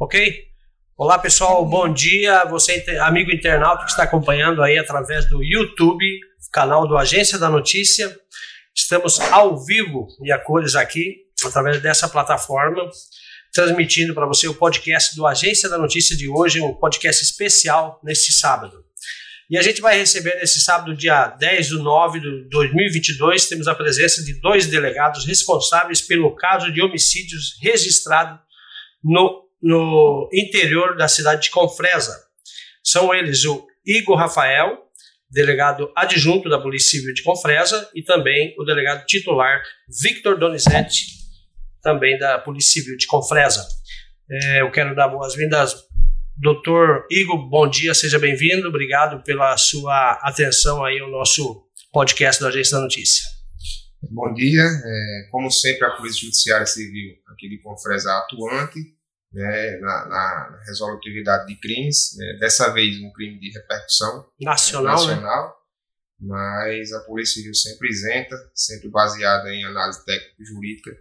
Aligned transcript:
Ok? 0.00 0.44
Olá 0.96 1.18
pessoal, 1.18 1.66
bom 1.66 1.92
dia. 1.92 2.44
Você, 2.44 2.84
amigo 3.00 3.32
internauta 3.32 3.82
que 3.82 3.90
está 3.90 4.04
acompanhando 4.04 4.62
aí 4.62 4.78
através 4.78 5.28
do 5.28 5.42
YouTube, 5.42 6.04
canal 6.52 6.86
do 6.86 6.96
Agência 6.96 7.36
da 7.36 7.48
Notícia. 7.50 8.16
Estamos 8.72 9.18
ao 9.18 9.58
vivo 9.64 10.06
e 10.22 10.30
a 10.30 10.38
cores 10.38 10.76
aqui, 10.76 11.16
através 11.44 11.82
dessa 11.82 12.08
plataforma, 12.08 12.88
transmitindo 13.52 14.14
para 14.14 14.24
você 14.24 14.46
o 14.46 14.54
podcast 14.54 15.16
do 15.16 15.26
Agência 15.26 15.68
da 15.68 15.76
Notícia 15.76 16.16
de 16.16 16.28
hoje, 16.28 16.60
um 16.60 16.74
podcast 16.74 17.24
especial 17.24 18.00
neste 18.04 18.32
sábado. 18.32 18.84
E 19.50 19.58
a 19.58 19.62
gente 19.62 19.80
vai 19.80 19.98
receber 19.98 20.36
nesse 20.36 20.60
sábado, 20.60 20.96
dia 20.96 21.26
10 21.26 21.66
de 21.66 21.74
9 21.74 22.20
de 22.20 22.48
2022, 22.50 23.48
temos 23.48 23.66
a 23.66 23.74
presença 23.74 24.22
de 24.22 24.40
dois 24.40 24.68
delegados 24.68 25.26
responsáveis 25.26 26.00
pelo 26.00 26.36
caso 26.36 26.72
de 26.72 26.80
homicídios 26.80 27.58
registrado 27.60 28.38
no, 29.02 29.47
no 29.62 30.28
interior 30.32 30.96
da 30.96 31.08
cidade 31.08 31.42
de 31.42 31.50
Confresa. 31.50 32.16
São 32.82 33.14
eles 33.14 33.44
o 33.44 33.66
Igor 33.84 34.16
Rafael, 34.16 34.78
delegado 35.30 35.92
adjunto 35.96 36.48
da 36.48 36.60
Polícia 36.60 36.98
Civil 36.98 37.14
de 37.14 37.22
Confresa, 37.22 37.88
e 37.94 38.02
também 38.02 38.54
o 38.58 38.64
delegado 38.64 39.04
titular 39.06 39.60
Victor 40.02 40.38
Donizete, 40.38 41.06
também 41.82 42.18
da 42.18 42.38
Polícia 42.38 42.80
Civil 42.80 42.96
de 42.96 43.06
Confresa. 43.06 43.66
É, 44.30 44.62
eu 44.62 44.70
quero 44.70 44.94
dar 44.94 45.08
boas-vindas 45.08 45.88
Doutor 46.40 47.04
Igor, 47.10 47.48
bom 47.48 47.68
dia, 47.68 47.92
seja 47.94 48.16
bem-vindo. 48.16 48.68
Obrigado 48.68 49.24
pela 49.24 49.56
sua 49.56 50.12
atenção 50.22 50.84
aí 50.84 51.00
ao 51.00 51.10
nosso 51.10 51.66
podcast 51.92 52.40
da 52.40 52.48
Agência 52.48 52.76
da 52.76 52.84
Notícia. 52.84 53.24
Bom 54.08 54.32
dia. 54.34 54.62
É, 54.62 55.28
como 55.32 55.50
sempre, 55.50 55.84
a 55.84 55.90
Polícia 55.96 56.20
Judiciária 56.20 56.64
Civil 56.64 57.16
aqui 57.26 57.48
de 57.48 57.58
Confresa 57.60 58.12
atuante 58.18 58.78
né, 59.32 59.78
na, 59.80 60.08
na, 60.08 60.60
resolutividade 60.66 61.46
de 61.46 61.60
crimes. 61.60 62.16
Né, 62.16 62.38
dessa 62.40 62.72
vez, 62.72 63.00
um 63.00 63.12
crime 63.12 63.38
de 63.38 63.50
repercussão 63.50 64.26
nacional, 64.40 64.94
nacional 64.94 65.48
né? 65.48 65.58
mas 66.20 66.92
a 66.92 67.00
Polícia 67.00 67.34
Civil 67.34 67.54
sempre 67.54 67.88
isenta, 67.88 68.36
sempre 68.54 68.88
baseada 68.88 69.48
em 69.50 69.64
análise 69.64 70.04
técnico-jurídica. 70.04 70.96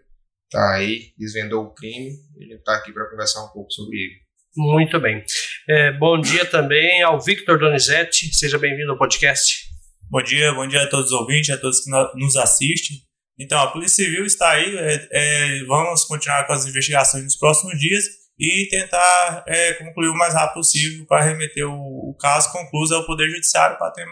Está 0.46 0.76
aí, 0.76 1.14
desvendou 1.18 1.66
o 1.66 1.74
crime 1.74 2.12
e 2.38 2.44
a 2.44 2.48
gente 2.48 2.60
está 2.60 2.76
aqui 2.76 2.94
para 2.94 3.10
conversar 3.10 3.44
um 3.44 3.50
pouco 3.50 3.72
sobre 3.72 3.98
ele. 3.98 4.28
Muito 4.56 5.00
bem. 5.00 5.24
É, 5.70 5.92
bom 5.92 6.20
dia 6.20 6.46
também 6.46 7.04
ao 7.04 7.22
Victor 7.22 7.60
Donizete. 7.60 8.34
Seja 8.34 8.58
bem-vindo 8.58 8.92
ao 8.92 8.98
podcast. 8.98 9.68
Bom 10.10 10.24
dia, 10.24 10.54
bom 10.54 10.68
dia 10.68 10.82
a 10.84 10.90
todos 10.90 11.12
os 11.12 11.20
ouvintes, 11.20 11.50
a 11.50 11.58
todos 11.58 11.82
que 11.82 11.92
nos 11.92 12.36
assistem. 12.38 13.07
Então, 13.40 13.60
a 13.60 13.72
Polícia 13.72 14.04
Civil 14.04 14.26
está 14.26 14.52
aí. 14.52 14.76
É, 14.78 15.08
é, 15.12 15.64
vamos 15.66 16.04
continuar 16.06 16.46
com 16.48 16.54
as 16.54 16.66
investigações 16.66 17.24
nos 17.24 17.38
próximos 17.38 17.80
dias 17.80 18.04
e 18.40 18.68
tentar 18.70 19.44
é, 19.48 19.74
concluir 19.74 20.10
o 20.10 20.18
mais 20.18 20.34
rápido 20.34 20.56
possível 20.56 21.06
para 21.08 21.24
remeter 21.24 21.68
o, 21.68 22.10
o, 22.12 22.16
caso 22.20 22.52
concluso 22.52 22.96
ao 22.96 23.06
Poder 23.06 23.30
Judiciário 23.30 23.78
para 23.78 23.92
ter, 23.92 24.06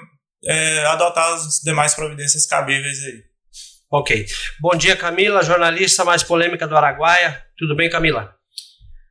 é, 0.45 0.85
adotar 0.85 1.33
as 1.33 1.59
demais 1.63 1.93
providências 1.93 2.45
cabíveis 2.45 2.97
aí. 3.03 3.23
Ok. 3.91 4.25
Bom 4.59 4.75
dia, 4.75 4.95
Camila, 4.95 5.43
jornalista 5.43 6.03
mais 6.03 6.23
polêmica 6.23 6.67
do 6.67 6.75
Araguaia. 6.75 7.43
Tudo 7.57 7.75
bem, 7.75 7.89
Camila? 7.89 8.35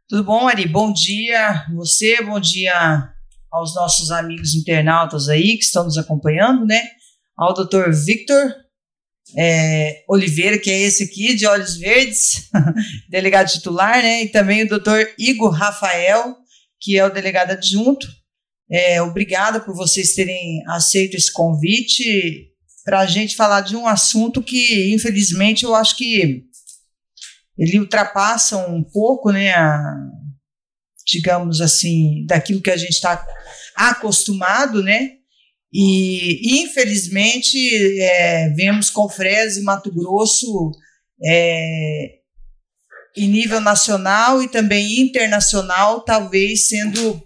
Tudo 0.08 0.24
bom, 0.24 0.46
Ari? 0.46 0.66
Bom 0.66 0.92
dia 0.92 1.64
você, 1.74 2.20
bom 2.22 2.38
dia 2.38 3.08
aos 3.50 3.74
nossos 3.74 4.10
amigos 4.10 4.54
internautas 4.54 5.28
aí 5.28 5.56
que 5.56 5.64
estão 5.64 5.84
nos 5.84 5.96
acompanhando, 5.96 6.66
né? 6.66 6.82
Ao 7.36 7.54
doutor 7.54 7.92
Victor 7.92 8.63
é, 9.36 10.04
Oliveira, 10.08 10.58
que 10.58 10.70
é 10.70 10.80
esse 10.80 11.04
aqui, 11.04 11.34
de 11.34 11.46
Olhos 11.46 11.76
Verdes, 11.76 12.48
delegado 13.10 13.50
titular, 13.50 14.02
né? 14.02 14.22
E 14.24 14.28
também 14.28 14.62
o 14.62 14.68
doutor 14.68 15.08
Igor 15.18 15.50
Rafael, 15.50 16.36
que 16.80 16.98
é 16.98 17.04
o 17.04 17.12
delegado 17.12 17.52
adjunto. 17.52 18.06
É, 18.70 19.02
obrigada 19.02 19.60
por 19.60 19.74
vocês 19.74 20.14
terem 20.14 20.62
aceito 20.68 21.16
esse 21.16 21.32
convite 21.32 22.50
para 22.84 23.00
a 23.00 23.06
gente 23.06 23.34
falar 23.36 23.62
de 23.62 23.76
um 23.76 23.86
assunto 23.86 24.42
que, 24.42 24.92
infelizmente, 24.92 25.64
eu 25.64 25.74
acho 25.74 25.96
que 25.96 26.44
ele 27.56 27.78
ultrapassa 27.78 28.58
um 28.68 28.82
pouco, 28.82 29.30
né, 29.30 29.52
a, 29.52 29.80
digamos 31.06 31.60
assim, 31.60 32.24
daquilo 32.26 32.60
que 32.60 32.70
a 32.70 32.76
gente 32.76 32.92
está 32.92 33.24
acostumado, 33.74 34.82
né? 34.82 35.12
E, 35.74 36.62
infelizmente, 36.62 37.58
é, 38.00 38.48
vemos 38.50 38.90
Confresa 38.90 39.58
e 39.58 39.64
Mato 39.64 39.92
Grosso 39.92 40.70
é, 41.24 42.12
em 43.16 43.28
nível 43.28 43.60
nacional 43.60 44.40
e 44.40 44.48
também 44.48 45.00
internacional, 45.00 46.04
talvez 46.04 46.68
sendo 46.68 47.20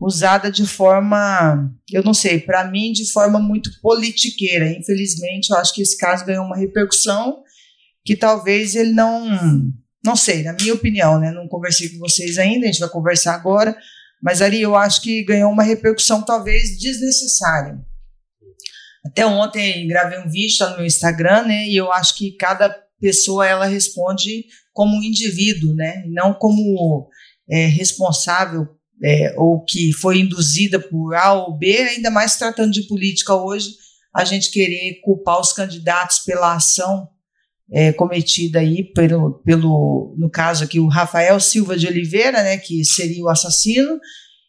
usada 0.00 0.50
de 0.50 0.66
forma, 0.66 1.72
eu 1.92 2.02
não 2.02 2.14
sei, 2.14 2.40
para 2.40 2.68
mim, 2.68 2.92
de 2.92 3.10
forma 3.12 3.38
muito 3.38 3.70
politiqueira. 3.80 4.70
Infelizmente, 4.72 5.50
eu 5.50 5.56
acho 5.56 5.72
que 5.72 5.82
esse 5.82 5.96
caso 5.96 6.24
ganhou 6.24 6.44
uma 6.44 6.56
repercussão 6.56 7.42
que 8.04 8.16
talvez 8.16 8.74
ele 8.74 8.92
não, 8.92 9.72
não 10.04 10.16
sei, 10.16 10.42
na 10.42 10.52
minha 10.52 10.74
opinião, 10.74 11.20
né? 11.20 11.30
Não 11.30 11.46
conversei 11.46 11.90
com 11.90 11.98
vocês 11.98 12.38
ainda, 12.38 12.66
a 12.66 12.72
gente 12.72 12.80
vai 12.80 12.88
conversar 12.88 13.34
agora, 13.34 13.76
mas 14.22 14.42
ali 14.42 14.60
eu 14.60 14.76
acho 14.76 15.02
que 15.02 15.24
ganhou 15.24 15.50
uma 15.50 15.62
repercussão 15.62 16.22
talvez 16.22 16.78
desnecessária. 16.78 17.78
Até 19.04 19.24
ontem 19.24 19.86
gravei 19.86 20.18
um 20.18 20.28
vídeo 20.28 20.58
tá 20.58 20.70
no 20.70 20.76
meu 20.76 20.86
Instagram, 20.86 21.44
né? 21.44 21.66
E 21.66 21.76
eu 21.76 21.92
acho 21.92 22.16
que 22.16 22.32
cada 22.32 22.68
pessoa 23.00 23.46
ela 23.46 23.66
responde 23.66 24.44
como 24.72 24.96
um 24.96 25.02
indivíduo, 25.02 25.74
né? 25.74 26.04
Não 26.08 26.34
como 26.34 27.08
é, 27.48 27.66
responsável 27.66 28.66
é, 29.02 29.34
ou 29.36 29.64
que 29.64 29.92
foi 29.92 30.18
induzida 30.18 30.78
por 30.80 31.14
A 31.14 31.32
ou 31.32 31.56
B, 31.56 31.76
ainda 31.76 32.10
mais 32.10 32.36
tratando 32.36 32.72
de 32.72 32.82
política 32.82 33.34
hoje, 33.34 33.70
a 34.14 34.24
gente 34.24 34.50
querer 34.50 35.00
culpar 35.02 35.40
os 35.40 35.52
candidatos 35.52 36.20
pela 36.20 36.54
ação 36.54 37.08
é, 37.70 37.92
cometida 37.92 38.60
aí 38.60 38.82
pelo, 38.92 39.42
pelo, 39.44 40.14
no 40.18 40.30
caso 40.30 40.64
aqui, 40.64 40.80
o 40.80 40.88
Rafael 40.88 41.38
Silva 41.38 41.76
de 41.76 41.86
Oliveira, 41.86 42.42
né, 42.42 42.56
que 42.56 42.84
seria 42.84 43.22
o 43.22 43.28
assassino, 43.28 43.98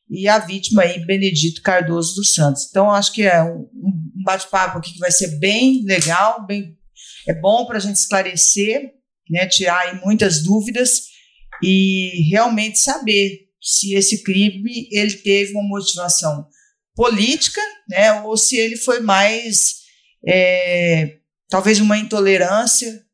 e 0.09 0.27
a 0.27 0.39
vítima 0.39 0.83
aí, 0.83 1.05
Benedito 1.05 1.61
Cardoso 1.61 2.15
dos 2.15 2.33
Santos. 2.33 2.67
Então, 2.69 2.89
acho 2.89 3.13
que 3.13 3.23
é 3.23 3.43
um, 3.43 3.69
um 3.75 4.23
bate-papo 4.23 4.79
aqui 4.79 4.93
que 4.93 4.99
vai 4.99 5.11
ser 5.11 5.37
bem 5.37 5.83
legal, 5.85 6.45
bem, 6.47 6.75
é 7.27 7.33
bom 7.33 7.65
para 7.65 7.77
a 7.77 7.81
gente 7.81 7.97
esclarecer, 7.97 8.93
né, 9.29 9.45
tirar 9.45 10.01
muitas 10.03 10.41
dúvidas 10.41 11.03
e 11.61 12.27
realmente 12.29 12.79
saber 12.79 13.49
se 13.61 13.93
esse 13.93 14.23
crime 14.23 14.87
ele 14.91 15.13
teve 15.13 15.51
uma 15.51 15.67
motivação 15.67 16.47
política, 16.95 17.61
né, 17.87 18.21
ou 18.21 18.35
se 18.37 18.55
ele 18.55 18.77
foi 18.77 19.01
mais 19.01 19.75
é, 20.27 21.17
talvez 21.49 21.79
uma 21.79 21.97
intolerância 21.97 23.08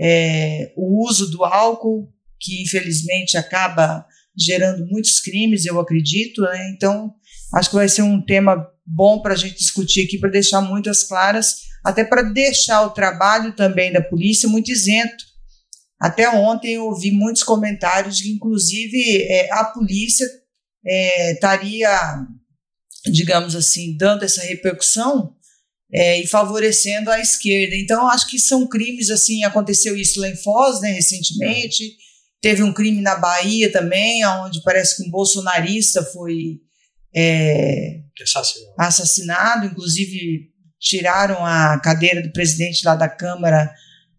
é, 0.00 0.72
o 0.76 1.06
uso 1.06 1.30
do 1.30 1.44
álcool, 1.44 2.08
que 2.40 2.62
infelizmente 2.62 3.36
acaba 3.36 4.06
gerando 4.36 4.86
muitos 4.86 5.20
crimes, 5.20 5.66
eu 5.66 5.78
acredito. 5.78 6.40
Né? 6.42 6.70
Então, 6.74 7.12
acho 7.54 7.68
que 7.68 7.76
vai 7.76 7.88
ser 7.88 8.02
um 8.02 8.24
tema 8.24 8.66
bom 8.86 9.20
para 9.20 9.34
a 9.34 9.36
gente 9.36 9.56
discutir 9.56 10.04
aqui, 10.04 10.18
para 10.18 10.30
deixar 10.30 10.62
muitas 10.62 11.02
claras, 11.02 11.56
até 11.84 12.02
para 12.02 12.22
deixar 12.22 12.82
o 12.82 12.90
trabalho 12.90 13.54
também 13.54 13.92
da 13.92 14.00
polícia 14.00 14.48
muito 14.48 14.72
isento. 14.72 15.30
Até 16.00 16.30
ontem 16.30 16.74
eu 16.74 16.86
ouvi 16.86 17.10
muitos 17.10 17.42
comentários 17.42 18.22
que, 18.22 18.30
inclusive, 18.30 19.22
é, 19.22 19.52
a 19.52 19.64
polícia 19.64 20.26
é, 20.86 21.32
estaria, 21.34 21.90
digamos 23.04 23.54
assim, 23.54 23.98
dando 23.98 24.24
essa 24.24 24.40
repercussão 24.42 25.36
é, 25.92 26.20
e 26.20 26.26
favorecendo 26.26 27.10
a 27.10 27.20
esquerda. 27.20 27.76
Então, 27.76 28.08
acho 28.08 28.28
que 28.28 28.38
são 28.38 28.66
crimes 28.66 29.10
assim. 29.10 29.44
Aconteceu 29.44 29.96
isso 29.96 30.20
lá 30.20 30.28
em 30.28 30.36
Foz, 30.36 30.80
né, 30.80 30.92
recentemente. 30.92 31.96
Teve 32.40 32.62
um 32.62 32.72
crime 32.72 33.00
na 33.00 33.16
Bahia 33.16 33.70
também, 33.70 34.24
onde 34.24 34.62
parece 34.62 34.96
que 34.96 35.02
um 35.02 35.10
bolsonarista 35.10 36.02
foi 36.02 36.60
é, 37.14 38.00
assassinado. 38.22 38.74
assassinado. 38.78 39.66
Inclusive, 39.66 40.50
tiraram 40.78 41.44
a 41.44 41.78
cadeira 41.80 42.22
do 42.22 42.32
presidente 42.32 42.84
lá 42.84 42.94
da 42.94 43.08
Câmara, 43.08 43.70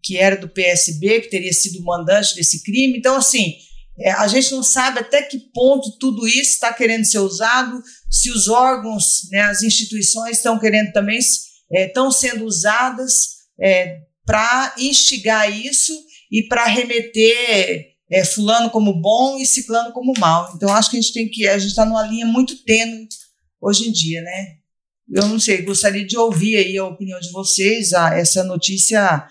que 0.02 0.16
era 0.16 0.36
do 0.36 0.48
PSB, 0.48 1.22
que 1.22 1.30
teria 1.30 1.52
sido 1.52 1.80
o 1.80 1.84
mandante 1.84 2.34
desse 2.34 2.62
crime. 2.62 2.98
Então, 2.98 3.16
assim, 3.16 3.56
é, 3.98 4.12
a 4.12 4.26
gente 4.28 4.52
não 4.52 4.62
sabe 4.62 5.00
até 5.00 5.22
que 5.22 5.38
ponto 5.52 5.98
tudo 5.98 6.26
isso 6.26 6.52
está 6.52 6.72
querendo 6.72 7.04
ser 7.04 7.18
usado, 7.18 7.82
se 8.10 8.30
os 8.30 8.48
órgãos, 8.48 9.28
né, 9.30 9.40
as 9.42 9.62
instituições 9.62 10.36
estão 10.36 10.58
querendo 10.58 10.92
também 10.92 11.18
estão 11.72 12.08
é, 12.08 12.10
sendo 12.10 12.44
usadas 12.44 13.42
é, 13.60 14.00
para 14.24 14.74
instigar 14.78 15.50
isso 15.50 15.92
e 16.30 16.42
para 16.44 16.66
remeter 16.66 17.92
é, 18.10 18.24
fulano 18.24 18.70
como 18.70 19.00
bom 19.00 19.38
e 19.38 19.46
ciclano 19.46 19.92
como 19.92 20.12
mal. 20.18 20.52
Então 20.54 20.72
acho 20.74 20.90
que 20.90 20.96
a 20.96 21.00
gente 21.00 21.12
tem 21.12 21.28
que 21.28 21.48
a 21.48 21.58
gente 21.58 21.70
está 21.70 21.84
numa 21.84 22.06
linha 22.06 22.26
muito 22.26 22.62
tênue 22.64 23.08
hoje 23.60 23.88
em 23.88 23.92
dia, 23.92 24.20
né? 24.22 24.56
Eu 25.10 25.28
não 25.28 25.38
sei, 25.38 25.62
gostaria 25.62 26.06
de 26.06 26.16
ouvir 26.16 26.56
aí 26.56 26.76
a 26.78 26.84
opinião 26.84 27.20
de 27.20 27.30
vocês. 27.30 27.92
A, 27.92 28.14
essa 28.14 28.42
notícia 28.44 29.26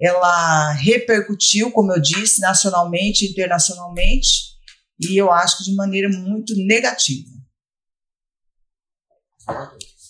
ela 0.00 0.72
repercutiu, 0.72 1.70
como 1.70 1.92
eu 1.92 2.00
disse, 2.00 2.40
nacionalmente, 2.40 3.26
internacionalmente. 3.26 4.54
e 5.00 5.16
eu 5.16 5.30
acho 5.32 5.58
que 5.58 5.64
de 5.64 5.74
maneira 5.74 6.08
muito 6.08 6.54
negativa. 6.56 7.28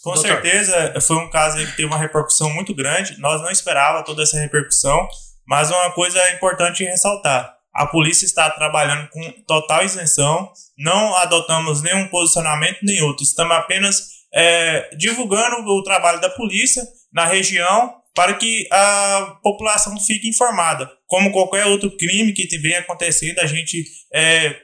Com 0.04 0.12
Doutor. 0.12 0.32
certeza, 0.32 1.00
foi 1.00 1.16
um 1.16 1.30
caso 1.30 1.56
que 1.56 1.76
teve 1.76 1.86
uma 1.86 1.96
repercussão 1.96 2.50
muito 2.50 2.74
grande. 2.74 3.18
Nós 3.18 3.40
não 3.40 3.50
esperávamos 3.50 4.04
toda 4.04 4.22
essa 4.22 4.38
repercussão, 4.38 5.08
mas 5.46 5.70
uma 5.70 5.90
coisa 5.92 6.20
importante 6.30 6.84
ressaltar: 6.84 7.54
a 7.72 7.86
polícia 7.86 8.26
está 8.26 8.50
trabalhando 8.50 9.08
com 9.08 9.32
total 9.46 9.82
isenção, 9.82 10.52
não 10.76 11.16
adotamos 11.16 11.80
nenhum 11.80 12.06
posicionamento 12.08 12.80
nem 12.82 13.00
outro, 13.02 13.24
estamos 13.24 13.56
apenas 13.56 14.08
é, 14.34 14.90
divulgando 14.94 15.66
o 15.66 15.82
trabalho 15.82 16.20
da 16.20 16.28
polícia 16.28 16.82
na 17.10 17.24
região 17.24 17.94
para 18.14 18.34
que 18.34 18.68
a 18.70 19.38
população 19.42 19.98
fique 19.98 20.28
informada. 20.28 20.90
Como 21.06 21.32
qualquer 21.32 21.64
outro 21.66 21.90
crime 21.96 22.32
que 22.32 22.58
vem 22.58 22.76
acontecendo, 22.76 23.38
a 23.38 23.46
gente 23.46 23.84
é, 24.12 24.54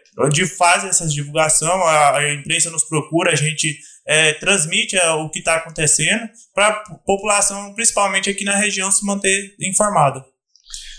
faz 0.57 0.85
essa 0.85 1.07
divulgação, 1.09 1.83
a, 1.85 2.19
a, 2.19 2.35
imprensa 2.35 2.71
nos 2.71 2.85
procura, 2.85 3.33
a 3.33 3.37
gente 3.37 3.79
é, 4.11 4.35
transmite 4.35 4.97
é, 4.97 5.09
o 5.13 5.31
que 5.31 5.39
está 5.39 5.55
acontecendo 5.55 6.29
para 6.53 6.67
a 6.67 6.95
população, 7.07 7.73
principalmente 7.75 8.29
aqui 8.29 8.43
na 8.43 8.57
região, 8.57 8.91
se 8.91 9.07
manter 9.07 9.55
informada. 9.61 10.19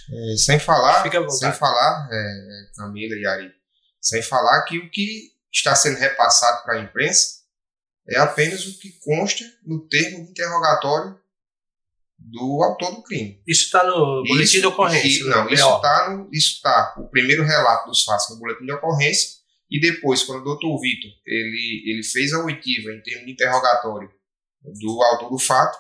É, 0.09 0.37
sem 0.37 0.57
falar, 0.57 1.03
sem 1.29 1.51
falar, 1.51 2.07
é, 2.09 2.71
Camila 2.77 3.13
e 3.15 3.25
Ari, 3.27 3.51
sem 4.01 4.21
falar 4.21 4.63
que 4.63 4.77
o 4.77 4.89
que 4.89 5.29
está 5.51 5.75
sendo 5.75 5.99
repassado 5.99 6.63
para 6.63 6.75
a 6.75 6.81
imprensa 6.81 7.41
é 8.09 8.17
apenas 8.17 8.65
o 8.65 8.79
que 8.79 8.97
consta 9.03 9.43
no 9.65 9.85
termo 9.89 10.23
de 10.23 10.31
interrogatório 10.31 11.19
do 12.17 12.63
autor 12.63 12.95
do 12.95 13.03
crime. 13.03 13.41
Isso 13.45 13.65
está 13.65 13.83
no 13.83 14.23
boletim 14.23 14.43
isso, 14.43 14.59
de 14.61 14.67
ocorrência? 14.67 15.25
não, 15.25 15.49
isso 15.49 15.75
está 15.75 16.09
no, 16.09 16.29
isso 16.31 16.55
está 16.55 16.95
o 16.97 17.09
primeiro 17.09 17.43
relato 17.43 17.89
dos 17.89 18.03
fatos 18.03 18.29
no 18.29 18.39
boletim 18.39 18.63
de 18.63 18.71
ocorrência 18.71 19.40
e 19.71 19.79
depois, 19.79 20.23
quando 20.23 20.41
o 20.41 20.44
doutor 20.44 20.79
Vitor 20.81 21.09
ele, 21.25 21.83
ele 21.88 22.03
fez 22.03 22.33
a 22.33 22.44
oitiva 22.44 22.91
em 22.91 23.01
termos 23.01 23.25
de 23.25 23.31
interrogatório 23.31 24.12
do 24.62 25.01
autor 25.01 25.29
do 25.29 25.39
fato, 25.39 25.77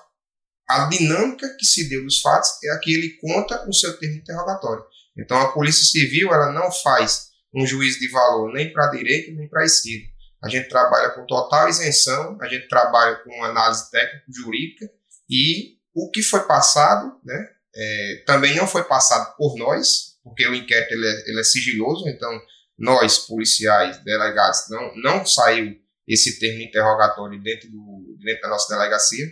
a 0.67 0.85
dinâmica 0.85 1.45
que 1.59 1.65
se 1.65 1.89
deu 1.89 2.03
dos 2.03 2.21
fatos 2.21 2.49
é 2.63 2.71
a 2.71 2.79
que 2.79 2.93
ele 2.93 3.17
conta 3.19 3.65
no 3.65 3.73
seu 3.73 3.99
termo 3.99 4.15
interrogatório. 4.15 4.83
Então, 5.17 5.37
a 5.37 5.51
Polícia 5.51 5.83
Civil 5.83 6.33
ela 6.33 6.53
não 6.53 6.71
faz 6.71 7.31
um 7.53 7.65
juízo 7.67 7.99
de 7.99 8.09
valor 8.09 8.53
nem 8.53 8.71
para 8.71 8.87
a 8.87 8.91
direita 8.91 9.33
nem 9.33 9.49
para 9.49 9.63
a 9.63 9.65
esquerda. 9.65 10.07
A 10.41 10.47
gente 10.47 10.69
trabalha 10.69 11.09
com 11.09 11.25
total 11.25 11.67
isenção, 11.67 12.37
a 12.41 12.47
gente 12.47 12.67
trabalha 12.69 13.17
com 13.17 13.43
análise 13.43 13.91
técnico-jurídica 13.91 14.89
e 15.29 15.75
o 15.93 16.09
que 16.09 16.23
foi 16.23 16.47
passado, 16.47 17.19
né, 17.23 17.49
é, 17.75 18.23
também 18.25 18.55
não 18.55 18.65
foi 18.65 18.83
passado 18.85 19.35
por 19.35 19.57
nós, 19.57 20.17
porque 20.23 20.47
o 20.47 20.55
inquérito 20.55 20.93
ele 20.93 21.07
é, 21.07 21.29
ele 21.29 21.39
é, 21.39 21.43
sigiloso, 21.43 22.07
então 22.07 22.31
nós, 22.81 23.19
policiais, 23.19 24.03
delegados, 24.03 24.69
não, 24.69 24.95
não 24.95 25.25
saiu 25.25 25.75
esse 26.07 26.39
termo 26.39 26.61
interrogatório 26.61 27.41
dentro, 27.41 27.69
do, 27.69 28.17
dentro 28.23 28.41
da 28.41 28.49
nossa 28.49 28.73
delegacia. 28.75 29.25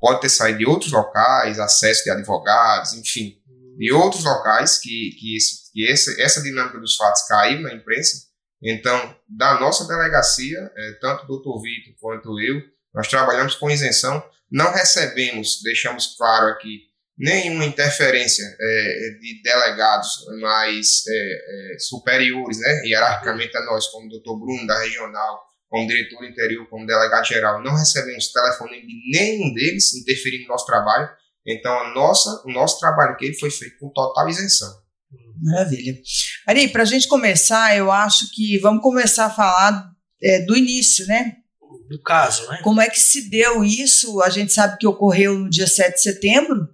Pode 0.00 0.20
ter 0.20 0.28
saído 0.28 0.58
de 0.58 0.66
outros 0.66 0.92
locais, 0.92 1.58
acesso 1.58 2.04
de 2.04 2.10
advogados, 2.10 2.92
enfim, 2.92 3.38
de 3.78 3.92
outros 3.92 4.24
locais 4.24 4.78
que, 4.78 5.10
que, 5.18 5.36
esse, 5.36 5.72
que 5.72 5.90
essa, 5.90 6.14
essa 6.20 6.42
dinâmica 6.42 6.78
dos 6.78 6.96
fatos 6.96 7.26
caiu 7.26 7.60
na 7.60 7.74
imprensa. 7.74 8.26
Então, 8.62 9.16
da 9.28 9.58
nossa 9.60 9.86
delegacia, 9.86 10.70
é, 10.76 10.92
tanto 11.00 11.24
o 11.24 11.26
doutor 11.26 11.60
Vitor 11.62 11.94
quanto 12.00 12.40
eu, 12.40 12.62
nós 12.94 13.08
trabalhamos 13.08 13.54
com 13.54 13.70
isenção 13.70 14.22
não 14.50 14.72
recebemos, 14.72 15.60
deixamos 15.62 16.14
claro 16.16 16.48
aqui, 16.52 16.82
nenhuma 17.18 17.64
interferência 17.64 18.44
é, 18.44 19.10
de 19.20 19.42
delegados 19.42 20.08
mais 20.40 21.02
é, 21.08 21.74
é, 21.74 21.78
superiores, 21.78 22.58
né, 22.58 22.82
hierarquicamente 22.84 23.56
a 23.56 23.64
nós, 23.64 23.86
como 23.88 24.06
o 24.06 24.10
doutor 24.10 24.38
Bruno, 24.38 24.66
da 24.66 24.78
regional, 24.80 25.40
como 25.68 25.88
diretor 25.88 26.24
interior, 26.24 26.68
como 26.68 26.86
delegado 26.86 27.26
geral, 27.26 27.62
não 27.62 27.74
recebemos 27.74 28.32
telefone 28.32 28.80
de 28.80 29.10
nenhum 29.10 29.52
deles 29.54 29.94
interferindo 29.94 30.44
no 30.44 30.48
nosso 30.48 30.66
trabalho. 30.66 31.08
Então, 31.46 31.72
a 31.80 31.94
nossa, 31.94 32.42
o 32.44 32.52
nosso 32.52 32.78
trabalho 32.78 33.12
aqui 33.12 33.32
foi 33.38 33.50
feito 33.50 33.78
com 33.78 33.88
total 33.90 34.28
isenção. 34.28 34.68
Maravilha. 35.40 35.94
Ari, 36.46 36.68
para 36.68 36.82
a 36.82 36.86
gente 36.86 37.08
começar, 37.08 37.76
eu 37.76 37.90
acho 37.90 38.30
que 38.32 38.58
vamos 38.58 38.82
começar 38.82 39.26
a 39.26 39.30
falar 39.30 39.90
é, 40.22 40.40
do 40.40 40.56
início, 40.56 41.06
né? 41.06 41.36
do 41.88 42.02
caso, 42.02 42.48
né? 42.48 42.60
Como 42.62 42.80
é 42.80 42.88
que 42.88 42.98
se 42.98 43.28
deu 43.30 43.64
isso? 43.64 44.20
A 44.20 44.28
gente 44.28 44.52
sabe 44.52 44.76
que 44.78 44.86
ocorreu 44.86 45.38
no 45.38 45.48
dia 45.48 45.66
7 45.66 45.94
de 45.94 46.02
setembro. 46.02 46.68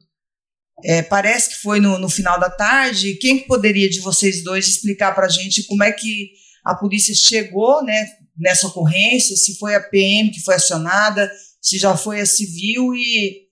É, 0.84 1.02
parece 1.02 1.50
que 1.50 1.62
foi 1.62 1.80
no, 1.80 1.98
no, 1.98 2.08
final 2.08 2.38
da 2.38 2.50
tarde. 2.50 3.14
Quem 3.14 3.38
que 3.38 3.46
poderia 3.46 3.88
de 3.88 4.00
vocês 4.00 4.42
dois 4.42 4.66
explicar 4.66 5.14
para 5.14 5.26
a 5.26 5.30
gente 5.30 5.64
como 5.64 5.82
é 5.82 5.92
que 5.92 6.32
a 6.64 6.74
polícia 6.74 7.14
chegou 7.14 7.82
né, 7.84 8.06
nessa 8.36 8.66
ocorrência? 8.66 9.36
Se 9.36 9.58
foi 9.58 9.74
a 9.74 9.80
PM 9.80 10.30
que 10.30 10.42
foi 10.42 10.54
acionada, 10.54 11.30
se 11.60 11.78
já 11.78 11.96
foi 11.96 12.20
a 12.20 12.26
civil 12.26 12.94
e 12.94 13.42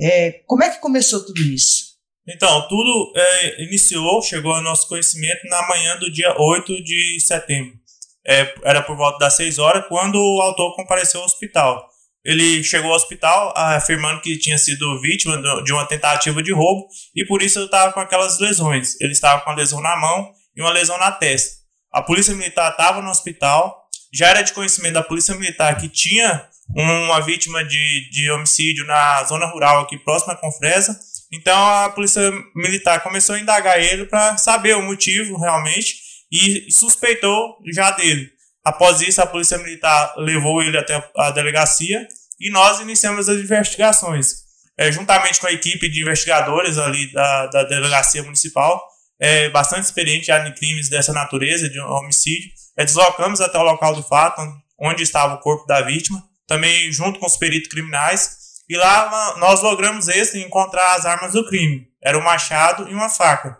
é, 0.00 0.42
como 0.46 0.62
é 0.62 0.70
que 0.70 0.80
começou 0.80 1.24
tudo 1.24 1.40
isso? 1.40 1.94
Então, 2.26 2.68
tudo 2.68 3.12
é, 3.16 3.64
iniciou, 3.64 4.22
chegou 4.22 4.52
ao 4.52 4.62
nosso 4.62 4.88
conhecimento 4.88 5.46
na 5.48 5.66
manhã 5.68 5.98
do 5.98 6.10
dia 6.10 6.34
8 6.38 6.82
de 6.82 7.20
setembro 7.20 7.84
é, 8.26 8.54
era 8.64 8.82
por 8.82 8.96
volta 8.96 9.18
das 9.18 9.36
6 9.36 9.58
horas, 9.58 9.86
quando 9.88 10.16
o 10.16 10.40
autor 10.40 10.74
compareceu 10.74 11.20
ao 11.20 11.26
hospital. 11.26 11.88
Ele 12.24 12.64
chegou 12.64 12.90
ao 12.90 12.96
hospital 12.96 13.52
afirmando 13.56 14.20
que 14.20 14.38
tinha 14.38 14.56
sido 14.56 15.00
vítima 15.00 15.36
de 15.62 15.72
uma 15.72 15.86
tentativa 15.86 16.42
de 16.42 16.52
roubo 16.52 16.86
e 17.14 17.24
por 17.26 17.42
isso 17.42 17.58
ele 17.58 17.66
estava 17.66 17.92
com 17.92 18.00
aquelas 18.00 18.38
lesões. 18.38 18.98
Ele 19.00 19.12
estava 19.12 19.42
com 19.42 19.50
uma 19.50 19.56
lesão 19.56 19.80
na 19.80 19.96
mão 19.96 20.32
e 20.56 20.62
uma 20.62 20.72
lesão 20.72 20.98
na 20.98 21.12
testa. 21.12 21.62
A 21.92 22.02
polícia 22.02 22.34
militar 22.34 22.70
estava 22.70 23.02
no 23.02 23.10
hospital, 23.10 23.84
já 24.12 24.28
era 24.28 24.42
de 24.42 24.52
conhecimento 24.52 24.94
da 24.94 25.02
polícia 25.02 25.34
militar 25.34 25.76
que 25.76 25.88
tinha 25.88 26.48
uma 26.74 27.20
vítima 27.20 27.62
de, 27.64 28.08
de 28.10 28.30
homicídio 28.30 28.86
na 28.86 29.22
zona 29.24 29.46
rural 29.46 29.82
aqui 29.82 29.98
próxima 29.98 30.32
a 30.32 30.36
Confresa. 30.36 30.98
Então 31.32 31.56
a 31.56 31.90
polícia 31.90 32.32
militar 32.54 33.02
começou 33.02 33.34
a 33.34 33.40
indagar 33.40 33.78
ele 33.78 34.06
para 34.06 34.36
saber 34.38 34.76
o 34.76 34.82
motivo 34.82 35.38
realmente 35.38 35.96
e 36.32 36.70
suspeitou 36.72 37.58
já 37.72 37.90
dele. 37.90 38.33
Após 38.64 39.02
isso, 39.02 39.20
a 39.20 39.26
polícia 39.26 39.58
militar 39.58 40.14
levou 40.16 40.62
ele 40.62 40.78
até 40.78 41.02
a 41.16 41.30
delegacia 41.30 42.08
e 42.40 42.50
nós 42.50 42.80
iniciamos 42.80 43.28
as 43.28 43.36
investigações. 43.38 44.44
É, 44.76 44.90
juntamente 44.90 45.38
com 45.38 45.46
a 45.46 45.52
equipe 45.52 45.88
de 45.88 46.02
investigadores 46.02 46.78
ali 46.78 47.12
da, 47.12 47.46
da 47.46 47.62
delegacia 47.64 48.22
municipal, 48.22 48.82
é, 49.20 49.48
bastante 49.50 49.84
experiente 49.84 50.32
em 50.32 50.54
crimes 50.54 50.88
dessa 50.88 51.12
natureza, 51.12 51.68
de 51.68 51.78
homicídio, 51.78 52.50
é, 52.76 52.84
deslocamos 52.84 53.40
até 53.40 53.58
o 53.58 53.62
local 53.62 53.94
do 53.94 54.02
fato, 54.02 54.42
onde 54.80 55.02
estava 55.02 55.34
o 55.34 55.40
corpo 55.40 55.66
da 55.66 55.82
vítima, 55.82 56.22
também 56.46 56.90
junto 56.90 57.20
com 57.20 57.26
os 57.26 57.36
peritos 57.36 57.68
criminais, 57.68 58.36
e 58.68 58.76
lá 58.76 59.36
nós 59.38 59.62
logramos 59.62 60.08
esse 60.08 60.40
encontrar 60.40 60.94
as 60.94 61.06
armas 61.06 61.32
do 61.32 61.46
crime. 61.46 61.86
Era 62.02 62.18
um 62.18 62.22
machado 62.22 62.88
e 62.88 62.94
uma 62.94 63.08
faca. 63.08 63.58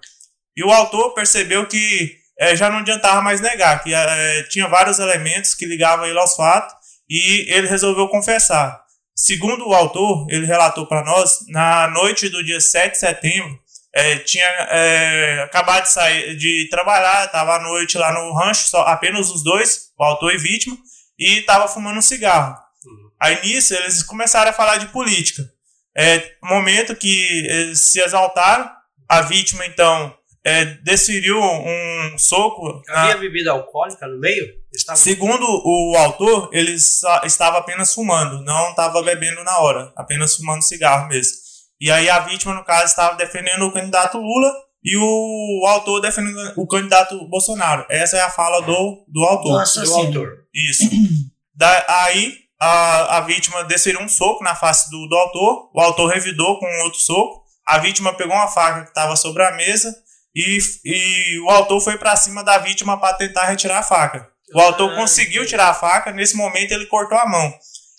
E 0.57 0.64
o 0.64 0.71
autor 0.71 1.14
percebeu 1.14 1.67
que 1.67 2.17
é, 2.38 2.57
já 2.57 2.69
não 2.69 2.79
adiantava 2.79 3.21
mais 3.23 3.41
negar, 3.41 3.83
que 3.83 3.95
é, 3.95 4.43
tinha 4.45 4.69
vários 4.69 4.99
elementos 4.99 5.55
que 5.55 5.67
ligavam 5.67 6.07
ele 6.07 6.19
aos 6.19 6.35
fatos 6.35 6.75
e 7.09 7.47
ele 7.53 7.69
resolveu 7.69 8.09
confessar. 8.09 8.83
Segundo 9.14 9.69
o 9.69 9.75
autor, 9.75 10.26
ele 10.29 10.45
relatou 10.45 10.87
para 10.87 11.05
nós, 11.05 11.47
na 11.49 11.87
noite 11.88 12.29
do 12.29 12.43
dia 12.43 12.61
7 12.61 12.93
de 12.93 12.99
setembro, 12.99 13.59
é, 13.95 14.19
tinha 14.19 14.45
é, 14.45 15.43
acabado 15.45 15.85
de 15.85 15.93
sair 15.93 16.37
de 16.37 16.69
trabalhar, 16.69 17.26
estava 17.26 17.55
à 17.55 17.62
noite 17.62 17.97
lá 17.97 18.12
no 18.12 18.35
rancho, 18.35 18.69
só, 18.69 18.83
apenas 18.83 19.31
os 19.31 19.45
dois, 19.45 19.93
o 19.97 20.03
autor 20.03 20.35
e 20.35 20.38
vítima, 20.38 20.76
e 21.17 21.38
estava 21.38 21.69
fumando 21.69 21.99
um 21.99 22.03
cigarro. 22.03 22.57
Uhum. 22.85 23.11
Aí 23.21 23.41
nisso 23.43 23.73
eles 23.73 24.03
começaram 24.03 24.50
a 24.50 24.55
falar 24.55 24.79
de 24.79 24.88
política. 24.88 25.49
É, 25.97 26.33
momento 26.43 26.97
que 26.97 27.47
eles 27.47 27.83
se 27.83 28.00
exaltaram, 28.00 28.69
a 29.09 29.21
vítima 29.21 29.64
então 29.64 30.12
é, 30.45 30.65
desferiu 30.83 31.41
um 31.41 32.19
soco. 32.19 32.83
Havia 32.89 33.15
na... 33.15 33.21
bebida 33.21 33.53
alcoólica 33.53 34.07
no 34.07 34.21
meio? 34.21 34.47
Estava... 34.73 34.97
Segundo 34.97 35.45
o 35.45 35.97
autor, 35.97 36.51
ele 36.53 36.73
estava 36.73 37.59
apenas 37.59 37.95
fumando, 37.95 38.45
não 38.45 38.71
estava 38.71 39.03
bebendo 39.03 39.43
na 39.43 39.59
hora, 39.59 39.93
apenas 39.97 40.37
fumando 40.37 40.63
cigarro 40.63 41.09
mesmo. 41.09 41.33
E 41.81 41.91
aí 41.91 42.09
a 42.11 42.21
vítima, 42.21 42.55
no 42.55 42.65
caso, 42.65 42.85
estava 42.85 43.17
defendendo 43.17 43.63
o 43.63 43.73
candidato 43.73 44.19
Lula 44.19 44.53
e 44.83 44.97
o 44.97 45.67
autor 45.67 46.01
defendendo 46.01 46.53
o 46.57 46.67
candidato 46.67 47.27
Bolsonaro. 47.29 47.87
Essa 47.89 48.19
é 48.19 48.21
a 48.21 48.31
fala 48.31 48.61
do, 48.61 49.05
do 49.09 49.25
autor. 49.25 49.59
Nossa, 49.61 49.83
do 49.83 49.95
autor. 49.95 50.45
Isso. 50.55 50.85
da, 51.57 51.85
aí 51.89 52.35
a, 52.61 53.17
a 53.17 53.21
vítima 53.23 53.65
desferiu 53.65 54.01
um 54.01 54.09
soco 54.09 54.45
na 54.45 54.55
face 54.55 54.91
do, 54.91 55.07
do 55.09 55.17
autor, 55.17 55.71
o 55.75 55.81
autor 55.81 56.13
revidou 56.13 56.59
com 56.59 56.67
outro 56.85 57.01
soco, 57.01 57.43
a 57.67 57.79
vítima 57.79 58.15
pegou 58.15 58.37
uma 58.37 58.49
faca 58.49 58.83
que 58.83 58.89
estava 58.89 59.17
sobre 59.17 59.43
a 59.43 59.53
mesa, 59.53 59.95
e, 60.35 60.59
e 60.85 61.41
o 61.41 61.50
autor 61.50 61.81
foi 61.81 61.97
para 61.97 62.17
cima 62.17 62.43
da 62.43 62.59
vítima 62.59 62.99
para 62.99 63.17
tentar 63.17 63.47
retirar 63.47 63.79
a 63.79 63.83
faca. 63.83 64.29
O 64.55 64.61
autor 64.61 64.93
ah, 64.93 64.97
conseguiu 64.97 65.47
tirar 65.47 65.69
a 65.69 65.75
faca, 65.75 66.12
nesse 66.12 66.37
momento 66.37 66.73
ele 66.73 66.87
cortou 66.87 67.19
a 67.19 67.26
mão. 67.26 67.53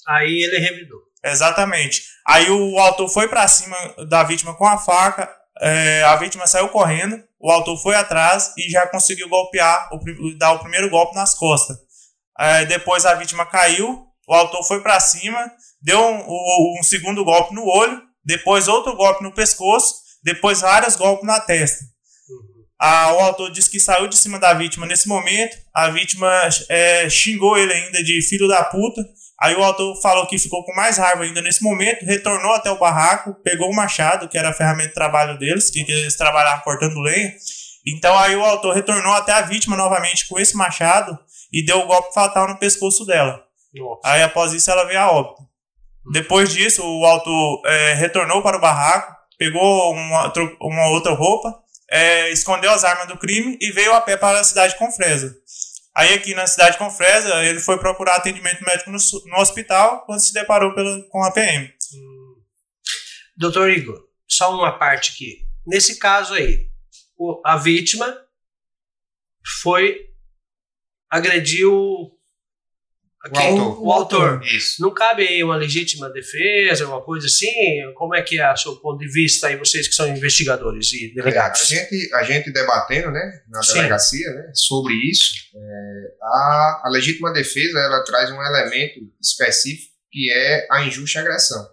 Aí 0.07 0.43
ele 0.43 0.59
revidou. 0.59 0.99
Exatamente. 1.23 2.03
Aí 2.27 2.49
o 2.49 2.77
autor 2.79 3.09
foi 3.09 3.27
para 3.27 3.47
cima 3.47 3.75
da 4.07 4.23
vítima 4.23 4.53
com 4.55 4.67
a 4.67 4.77
faca, 4.77 5.29
é, 5.61 6.03
a 6.03 6.15
vítima 6.15 6.45
saiu 6.47 6.69
correndo, 6.69 7.23
o 7.39 7.49
autor 7.49 7.77
foi 7.77 7.95
atrás 7.95 8.53
e 8.57 8.69
já 8.69 8.87
conseguiu 8.87 9.29
golpear, 9.29 9.89
o, 9.93 10.37
dar 10.37 10.53
o 10.53 10.59
primeiro 10.59 10.89
golpe 10.89 11.15
nas 11.15 11.33
costas. 11.33 11.77
É, 12.37 12.65
depois 12.65 13.05
a 13.05 13.15
vítima 13.15 13.45
caiu, 13.45 14.05
o 14.27 14.33
autor 14.33 14.63
foi 14.63 14.81
para 14.81 14.99
cima, 14.99 15.51
deu 15.81 15.99
um, 15.99 16.79
um, 16.79 16.83
segundo 16.83 17.23
golpe 17.23 17.53
no 17.53 17.65
olho, 17.65 18.01
depois 18.23 18.67
outro 18.67 18.95
golpe 18.95 19.23
no 19.23 19.31
pescoço, 19.31 19.95
depois 20.23 20.61
vários 20.61 20.95
golpes 20.95 21.25
na 21.25 21.39
testa. 21.39 21.85
A, 22.85 23.13
o 23.13 23.19
autor 23.19 23.49
disse 23.49 23.67
que 23.67 23.79
saiu 23.79 24.07
de 24.07 24.15
cima 24.15 24.37
da 24.37 24.53
vítima 24.53 24.85
nesse 24.85 25.07
momento. 25.07 25.57
A 25.73 25.89
vítima 25.89 26.29
é, 26.69 27.09
xingou 27.09 27.57
ele 27.57 27.73
ainda 27.73 28.03
de 28.03 28.21
filho 28.21 28.47
da 28.47 28.63
puta. 28.63 29.03
Aí 29.41 29.55
o 29.55 29.63
autor 29.63 29.99
falou 30.03 30.27
que 30.27 30.37
ficou 30.37 30.63
com 30.63 30.71
mais 30.75 30.99
raiva 30.99 31.23
ainda 31.23 31.41
nesse 31.41 31.63
momento, 31.63 32.05
retornou 32.05 32.53
até 32.53 32.69
o 32.69 32.77
barraco, 32.77 33.33
pegou 33.43 33.71
o 33.71 33.75
machado, 33.75 34.29
que 34.29 34.37
era 34.37 34.49
a 34.49 34.53
ferramenta 34.53 34.89
de 34.89 34.93
trabalho 34.93 35.35
deles, 35.39 35.71
que 35.71 35.79
eles 35.79 36.15
trabalhavam 36.15 36.63
cortando 36.63 36.99
lenha. 36.99 37.33
Então 37.87 38.15
aí 38.19 38.35
o 38.35 38.45
autor 38.45 38.75
retornou 38.75 39.13
até 39.13 39.31
a 39.31 39.41
vítima 39.41 39.75
novamente 39.75 40.27
com 40.27 40.39
esse 40.39 40.55
machado 40.55 41.17
e 41.51 41.65
deu 41.65 41.79
o 41.79 41.87
golpe 41.87 42.13
fatal 42.13 42.47
no 42.47 42.59
pescoço 42.59 43.03
dela. 43.03 43.43
Nossa. 43.73 44.01
Aí 44.03 44.21
após 44.21 44.53
isso 44.53 44.69
ela 44.69 44.85
veio 44.85 44.99
a 44.99 45.11
óbito. 45.11 45.41
Depois 46.13 46.53
disso, 46.53 46.83
o 46.85 47.03
autor 47.03 47.63
é, 47.65 47.93
retornou 47.95 48.43
para 48.43 48.57
o 48.57 48.61
barraco, 48.61 49.11
pegou 49.39 49.91
uma, 49.91 50.31
uma 50.61 50.89
outra 50.89 51.13
roupa, 51.13 51.64
é, 51.89 52.31
escondeu 52.31 52.71
as 52.71 52.83
armas 52.83 53.07
do 53.07 53.17
crime 53.17 53.57
e 53.61 53.71
veio 53.71 53.93
a 53.93 54.01
pé 54.01 54.17
para 54.17 54.39
a 54.39 54.43
cidade 54.43 54.73
de 54.73 54.79
Confresa. 54.79 55.35
Aí 55.95 56.13
aqui 56.13 56.33
na 56.33 56.45
cidade 56.45 56.73
de 56.73 56.77
Confresa, 56.77 57.43
ele 57.45 57.59
foi 57.59 57.79
procurar 57.79 58.15
atendimento 58.15 58.63
médico 58.65 58.91
no, 58.91 58.97
no 58.97 59.37
hospital 59.39 60.05
quando 60.05 60.19
se 60.19 60.33
deparou 60.33 60.73
pela, 60.73 61.01
com 61.09 61.23
a 61.23 61.31
PM. 61.31 61.73
Hum. 61.93 62.35
Doutor 63.37 63.69
Igor, 63.69 64.03
só 64.27 64.53
uma 64.53 64.77
parte 64.77 65.11
aqui. 65.11 65.45
Nesse 65.65 65.97
caso 65.97 66.33
aí, 66.33 66.69
o, 67.17 67.41
a 67.45 67.57
vítima 67.57 68.17
foi 69.61 70.09
agrediu 71.09 72.14
o 73.31 73.37
autor. 73.37 73.83
O 73.83 73.91
autor. 73.91 74.43
Isso. 74.43 74.81
Não 74.81 74.93
cabe 74.93 75.27
aí 75.27 75.43
uma 75.43 75.55
legítima 75.55 76.09
defesa, 76.09 76.83
alguma 76.83 77.01
coisa 77.01 77.27
assim? 77.27 77.51
Como 77.95 78.15
é 78.15 78.21
que 78.21 78.39
é 78.39 78.51
o 78.51 78.57
seu 78.57 78.75
ponto 78.77 78.99
de 78.99 79.11
vista 79.11 79.47
aí, 79.47 79.57
vocês 79.57 79.87
que 79.87 79.95
são 79.95 80.07
investigadores 80.07 80.93
e 80.93 81.13
delegados? 81.13 81.71
É, 81.71 81.75
a, 81.75 81.79
gente, 81.79 82.13
a 82.13 82.23
gente 82.23 82.51
debatendo, 82.51 83.11
né, 83.11 83.41
na 83.49 83.63
Sim. 83.63 83.75
delegacia, 83.75 84.29
né, 84.31 84.51
sobre 84.53 84.93
isso, 84.93 85.33
é, 85.55 85.59
a, 86.21 86.81
a 86.85 86.89
legítima 86.89 87.33
defesa, 87.33 87.79
ela 87.79 88.03
traz 88.03 88.29
um 88.31 88.41
elemento 88.41 88.99
específico 89.21 89.93
que 90.11 90.31
é 90.31 90.67
a 90.71 90.83
injusta 90.85 91.19
agressão. 91.19 91.67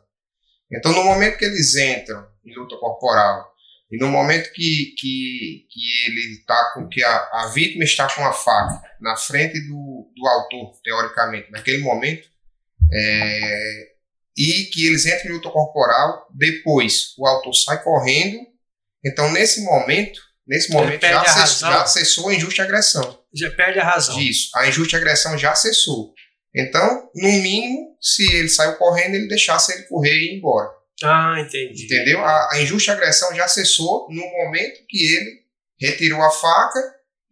Então, 0.70 0.92
no 0.92 1.04
momento 1.04 1.36
que 1.36 1.44
eles 1.44 1.76
entram 1.76 2.26
em 2.44 2.54
luta 2.54 2.76
corporal 2.76 3.51
e 3.92 3.98
no 3.98 4.08
momento 4.08 4.50
que, 4.54 4.94
que, 4.98 5.66
que 5.70 6.06
ele 6.06 6.38
está 6.38 6.72
com 6.72 6.88
que 6.88 7.04
a, 7.04 7.28
a 7.34 7.50
vítima 7.52 7.84
está 7.84 8.08
com 8.08 8.24
a 8.24 8.32
faca 8.32 8.80
na 8.98 9.14
frente 9.18 9.60
do, 9.68 10.10
do 10.16 10.26
autor, 10.26 10.80
teoricamente, 10.82 11.50
naquele 11.50 11.82
momento, 11.82 12.26
é, 12.90 13.92
e 14.34 14.70
que 14.72 14.86
eles 14.86 15.04
entram 15.04 15.32
em 15.32 15.34
luta 15.34 15.50
corporal, 15.50 16.26
depois 16.34 17.12
o 17.18 17.26
autor 17.26 17.52
sai 17.52 17.82
correndo, 17.82 18.38
então 19.04 19.30
nesse 19.30 19.62
momento, 19.62 20.18
nesse 20.48 20.72
momento 20.72 21.06
já, 21.06 21.20
acessou, 21.20 21.68
já 21.68 21.82
acessou 21.82 22.28
a 22.30 22.34
injusta 22.34 22.62
agressão. 22.62 23.22
Já 23.34 23.50
perde 23.50 23.78
a 23.78 23.84
razão. 23.84 24.18
Isso, 24.18 24.48
a 24.56 24.66
injusta 24.68 24.96
agressão 24.96 25.36
já 25.36 25.52
acessou. 25.52 26.14
Então, 26.56 27.10
no 27.14 27.30
mínimo, 27.30 27.94
se 28.00 28.24
ele 28.34 28.48
saiu 28.48 28.76
correndo, 28.78 29.16
ele 29.16 29.28
deixasse 29.28 29.70
ele 29.70 29.82
correr 29.82 30.14
e 30.14 30.32
ir 30.32 30.38
embora. 30.38 30.70
Ah, 31.06 31.36
entendi. 31.40 31.84
Entendeu? 31.84 32.24
A, 32.24 32.52
a 32.52 32.62
injusta 32.62 32.92
agressão 32.92 33.34
já 33.34 33.48
cessou 33.48 34.08
no 34.10 34.22
momento 34.22 34.80
que 34.88 35.14
ele 35.14 35.42
retirou 35.80 36.22
a 36.22 36.30
faca 36.30 36.80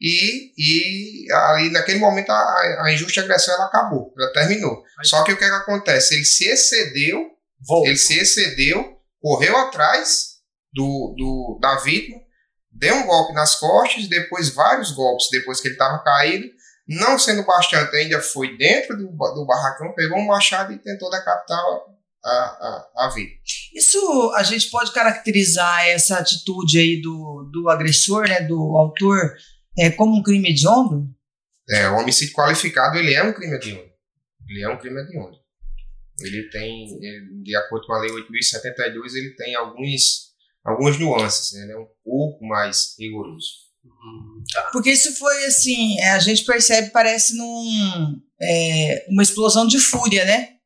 e, 0.01 0.53
e 0.57 1.33
ali 1.33 1.71
naquele 1.71 1.99
momento 1.99 2.31
a, 2.31 2.85
a 2.85 2.93
injusta 2.93 3.21
agressão 3.21 3.55
ela 3.55 3.67
acabou, 3.67 4.15
ela 4.19 4.33
terminou. 4.33 4.83
Aí. 4.99 5.07
Só 5.07 5.23
que 5.25 5.33
o 5.33 5.37
que, 5.37 5.45
é 5.45 5.49
que 5.49 5.55
acontece? 5.55 6.15
Ele 6.15 6.25
se 6.25 6.49
excedeu, 6.49 7.31
Volta. 7.61 7.89
ele 7.89 7.99
se 7.99 8.19
excedeu, 8.19 8.99
correu 9.21 9.57
atrás 9.57 10.39
do, 10.73 11.15
do, 11.17 11.59
da 11.61 11.77
vítima, 11.81 12.19
deu 12.71 12.95
um 12.95 13.07
golpe 13.07 13.35
nas 13.35 13.57
costas, 13.57 14.09
depois 14.09 14.49
vários 14.49 14.93
golpes 14.93 15.29
depois 15.31 15.61
que 15.61 15.69
ele 15.69 15.75
estava 15.75 16.03
caído, 16.03 16.49
não 16.89 17.19
sendo 17.19 17.45
bastante, 17.45 17.95
ainda 17.95 18.21
foi 18.21 18.57
dentro 18.57 18.97
do, 18.97 19.07
do 19.07 19.47
barracão, 19.47 19.93
pegou 19.95 20.19
um 20.19 20.27
machado 20.27 20.73
e 20.73 20.79
tentou 20.79 21.11
decapitar 21.11 21.63
a, 22.25 22.31
a, 22.31 22.91
a 23.07 23.09
vida. 23.15 23.31
Isso 23.75 24.33
a 24.37 24.43
gente 24.43 24.71
pode 24.71 24.93
caracterizar 24.93 25.87
essa 25.87 26.19
atitude 26.19 26.79
aí 26.79 27.01
do, 27.01 27.49
do 27.53 27.69
agressor, 27.69 28.29
né, 28.29 28.43
do 28.43 28.77
autor, 28.77 29.35
é, 29.79 29.91
como 29.91 30.17
um 30.17 30.23
crime 30.23 30.51
hediondo? 30.51 31.09
É, 31.69 31.89
o 31.89 31.99
homicídio 31.99 32.35
qualificado 32.35 32.99
ele 32.99 33.15
é 33.15 33.23
um 33.23 33.33
crime 33.33 33.55
hediondo. 33.57 33.91
Ele 34.49 34.63
é 34.63 34.69
um 34.69 34.79
crime 34.79 35.01
hediondo. 35.01 35.39
Ele 36.21 36.51
tem, 36.51 36.87
ele, 37.03 37.43
de 37.43 37.57
acordo 37.57 37.87
com 37.87 37.95
a 37.95 38.01
Lei 38.01 38.11
8.072, 38.11 39.15
ele 39.15 39.35
tem 39.37 39.55
alguns, 39.55 40.33
algumas 40.65 40.99
nuances, 40.99 41.53
né? 41.53 41.65
ele 41.65 41.73
é 41.73 41.79
um 41.79 41.89
pouco 42.05 42.45
mais 42.45 42.95
rigoroso. 42.99 43.71
Tá. 44.53 44.69
Porque 44.73 44.91
isso 44.91 45.15
foi 45.17 45.45
assim, 45.45 45.99
é, 46.01 46.11
a 46.11 46.19
gente 46.19 46.45
percebe, 46.45 46.91
parece 46.91 47.37
num, 47.37 48.21
é, 48.41 49.07
uma 49.09 49.23
explosão 49.23 49.67
de 49.67 49.79
fúria, 49.79 50.25
né? 50.25 50.60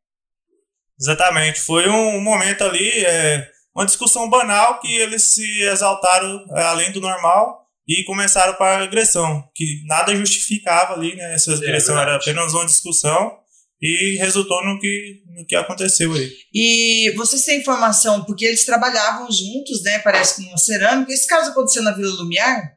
Exatamente. 1.01 1.61
Foi 1.61 1.89
um, 1.89 2.21
momento 2.21 2.65
ali, 2.65 2.91
é, 3.05 3.49
uma 3.75 3.87
discussão 3.87 4.29
banal 4.29 4.81
que 4.81 4.93
eles 4.95 5.23
se 5.35 5.63
exaltaram 5.63 6.45
é, 6.57 6.63
além 6.63 6.93
do 6.93 7.01
normal 7.01 7.65
e 7.87 8.05
começaram 8.05 8.55
para 8.55 8.83
agressão, 8.83 9.45
que 9.55 9.83
nada 9.87 10.15
justificava 10.17 10.95
ali, 10.95 11.15
né? 11.17 11.35
Essa 11.35 11.53
é 11.53 11.55
agressão 11.57 11.99
era 11.99 12.17
apenas 12.17 12.55
uma 12.55 12.65
discussão 12.65 13.39
e 13.81 14.17
resultou 14.19 14.65
no 14.65 14.79
que, 14.79 15.23
no 15.27 15.45
que 15.47 15.55
aconteceu 15.55 16.13
aí. 16.15 16.33
E 16.53 17.13
você 17.17 17.43
tem 17.45 17.61
informação, 17.61 18.25
porque 18.25 18.47
eles 18.47 18.65
trabalhavam 18.65 19.31
juntos, 19.31 19.83
né? 19.83 19.99
Parece 19.99 20.37
com 20.37 20.49
uma 20.49 20.57
cerâmica. 20.57 21.13
Esse 21.13 21.27
caso 21.27 21.51
aconteceu 21.51 21.83
na 21.83 21.93
Vila 21.93 22.15
Lumiar? 22.15 22.75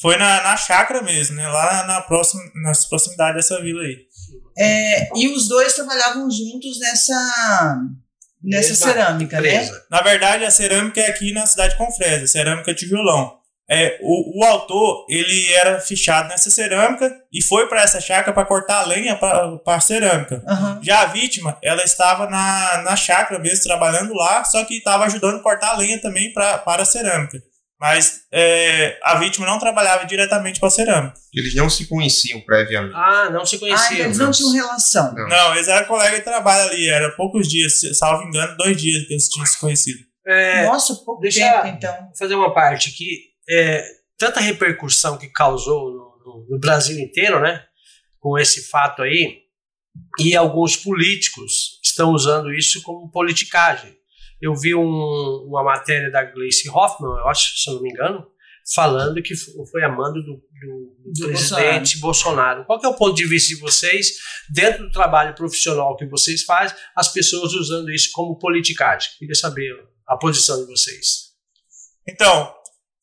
Foi 0.00 0.16
na, 0.16 0.42
na 0.42 0.56
chácara 0.56 1.02
mesmo, 1.02 1.36
né? 1.36 1.48
Lá 1.48 1.86
na, 1.86 2.00
próxima, 2.00 2.42
na 2.62 2.72
proximidade 2.88 3.36
dessa 3.36 3.60
vila 3.60 3.82
aí. 3.82 4.06
É, 4.56 5.08
e 5.16 5.28
os 5.28 5.48
dois 5.48 5.72
trabalhavam 5.74 6.30
juntos 6.30 6.78
nessa 6.78 7.80
nessa 8.42 8.74
cerâmica, 8.74 9.40
né? 9.40 9.70
Na 9.90 10.02
verdade, 10.02 10.44
a 10.44 10.50
cerâmica 10.50 11.00
é 11.00 11.08
aqui 11.08 11.32
na 11.32 11.46
cidade 11.46 11.72
de 11.72 11.78
Confresa, 11.78 12.26
cerâmica 12.26 12.74
tijolão. 12.74 13.38
É, 13.68 13.98
o, 14.02 14.40
o 14.40 14.44
autor 14.44 15.06
ele 15.08 15.50
era 15.54 15.80
fichado 15.80 16.28
nessa 16.28 16.50
cerâmica 16.50 17.10
e 17.32 17.42
foi 17.42 17.66
para 17.66 17.82
essa 17.82 17.98
chácara 17.98 18.34
para 18.34 18.44
cortar 18.44 18.80
a 18.80 18.86
lenha 18.86 19.16
para 19.16 19.58
a 19.66 19.80
cerâmica. 19.80 20.42
Uhum. 20.46 20.82
Já 20.82 21.00
a 21.00 21.06
vítima, 21.06 21.56
ela 21.62 21.82
estava 21.82 22.28
na, 22.28 22.82
na 22.82 22.94
chácara 22.94 23.40
mesmo, 23.40 23.64
trabalhando 23.64 24.12
lá, 24.12 24.44
só 24.44 24.62
que 24.64 24.76
estava 24.76 25.06
ajudando 25.06 25.36
a 25.36 25.42
cortar 25.42 25.70
a 25.70 25.76
lenha 25.78 25.98
também 25.98 26.30
pra, 26.32 26.58
para 26.58 26.82
a 26.82 26.86
cerâmica. 26.86 27.42
Mas 27.84 28.22
é, 28.32 28.98
a 29.02 29.18
vítima 29.18 29.44
não 29.44 29.58
trabalhava 29.58 30.06
diretamente 30.06 30.58
com 30.58 30.64
a 30.64 30.70
cerâmica. 30.70 31.20
Eles 31.34 31.54
não 31.54 31.68
se 31.68 31.86
conheciam 31.86 32.40
previamente. 32.40 32.94
Ah, 32.96 33.28
não 33.28 33.44
se 33.44 33.58
conheciam. 33.58 34.00
Ah, 34.00 34.04
eles 34.04 34.16
não 34.16 34.30
tinham 34.30 34.52
relação. 34.52 35.12
Não. 35.12 35.28
não, 35.28 35.54
eles 35.54 35.68
eram 35.68 35.86
colega 35.86 36.16
de 36.16 36.24
trabalho 36.24 36.70
ali, 36.70 36.88
era 36.88 37.14
poucos 37.14 37.46
dias, 37.46 37.82
salvo 37.98 38.26
engano, 38.26 38.56
dois 38.56 38.74
dias 38.80 39.06
que 39.06 39.12
eles 39.12 39.28
tinham 39.28 39.44
se 39.44 39.60
conhecido. 39.60 39.98
É, 40.26 40.64
Nossa, 40.64 40.94
pouco 41.04 41.20
deixa 41.20 41.40
tempo, 41.40 41.66
então. 41.76 42.10
fazer 42.18 42.34
uma 42.34 42.54
parte 42.54 42.88
aqui. 42.88 43.18
É, 43.50 43.84
tanta 44.16 44.40
repercussão 44.40 45.18
que 45.18 45.28
causou 45.28 45.90
no, 45.90 45.98
no, 46.24 46.46
no 46.52 46.58
Brasil 46.58 46.98
inteiro, 46.98 47.38
né? 47.38 47.62
Com 48.18 48.38
esse 48.38 48.66
fato 48.70 49.02
aí, 49.02 49.40
e 50.20 50.34
alguns 50.34 50.74
políticos 50.74 51.78
estão 51.84 52.12
usando 52.12 52.50
isso 52.50 52.80
como 52.80 53.10
politicagem 53.10 53.94
eu 54.44 54.54
vi 54.54 54.74
um, 54.74 55.46
uma 55.48 55.64
matéria 55.64 56.10
da 56.10 56.22
Gleice 56.22 56.68
Hoffman, 56.68 57.18
eu 57.18 57.28
acho, 57.28 57.56
se 57.56 57.70
eu 57.70 57.74
não 57.76 57.82
me 57.82 57.90
engano, 57.90 58.26
falando 58.74 59.22
que 59.22 59.34
foi 59.34 59.82
a 59.82 59.88
mando 59.88 60.22
do, 60.22 60.34
do, 60.34 60.94
do, 61.02 61.20
do 61.20 61.26
presidente 61.28 61.98
Bolsonaro. 61.98 62.64
Bolsonaro. 62.64 62.64
Qual 62.66 62.80
é 62.82 62.88
o 62.88 62.94
ponto 62.94 63.14
de 63.14 63.26
vista 63.26 63.54
de 63.54 63.60
vocês, 63.60 64.08
dentro 64.50 64.84
do 64.84 64.90
trabalho 64.90 65.34
profissional 65.34 65.96
que 65.96 66.06
vocês 66.06 66.42
fazem, 66.42 66.76
as 66.94 67.10
pessoas 67.10 67.54
usando 67.54 67.90
isso 67.90 68.10
como 68.12 68.38
politicagem? 68.38 69.12
Queria 69.18 69.34
saber 69.34 69.72
a 70.06 70.16
posição 70.18 70.60
de 70.60 70.66
vocês. 70.66 71.32
Então, 72.06 72.54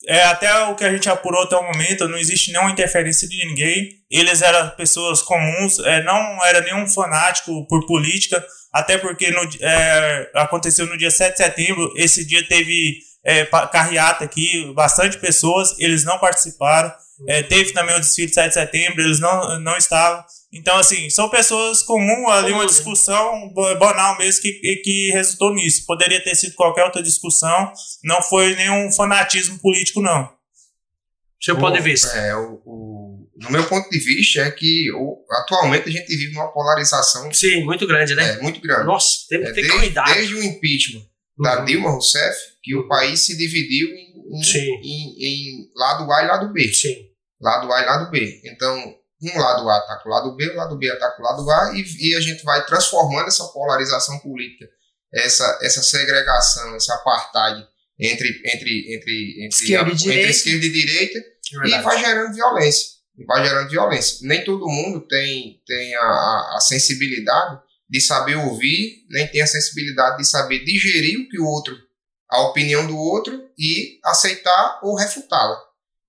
é, 0.07 0.23
até 0.23 0.65
o 0.65 0.75
que 0.75 0.83
a 0.83 0.91
gente 0.91 1.09
apurou 1.09 1.43
até 1.43 1.55
o 1.55 1.63
momento, 1.63 2.07
não 2.07 2.17
existe 2.17 2.51
nenhuma 2.51 2.71
interferência 2.71 3.27
de 3.27 3.47
ninguém. 3.47 3.89
Eles 4.09 4.43
eram 4.43 4.69
pessoas 4.75 5.23
comuns, 5.23 5.79
é, 5.79 6.03
não 6.03 6.43
era 6.45 6.61
nenhum 6.61 6.87
fanático 6.87 7.65
por 7.67 7.85
política, 7.87 8.45
até 8.71 8.97
porque 8.97 9.29
no, 9.31 9.41
é, 9.61 10.31
aconteceu 10.35 10.85
no 10.87 10.97
dia 10.97 11.11
7 11.11 11.31
de 11.31 11.37
setembro. 11.37 11.93
Esse 11.95 12.25
dia 12.25 12.47
teve 12.47 12.99
é, 13.23 13.45
carreata 13.45 14.23
aqui, 14.23 14.71
bastante 14.73 15.17
pessoas, 15.17 15.75
eles 15.79 16.03
não 16.03 16.17
participaram. 16.19 16.93
É, 17.27 17.43
teve 17.43 17.71
também 17.71 17.95
o 17.95 17.99
desfile 17.99 18.27
de 18.27 18.33
7 18.33 18.47
de 18.47 18.53
setembro, 18.53 19.01
eles 19.01 19.19
não, 19.19 19.59
não 19.59 19.77
estavam. 19.77 20.23
Então, 20.51 20.77
assim, 20.77 21.09
são 21.09 21.29
pessoas 21.29 21.81
comuns 21.81 22.29
ali, 22.31 22.51
uma 22.51 22.65
discussão 22.65 23.53
banal 23.79 24.17
mesmo 24.17 24.41
que, 24.41 24.53
que 24.83 25.11
resultou 25.11 25.53
nisso. 25.53 25.85
Poderia 25.85 26.21
ter 26.21 26.35
sido 26.35 26.55
qualquer 26.55 26.83
outra 26.83 27.01
discussão, 27.01 27.71
não 28.03 28.21
foi 28.21 28.55
nenhum 28.55 28.91
fanatismo 28.91 29.59
político, 29.59 30.01
não. 30.01 30.29
Seu 31.39 31.57
ponto 31.57 31.73
de 31.73 31.81
vista. 31.81 32.07
É, 32.09 32.35
o, 32.35 32.61
o, 32.65 33.00
no 33.41 33.49
meu 33.51 33.65
ponto 33.67 33.89
de 33.89 33.97
vista 33.99 34.41
é 34.41 34.51
que 34.51 34.91
o, 34.93 35.23
atualmente 35.31 35.89
a 35.89 35.91
gente 35.91 36.07
vive 36.15 36.35
uma 36.35 36.51
polarização 36.53 37.31
Sim, 37.33 37.63
muito 37.65 37.85
grande, 37.87 38.13
né? 38.15 38.31
é, 38.35 38.41
muito 38.41 38.61
grande. 38.61 38.85
Nossa, 38.85 39.09
tem 39.29 39.41
que 39.41 39.47
É, 39.47 39.53
ter 39.53 39.61
desde, 39.61 39.79
cuidado. 39.79 40.13
desde 40.13 40.35
o 40.35 40.43
impeachment 40.43 41.05
da 41.39 41.59
Uhum. 41.59 41.65
Dilma 41.65 41.89
Rousseff, 41.91 42.37
que 42.63 42.75
o 42.75 42.87
país 42.87 43.19
se 43.21 43.35
dividiu 43.37 43.87
em, 43.89 44.13
em, 44.31 44.83
em- 44.83 45.25
em 45.25 45.69
lado 45.75 46.11
A 46.11 46.23
e 46.23 46.27
lado 46.27 46.53
B. 46.53 46.71
Sim. 46.73 46.95
Lado 47.41 47.71
A 47.73 47.81
e 47.81 47.85
lado 47.85 48.11
B. 48.11 48.41
Então, 48.45 48.77
um 49.23 49.39
lado 49.39 49.67
A 49.69 49.77
está 49.79 49.95
com 50.03 50.09
o 50.09 50.11
lado 50.11 50.35
B, 50.35 50.47
o 50.49 50.55
lado 50.55 50.77
B 50.77 50.87
está 50.87 51.09
com 51.11 51.21
o 51.23 51.25
lado 51.25 51.49
A, 51.49 51.73
e, 51.75 51.83
e 52.11 52.15
a 52.15 52.19
gente 52.21 52.43
vai 52.43 52.63
transformando 52.65 53.27
essa 53.27 53.43
polarização 53.45 54.19
política, 54.19 54.67
essa, 55.13 55.59
essa 55.63 55.81
segregação, 55.81 56.75
esse 56.75 56.91
apartheid 56.91 57.65
entre, 57.99 58.27
entre, 58.45 58.95
entre, 58.95 59.45
entre, 59.45 59.47
Esquerda 59.47 59.89
e 59.89 59.93
a- 59.93 59.95
direita. 59.95 60.19
entre 60.19 60.31
esquerda 60.31 60.65
e 60.65 60.71
direita, 60.71 61.19
É 61.19 61.67
e 61.67 61.81
vai 61.81 61.99
gerando 61.99 62.33
violência. 62.35 62.87
E 63.17 63.25
vai 63.25 63.43
gerando 63.45 63.69
violência. 63.69 64.27
Nem 64.27 64.43
todo 64.43 64.67
mundo 64.67 65.05
tem, 65.07 65.61
tem 65.65 65.95
a, 65.95 66.55
a, 66.55 66.59
sensibilidade 66.61 67.59
de 67.89 67.99
saber 67.99 68.35
ouvir, 68.35 69.05
nem 69.09 69.27
tem 69.27 69.41
a 69.41 69.47
sensibilidade 69.47 70.17
de 70.17 70.25
saber 70.25 70.63
digerir 70.63 71.19
o 71.19 71.29
que 71.29 71.39
o 71.39 71.45
outro, 71.45 71.77
a 72.29 72.41
opinião 72.43 72.87
do 72.87 72.97
outro 72.97 73.49
e 73.57 73.99
aceitar 74.05 74.79
ou 74.81 74.95
refutá-la. 74.95 75.57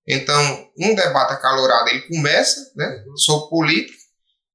Então, 0.07 0.69
um 0.77 0.95
debate 0.95 1.33
acalorado 1.33 1.89
ele 1.89 2.07
começa, 2.07 2.71
né, 2.75 3.03
Uhum. 3.05 3.17
sobre 3.17 3.49
política 3.49 4.03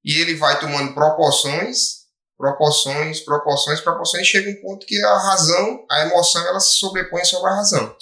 e 0.04 0.18
ele 0.20 0.34
vai 0.34 0.58
tomando 0.58 0.94
proporções, 0.94 1.98
proporções, 2.36 3.20
proporções, 3.20 3.80
proporções, 3.80 4.22
e 4.22 4.30
chega 4.30 4.50
um 4.50 4.60
ponto 4.62 4.86
que 4.86 5.02
a 5.02 5.18
razão, 5.18 5.84
a 5.90 6.02
emoção, 6.02 6.46
ela 6.46 6.60
se 6.60 6.76
sobrepõe 6.76 7.24
sobre 7.24 7.50
a 7.50 7.56
razão. 7.56 7.96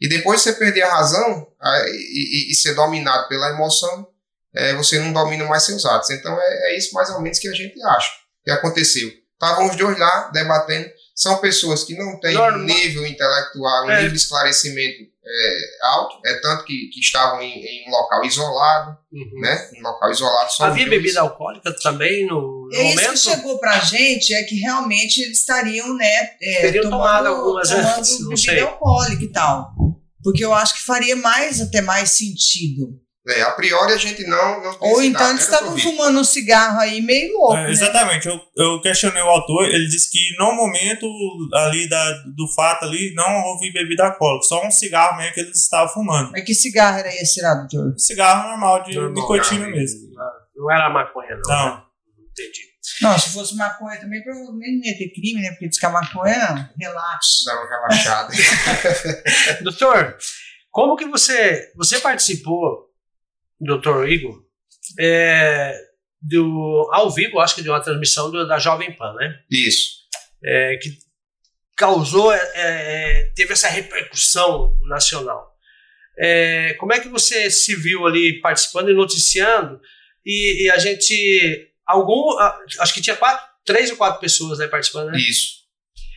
E 0.00 0.08
depois 0.08 0.38
de 0.40 0.44
você 0.44 0.52
perder 0.54 0.82
a 0.82 0.92
razão 0.94 1.46
a- 1.60 1.84
e, 1.88 2.48
e- 2.48 2.52
e 2.52 2.54
ser 2.54 2.74
dominado 2.74 3.28
pela 3.28 3.50
emoção, 3.50 4.06
é, 4.54 4.74
você 4.74 4.98
não 4.98 5.12
domina 5.12 5.44
mais 5.44 5.64
seus 5.64 5.84
atos. 5.84 6.10
Então 6.10 6.36
é, 6.40 6.72
é 6.72 6.78
isso 6.78 6.92
mais 6.94 7.10
ou 7.10 7.20
menos 7.20 7.38
que 7.38 7.48
a 7.48 7.52
gente 7.52 7.80
acha 7.84 8.10
que 8.44 8.50
aconteceu. 8.50 9.08
Estavam 9.34 9.68
os 9.70 9.76
dois 9.76 9.98
lá 9.98 10.30
debatendo. 10.32 10.88
São 11.14 11.36
pessoas 11.38 11.84
que 11.84 11.94
não 11.96 12.18
têm 12.18 12.34
Normal. 12.34 12.60
um 12.60 12.64
nível 12.64 13.06
intelectual, 13.06 13.86
um 13.86 13.90
É. 13.90 13.96
nível 13.96 14.10
de 14.12 14.16
esclarecimento 14.18 15.10
é, 15.22 15.58
alto. 15.82 16.18
É 16.26 16.34
tanto 16.40 16.64
que, 16.64 16.88
que 16.92 16.98
estavam 17.00 17.40
em, 17.42 17.52
em 17.62 17.88
um 17.88 17.92
local 17.92 18.24
isolado, 18.24 18.96
Uhum. 19.12 19.40
né? 19.40 19.68
Um 19.78 19.82
local 19.82 20.10
isolado. 20.10 20.50
Só 20.50 20.64
Havia 20.64 20.88
bebida 20.88 21.20
alcoólica 21.20 21.72
também 21.82 22.26
no, 22.26 22.66
no 22.68 22.74
É 22.74 22.82
isso 22.84 22.96
momento? 22.96 23.10
que 23.12 23.16
chegou 23.18 23.58
pra 23.60 23.78
gente, 23.80 24.34
é 24.34 24.42
que 24.44 24.56
realmente 24.56 25.22
eles 25.22 25.38
estariam, 25.40 25.94
né, 25.94 26.30
é, 26.42 26.60
Teriam 26.62 26.84
tomando, 26.84 26.90
tomado 27.02 27.26
algumas 27.28 27.68
tomando 27.68 27.86
antes, 27.98 28.20
não 28.20 28.28
bebida 28.30 28.62
alcoólica 28.62 29.22
e 29.24 29.32
tal. 29.32 29.72
Porque 30.22 30.44
eu 30.44 30.52
acho 30.54 30.74
que 30.74 30.84
faria 30.84 31.16
mais, 31.16 31.60
até 31.60 31.80
mais 31.80 32.10
sentido. 32.10 32.98
É, 33.28 33.42
a 33.42 33.50
priori 33.50 33.92
a 33.92 33.98
gente 33.98 34.24
não, 34.26 34.62
não 34.62 34.78
tem 34.78 34.92
Ou 34.92 35.02
então 35.02 35.20
dado, 35.20 35.30
eles 35.32 35.48
né, 35.48 35.54
estavam 35.54 35.78
fumando 35.78 36.20
um 36.20 36.24
cigarro 36.24 36.80
aí 36.80 37.02
meio 37.02 37.34
louco, 37.34 37.54
É, 37.54 37.64
né? 37.64 37.70
exatamente, 37.70 38.26
eu, 38.26 38.40
eu 38.56 38.80
questionei 38.80 39.22
o 39.22 39.26
autor, 39.28 39.66
ele 39.66 39.86
disse 39.86 40.10
que 40.10 40.18
no 40.38 40.52
momento 40.54 41.06
ali 41.54 41.86
da, 41.86 42.12
do 42.34 42.48
fato 42.56 42.86
ali 42.86 43.12
não 43.14 43.44
houve 43.44 43.70
bebida 43.72 44.06
alcoólica, 44.06 44.46
só 44.46 44.66
um 44.66 44.70
cigarro 44.70 45.18
mesmo 45.18 45.34
que 45.34 45.40
eles 45.40 45.62
estavam 45.62 45.92
fumando. 45.92 46.32
Mas 46.32 46.44
que 46.44 46.54
cigarro 46.54 46.98
era 46.98 47.14
esse, 47.14 47.42
doutor? 47.42 47.94
Cigarro 47.98 48.48
normal 48.48 48.84
de 48.84 48.94
Normal, 48.94 49.12
nicotina 49.12 49.66
né? 49.66 49.72
mesmo. 49.72 50.00
Não 50.56 50.72
era 50.72 50.88
maconha, 50.88 51.38
não. 51.46 51.54
Não. 51.54 51.76
né? 51.76 51.82
Entendi. 52.32 52.69
Não, 53.02 53.18
se 53.18 53.30
fosse 53.30 53.56
maconha 53.56 54.00
também, 54.00 54.22
provavelmente 54.22 54.78
não 54.78 54.84
ia 54.86 54.98
ter 54.98 55.10
crime, 55.10 55.40
né? 55.40 55.50
Porque 55.50 55.68
diz 55.68 55.78
que 55.78 55.86
a 55.86 55.90
maconha 55.90 56.70
relaxa. 56.78 57.44
Dá 57.46 57.54
uma 57.60 57.68
relaxada. 57.68 58.32
Doutor, 59.62 60.16
como 60.70 60.96
que 60.96 61.06
você 61.06 61.70
você 61.76 61.98
participou, 62.00 62.88
doutor 63.60 64.08
Igor, 64.08 64.42
é, 64.98 65.74
do 66.20 66.88
ao 66.92 67.10
vivo, 67.10 67.40
acho 67.40 67.54
que 67.54 67.62
de 67.62 67.68
uma 67.68 67.80
transmissão 67.82 68.30
do- 68.30 68.46
da 68.46 68.58
Jovem 68.58 68.92
Pan, 68.96 69.14
né? 69.14 69.38
Isso. 69.50 70.00
É, 70.44 70.76
que 70.80 70.96
causou, 71.76 72.32
é, 72.32 72.40
é, 72.54 73.32
teve 73.34 73.52
essa 73.52 73.68
repercussão 73.68 74.78
nacional. 74.86 75.50
É, 76.18 76.74
como 76.74 76.92
é 76.92 77.00
que 77.00 77.08
você 77.08 77.50
se 77.50 77.74
viu 77.74 78.06
ali 78.06 78.40
participando 78.40 78.90
e 78.90 78.94
noticiando? 78.94 79.80
E, 80.26 80.64
e 80.66 80.70
a 80.70 80.76
gente, 80.78 81.69
algum, 81.90 82.38
a- 82.38 82.58
acho 82.80 82.94
que 82.94 83.00
tinha 83.02 83.16
quatro, 83.16 83.44
três 83.64 83.90
ou 83.90 83.96
quatro 83.96 84.20
pessoas 84.20 84.58
né, 84.58 84.66
participando, 84.68 85.10
né? 85.10 85.18
Isso. 85.18 85.60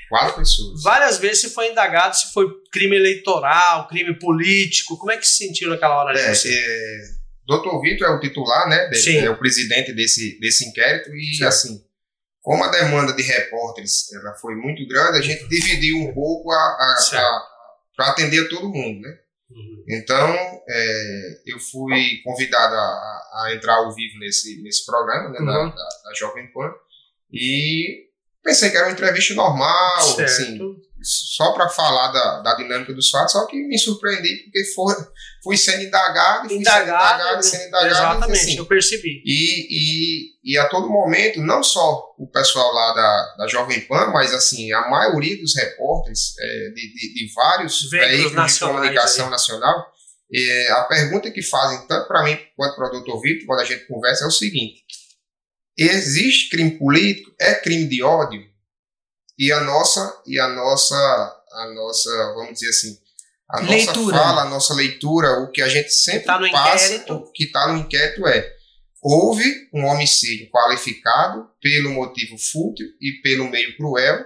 Quatro 0.09 0.35
pessoas. 0.35 0.83
Várias 0.83 1.17
vezes 1.17 1.41
se 1.41 1.49
foi 1.49 1.71
indagado 1.71 2.15
se 2.15 2.31
foi 2.33 2.45
crime 2.71 2.95
eleitoral, 2.95 3.87
crime 3.87 4.17
político. 4.19 4.97
Como 4.97 5.11
é 5.11 5.17
que 5.17 5.27
se 5.27 5.37
sentiu 5.45 5.69
naquela 5.69 5.95
hora? 6.03 6.17
É, 6.19 6.33
você? 6.35 6.53
é, 6.53 6.97
Dr. 7.47 7.81
Vitor 7.81 8.07
é 8.07 8.11
o 8.11 8.19
titular, 8.19 8.69
né? 8.69 8.87
de- 8.89 8.97
Sim. 8.97 9.17
É 9.17 9.29
o 9.29 9.37
presidente 9.37 9.91
desse, 9.93 10.39
desse 10.39 10.65
inquérito 10.67 11.09
e, 11.15 11.35
Certo. 11.37 11.49
assim, 11.49 11.81
como 12.41 12.63
a 12.63 12.69
demanda 12.71 13.13
de 13.13 13.23
repórteres 13.23 14.11
ela 14.13 14.33
foi 14.35 14.53
muito 14.55 14.85
grande, 14.87 15.17
a 15.17 15.21
gente 15.21 15.47
dividiu 15.47 15.97
um 15.97 16.13
pouco 16.13 16.51
a, 16.51 16.95
Certo. 17.09 17.25
para 17.95 18.09
atender 18.09 18.45
a 18.45 18.49
todo 18.49 18.69
mundo, 18.69 19.01
né? 19.01 19.17
Uhum. 19.55 19.83
Então, 19.87 20.35
é, 20.67 21.41
eu 21.45 21.59
fui 21.59 22.21
convidado 22.23 22.73
a, 22.75 22.79
a- 22.79 23.53
entrar 23.55 23.75
ao 23.75 23.93
vivo 23.93 24.17
nesse, 24.19 24.61
nesse 24.61 24.85
programa, 24.85 25.29
né, 25.29 25.37
da, 25.39 25.63
Uhum. 25.63 25.69
da, 25.69 25.75
da 26.05 26.13
Jovem 26.15 26.51
Pan, 26.51 26.71
e 27.31 28.07
pensei 28.43 28.69
que 28.69 28.77
era 28.77 28.87
uma 28.87 28.93
entrevista 28.93 29.33
normal, 29.33 29.97
assim, 30.21 30.45
Certo. 30.57 30.81
Só 31.03 31.51
para 31.51 31.69
falar 31.69 32.11
da, 32.11 32.41
da 32.41 32.55
dinâmica 32.55 32.93
dos 32.93 33.09
fatos, 33.09 33.33
só 33.33 33.45
que 33.45 33.57
me 33.57 33.77
surpreendi 33.77 34.43
porque 34.43 34.63
foi, 34.73 34.95
fui 35.43 35.57
sendo 35.57 35.83
indagado, 35.83 36.45
e 36.45 36.49
fui 36.49 36.57
sendo 36.57 36.61
Indagado, 36.61 37.15
indagado, 37.15 37.39
e 37.39 37.43
sendo 37.43 37.67
indagado, 37.67 37.91
exatamente, 37.91 38.39
assim, 38.39 38.57
eu 38.57 38.65
percebi. 38.65 39.21
e, 39.25 39.67
e, 39.69 40.53
e 40.53 40.57
a 40.57 40.67
todo 40.69 40.89
momento, 40.89 41.41
não 41.41 41.61
só 41.63 42.13
o 42.17 42.27
pessoal 42.27 42.73
lá 42.73 42.93
da, 42.93 43.35
da 43.39 43.47
Jovem 43.47 43.81
Pan, 43.81 44.07
mas 44.07 44.33
assim, 44.33 44.71
a 44.71 44.89
maioria 44.89 45.37
dos 45.37 45.55
repórteres 45.55 46.33
é, 46.39 46.69
de, 46.69 46.93
de, 46.93 47.13
de 47.13 47.33
vários 47.33 47.89
Veículos 47.89 48.53
de 48.53 48.59
comunicação 48.59 49.25
aí. 49.25 49.31
nacional, 49.31 49.93
é, 50.33 50.71
a 50.71 50.83
pergunta 50.83 51.29
que 51.29 51.41
fazem 51.43 51.85
tanto 51.87 52.07
para 52.07 52.23
mim 52.23 52.37
quanto 52.55 52.75
para 52.75 52.87
o 52.87 52.91
doutor 52.91 53.21
Vitor, 53.21 53.45
quando 53.45 53.59
a 53.59 53.65
gente 53.65 53.85
conversa, 53.85 54.23
é 54.23 54.27
o 54.27 54.31
seguinte: 54.31 54.83
existe 55.77 56.49
crime 56.49 56.71
político? 56.71 57.31
É 57.39 57.53
crime 57.55 57.87
de 57.87 58.01
ódio? 58.01 58.52
E 59.37 59.51
a 59.51 59.61
nossa, 59.61 60.21
e 60.27 60.39
a 60.39 60.47
nossa, 60.49 60.95
a 61.51 61.73
nossa, 61.73 62.09
vamos 62.35 62.53
dizer 62.53 62.69
assim, 62.69 62.97
a 63.49 63.59
Leitura. 63.61 63.95
nossa 64.17 64.23
fala, 64.23 64.41
a 64.43 64.49
nossa 64.49 64.73
leitura, 64.73 65.39
o 65.41 65.51
que 65.51 65.61
a 65.61 65.67
gente 65.69 65.91
sempre 65.91 66.25
Tá 66.25 66.39
no 66.39 66.49
passa, 66.51 66.85
inquérito. 66.87 67.13
o 67.15 67.31
que 67.31 67.43
está 67.45 67.67
no 67.71 67.77
inquérito 67.79 68.27
é 68.27 68.53
houve 69.01 69.43
um 69.73 69.85
homicídio 69.85 70.49
qualificado 70.49 71.47
pelo 71.61 71.91
motivo 71.91 72.37
fútil 72.37 72.87
e 73.01 73.21
pelo 73.21 73.49
meio 73.49 73.75
cruel 73.75 74.25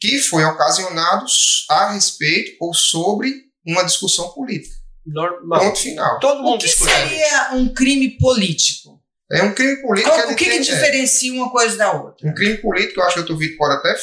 que 0.00 0.18
foi 0.18 0.44
ocasionado 0.44 1.24
a 1.70 1.92
respeito 1.92 2.56
ou 2.60 2.74
sobre 2.74 3.32
uma 3.66 3.82
discussão 3.84 4.28
política. 4.30 4.74
Normal. 5.06 5.60
Ponto 5.60 5.78
final. 5.78 6.18
Todo 6.20 6.40
O 6.40 6.42
mundo 6.42 6.58
que 6.60 6.66
discute. 6.66 6.90
seria 6.90 7.50
um 7.54 7.72
crime 7.72 8.18
político? 8.18 8.95
É 9.30 9.42
um 9.42 9.52
crime 9.52 9.82
político. 9.82 10.14
Ele 10.14 10.32
o 10.32 10.36
que, 10.36 10.44
que 10.44 10.50
é, 10.50 10.58
diferencia 10.60 11.32
uma 11.32 11.50
coisa 11.50 11.76
da 11.76 11.92
outra? 11.92 12.28
Um 12.28 12.34
crime 12.34 12.58
político, 12.58 13.00
eu 13.00 13.04
acho 13.04 13.14
que 13.14 13.20
o 13.20 13.24
Dr. 13.24 13.38
Vitor 13.38 13.56
pode 13.58 13.74
até 13.74 13.94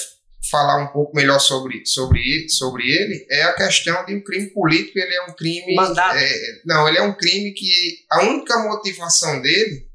falar 0.51 0.83
um 0.83 0.87
pouco 0.87 1.15
melhor 1.15 1.39
sobre, 1.39 1.85
sobre, 1.85 2.19
ele- 2.19 2.49
sobre 2.49 2.83
ele, 2.83 3.25
é 3.31 3.43
a 3.43 3.53
questão 3.53 4.05
de 4.05 4.13
um 4.15 4.21
crime 4.21 4.47
político, 4.49 4.99
ele 4.99 5.13
é 5.15 5.21
um 5.29 5.33
crime... 5.33 5.75
Mandato. 5.75 6.17
é, 6.17 6.31
não, 6.65 6.87
ele 6.89 6.97
é 6.97 7.01
um 7.01 7.13
crime 7.15 7.53
que 7.53 7.99
a 8.11 8.23
única 8.23 8.57
motivação 8.59 9.41
dele 9.41 9.87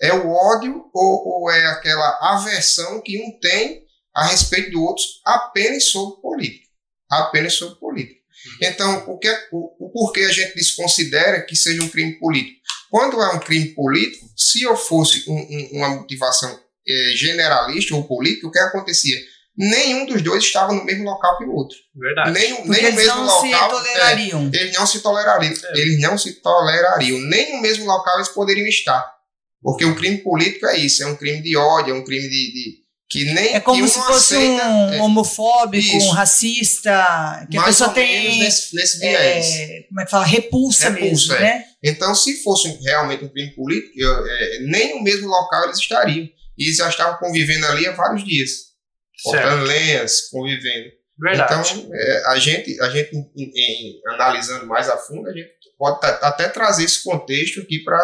é 0.00 0.12
o 0.12 0.28
ódio 0.28 0.84
ou, 0.92 1.42
ou 1.42 1.50
é 1.50 1.66
aquela 1.66 2.18
aversão 2.34 3.00
que 3.00 3.22
um 3.22 3.38
tem 3.38 3.82
a 4.14 4.26
respeito 4.26 4.72
do 4.72 4.82
outro 4.82 5.04
apenas 5.24 5.84
sobre 5.84 6.20
política. 6.20 6.66
Apenas 7.08 7.54
sobre 7.54 7.78
política. 7.78 8.20
Então, 8.60 9.04
o, 9.08 9.16
que 9.18 9.28
é, 9.28 9.48
o, 9.52 9.86
o 9.86 9.90
porquê 9.92 10.22
a 10.22 10.32
gente 10.32 10.56
desconsidera 10.56 11.42
que 11.42 11.54
seja 11.54 11.80
um 11.80 11.88
crime 11.88 12.18
político? 12.18 12.60
Quando 12.92 13.22
é 13.22 13.28
um 13.34 13.38
crime 13.40 13.68
político, 13.74 14.26
se 14.36 14.60
eu 14.62 14.76
fosse 14.76 15.24
um- 15.26 15.32
um- 15.34 15.68
uma 15.78 15.88
motivação 15.96 16.60
eh, 16.86 17.12
generalista 17.16 17.94
ou 17.94 18.04
política, 18.06 18.46
o 18.46 18.50
que 18.50 18.58
acontecia? 18.58 19.16
Nenhum 19.56 20.04
dos 20.04 20.20
dois 20.20 20.44
estava 20.44 20.74
no 20.74 20.84
mesmo 20.84 21.04
local 21.04 21.38
que 21.38 21.44
o 21.44 21.52
outro. 21.54 21.76
Verdade. 21.94 22.32
Nem, 22.32 22.54
Porque 22.56 22.68
nem 22.70 22.80
o 22.80 22.84
eles 22.88 22.94
mesmo 22.96 23.24
não 23.24 23.40
se 23.40 23.46
local. 23.50 23.70
tolerariam. 23.70 24.50
é, 24.52 24.56
eles 24.58 24.76
não 24.78 24.86
se 24.86 25.00
tolerariam. 25.00 25.52
É. 25.52 25.78
Eles 25.80 26.00
não 26.02 26.18
se 26.18 26.32
tolerariam. 26.42 27.18
Nem 27.20 27.52
no 27.56 27.62
mesmo 27.62 27.86
local 27.86 28.16
eles 28.16 28.28
poderiam 28.28 28.66
estar. 28.66 29.10
Porque 29.62 29.84
o 29.86 29.94
crime 29.96 30.18
político 30.18 30.66
é 30.66 30.76
isso, 30.76 31.02
é 31.02 31.06
um 31.06 31.16
crime 31.16 31.40
de 31.40 31.56
ódio, 31.56 31.94
é 31.94 31.96
um 31.96 32.04
crime 32.04 32.28
de. 32.28 32.52
de- 32.52 32.81
que 33.12 33.26
nem 33.26 33.54
É 33.54 33.60
como 33.60 33.76
que 33.76 33.82
um 33.82 33.88
se 33.88 33.98
fosse 33.98 34.34
aceita, 34.36 34.66
um 34.66 34.92
é, 34.94 35.02
homofóbico, 35.02 35.96
Isso. 35.98 36.06
um 36.06 36.10
racista, 36.12 37.46
que 37.50 37.58
a 37.58 37.60
mais 37.60 37.76
pessoa 37.76 37.90
ou 37.90 37.96
menos 37.96 38.24
tem, 38.24 38.38
nesse, 38.38 38.74
nesse 38.74 38.98
viés. 39.00 39.46
é, 39.46 39.82
como 39.86 40.00
é 40.00 40.04
que 40.06 40.10
fala, 40.10 40.24
repulsa, 40.24 40.88
Repulsa, 40.88 41.32
mesmo, 41.32 41.34
é. 41.34 41.40
né? 41.40 41.64
Então, 41.84 42.14
se 42.14 42.42
fosse 42.42 42.68
realmente 42.82 43.22
um 43.22 43.28
crime 43.28 43.50
político, 43.54 43.92
eu, 43.98 44.26
é, 44.26 44.58
nem 44.60 44.94
no 44.94 45.02
mesmo 45.02 45.28
local 45.28 45.64
eles 45.64 45.78
estariam. 45.78 46.26
E 46.56 46.64
eles 46.64 46.76
já 46.78 46.88
estavam 46.88 47.18
convivendo 47.18 47.66
ali 47.66 47.86
há 47.86 47.92
vários 47.92 48.24
dias. 48.24 48.50
Certo. 48.50 49.42
Cortando 49.42 49.66
lenhas, 49.66 50.22
convivendo. 50.30 50.90
Verdade. 51.18 51.74
Então, 51.74 51.90
é, 51.94 52.22
a 52.28 52.38
gente, 52.38 52.80
a 52.80 52.88
gente 52.88 53.14
em, 53.14 53.52
em, 53.54 54.00
analisando 54.06 54.66
mais 54.66 54.88
a 54.88 54.96
fundo, 54.96 55.28
a 55.28 55.32
gente 55.34 55.50
pode 55.78 55.98
até 56.22 56.48
trazer 56.48 56.84
esse 56.84 57.02
contexto 57.02 57.60
aqui 57.60 57.80
para 57.80 58.00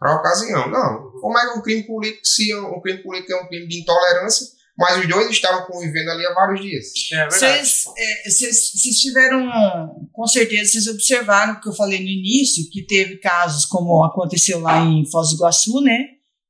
a 0.00 0.14
ocasião. 0.14 0.70
Não, 0.70 1.10
como 1.20 1.38
é 1.38 1.46
que 1.46 1.58
um 1.58 1.62
crime 1.62 1.82
político, 1.84 2.24
se 2.24 2.54
um 2.54 2.80
crime 2.80 3.02
político 3.02 3.32
é 3.32 3.42
um 3.42 3.48
crime 3.48 3.66
de 3.66 3.80
intolerância, 3.80 4.46
mas 4.78 4.96
os 5.00 5.08
dois 5.08 5.28
estavam 5.30 5.66
convivendo 5.66 6.10
ali 6.12 6.24
há 6.24 6.34
vários 6.34 6.60
dias. 6.60 6.86
É 7.12 7.28
Vocês 7.28 7.84
é, 7.96 9.00
tiveram, 9.00 9.50
com 10.12 10.26
certeza, 10.26 10.70
vocês 10.70 10.86
observaram 10.86 11.54
o 11.54 11.60
que 11.60 11.68
eu 11.68 11.74
falei 11.74 11.98
no 11.98 12.08
início, 12.08 12.70
que 12.70 12.86
teve 12.86 13.16
casos 13.16 13.64
como 13.64 14.04
aconteceu 14.04 14.60
lá 14.60 14.80
em 14.84 15.04
Foz 15.10 15.30
do 15.30 15.34
Iguaçu, 15.34 15.80
né? 15.80 15.98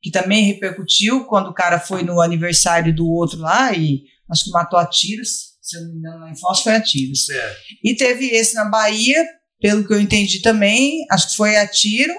Que 0.02 0.10
também 0.10 0.44
repercutiu 0.44 1.24
quando 1.24 1.48
o 1.48 1.54
cara 1.54 1.80
foi 1.80 2.02
no 2.02 2.20
aniversário 2.20 2.94
do 2.94 3.08
outro 3.08 3.38
lá 3.38 3.72
e 3.72 4.02
acho 4.30 4.44
que 4.44 4.50
matou 4.50 4.78
a 4.78 4.84
tiros, 4.84 5.56
se 5.62 5.78
eu 5.78 5.82
não 5.82 5.88
me 5.88 5.98
engano, 5.98 6.20
lá 6.20 6.30
em 6.30 6.38
Foz 6.38 6.60
foi 6.60 6.76
a 6.76 6.82
tiros. 6.82 7.30
É. 7.30 7.56
E 7.82 7.96
teve 7.96 8.26
esse 8.26 8.54
na 8.54 8.66
Bahia, 8.66 9.24
pelo 9.58 9.86
que 9.86 9.94
eu 9.94 10.00
entendi 10.00 10.42
também, 10.42 11.06
acho 11.10 11.30
que 11.30 11.36
foi 11.36 11.56
a 11.56 11.66
tiro, 11.66 12.12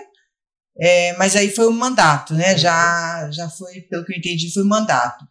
é, 0.80 1.14
mas 1.18 1.36
aí 1.36 1.50
foi 1.50 1.68
um 1.68 1.74
mandato, 1.74 2.34
né? 2.34 2.58
Já, 2.58 3.30
já 3.32 3.50
foi, 3.50 3.82
pelo 3.82 4.06
que 4.06 4.14
eu 4.14 4.18
entendi, 4.18 4.52
foi 4.54 4.64
um 4.64 4.68
mandato. 4.68 5.26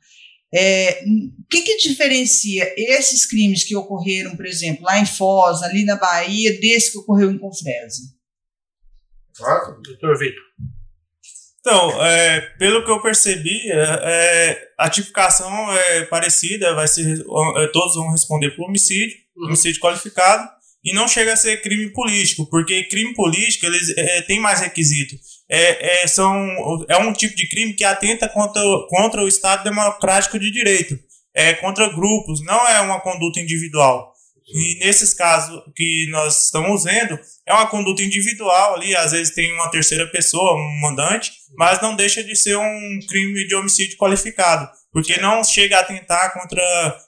É, 0.55 1.03
o 1.05 1.47
que, 1.51 1.63
que 1.63 1.77
diferencia 1.77 2.73
esses 2.77 3.27
crimes 3.27 3.65
que 3.65 3.77
ocorreram, 3.77 4.35
por 4.37 4.47
exemplo, 4.47 4.85
lá 4.85 4.99
em 4.99 5.07
Foz, 5.07 5.63
ali 5.63 5.85
na 5.85 5.97
Bahia, 5.97 6.59
desse 6.61 6.93
que 6.93 6.99
ocorreu 6.99 7.31
em 7.31 7.39
Confresa? 7.39 8.03
Ah, 9.43 9.77
Doutor 9.83 10.19
Vitor. 10.19 10.43
Então, 11.61 12.03
é, 12.05 12.41
pelo 12.59 12.85
que 12.85 12.91
eu 12.91 13.03
percebi, 13.03 13.71
é, 13.71 14.01
é, 14.03 14.69
a 14.79 14.89
tipificação 14.89 15.73
é 15.73 16.05
parecida, 16.07 16.75
vai 16.75 16.89
ser, 16.89 17.21
é, 17.21 17.67
todos 17.73 17.95
vão 17.95 18.11
responder 18.11 18.53
por 18.53 18.67
homicídio, 18.67 19.17
Uhum. 19.37 19.49
homicídio 19.49 19.81
qualificado, 19.81 20.49
e 20.83 20.93
não 20.93 21.07
chega 21.07 21.33
a 21.33 21.37
ser 21.37 21.61
crime 21.61 21.93
político, 21.93 22.49
porque 22.49 22.85
crime 22.85 23.15
político 23.15 23.67
eles 23.67 23.97
é, 23.97 24.23
tem 24.23 24.41
mais 24.41 24.61
requisito. 24.61 25.15
É, 25.51 26.03
é, 26.03 26.07
são, 26.07 26.85
é 26.89 26.99
um 26.99 27.13
tipo 27.13 27.35
de 27.35 27.49
crime 27.49 27.73
que 27.73 27.85
atenta 27.85 28.29
contra, 28.29 28.63
contra 28.89 29.23
o 29.23 29.29
Estado 29.29 29.65
democrático 29.65 30.39
de 30.39 30.51
direito, 30.51 30.99
é 31.35 31.55
contra 31.55 31.89
grupos, 31.89 32.45
não 32.45 32.67
é 32.69 32.81
uma 32.81 33.01
conduta 33.01 33.41
individual. 33.41 34.13
E 34.51 34.79
nesses 34.79 35.13
casos 35.13 35.63
que 35.77 36.07
nós 36.11 36.47
estamos 36.47 36.85
vendo, 36.85 37.19
é 37.47 37.53
uma 37.53 37.67
conduta 37.67 38.03
individual 38.03 38.75
ali, 38.75 38.97
às 38.97 39.13
vezes 39.13 39.35
tem 39.35 39.53
uma 39.53 39.71
terceira 39.71 40.07
pessoa, 40.07 40.55
um 40.55 40.81
mandante, 40.81 41.33
mas 41.57 41.81
não 41.83 41.95
deixa 41.95 42.25
de 42.25 42.35
ser 42.35 42.57
um 42.57 42.99
crime 43.07 43.47
de 43.47 43.55
homicídio 43.55 43.99
qualificado, 43.99 44.67
porque 44.91 45.21
não 45.21 45.45
chega 45.45 45.77
a 45.77 45.81
atentar 45.81 46.33
contra 46.33 46.63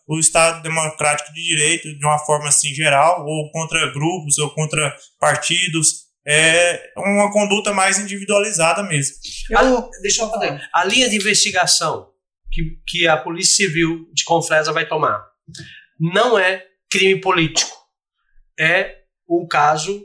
o 0.06 0.18
Estado 0.18 0.62
democrático 0.62 1.32
de 1.32 1.42
direito 1.42 1.98
de 1.98 2.06
uma 2.06 2.18
forma 2.18 2.48
assim 2.48 2.74
geral, 2.74 3.24
ou 3.24 3.50
contra 3.50 3.90
grupos, 3.90 4.36
ou 4.38 4.50
contra 4.50 4.94
partidos. 5.18 6.09
É 6.26 6.92
uma 6.96 7.32
conduta 7.32 7.72
mais 7.72 7.98
individualizada 7.98 8.82
mesmo. 8.82 9.16
A- 9.56 9.88
deixa 10.02 10.22
eu 10.22 10.30
falar. 10.30 10.60
A 10.72 10.84
linha 10.84 11.08
de 11.08 11.16
investigação 11.16 12.10
que, 12.52 12.62
que 12.86 13.08
a 13.08 13.16
Polícia 13.16 13.66
Civil 13.66 14.06
de 14.12 14.24
Confresa 14.24 14.72
vai 14.72 14.86
tomar 14.86 15.24
não 15.98 16.38
é 16.38 16.64
crime 16.90 17.20
político. 17.20 17.76
É 18.58 18.96
um 19.28 19.46
caso 19.46 20.04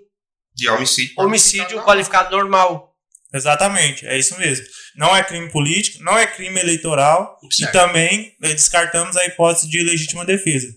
de 0.53 0.69
homicídio. 0.69 1.13
homicídio 1.17 1.81
qualificado 1.83 2.31
normal. 2.35 2.93
Exatamente, 3.33 4.05
é 4.05 4.17
isso 4.17 4.37
mesmo. 4.39 4.65
Não 4.95 5.13
é 5.13 5.21
crime 5.21 5.51
político, 5.51 6.01
não 6.01 6.17
é 6.17 6.25
crime 6.25 6.57
eleitoral 6.59 7.37
e 7.43 7.53
Certo. 7.53 7.73
também 7.73 8.33
eh, 8.41 8.53
descartamos 8.53 9.17
a 9.17 9.25
hipótese 9.25 9.67
de 9.69 9.83
legítima 9.83 10.23
defesa. 10.23 10.67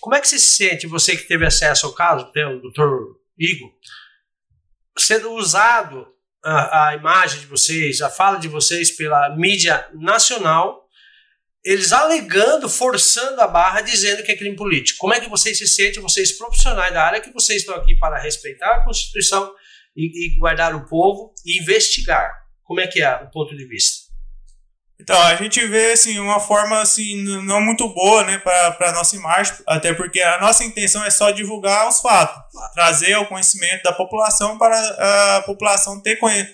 Como 0.00 0.14
é 0.14 0.20
que 0.20 0.28
você 0.28 0.38
se 0.38 0.48
sente, 0.56 0.86
você 0.86 1.16
que 1.16 1.26
teve 1.26 1.46
acesso 1.46 1.86
ao 1.86 1.94
caso, 1.94 2.26
o 2.26 2.60
doutor 2.60 3.16
Igor, 3.38 3.70
sendo 4.98 5.32
usado 5.32 6.06
a, 6.44 6.88
a 6.88 6.94
imagem 6.94 7.40
de 7.40 7.46
vocês, 7.46 8.00
a 8.00 8.10
fala 8.10 8.38
de 8.38 8.48
vocês 8.48 8.90
pela 8.90 9.34
mídia 9.36 9.86
nacional, 9.94 10.82
eles 11.64 11.92
alegando, 11.92 12.68
forçando 12.68 13.40
a 13.40 13.46
barra, 13.46 13.80
dizendo 13.80 14.22
que 14.22 14.32
é 14.32 14.36
crime 14.36 14.56
político. 14.56 14.98
Como 14.98 15.14
é 15.14 15.20
que 15.20 15.28
vocês 15.28 15.58
se 15.58 15.66
sentem, 15.66 16.02
vocês 16.02 16.32
profissionais 16.36 16.92
da 16.92 17.04
área, 17.04 17.20
que 17.20 17.32
vocês 17.32 17.60
estão 17.60 17.76
aqui 17.76 17.96
para 17.96 18.18
respeitar 18.18 18.76
a 18.76 18.84
Constituição 18.84 19.54
e, 19.96 20.26
e 20.26 20.38
guardar 20.38 20.74
o 20.74 20.86
povo 20.86 21.32
e 21.46 21.60
investigar? 21.60 22.32
Como 22.64 22.80
é 22.80 22.86
que 22.86 23.00
é 23.00 23.14
o 23.14 23.30
ponto 23.30 23.56
de 23.56 23.64
vista? 23.66 24.11
Então, 25.02 25.20
a 25.20 25.34
gente 25.34 25.66
vê 25.66 25.92
assim, 25.92 26.20
uma 26.20 26.38
forma 26.38 26.80
assim, 26.80 27.24
não 27.42 27.60
muito 27.60 27.88
boa 27.88 28.22
né, 28.22 28.38
para 28.38 28.88
a 28.88 28.92
nossa 28.92 29.16
imagem, 29.16 29.52
até 29.66 29.92
porque 29.92 30.20
a 30.20 30.40
nossa 30.40 30.62
intenção 30.62 31.04
é 31.04 31.10
só 31.10 31.32
divulgar 31.32 31.88
os 31.88 32.00
fatos, 32.00 32.40
trazer 32.72 33.14
ao 33.14 33.26
conhecimento 33.26 33.82
da 33.82 33.92
população 33.92 34.56
para 34.56 34.78
a 35.36 35.42
população 35.42 36.00
ter 36.00 36.16
conhe- 36.16 36.48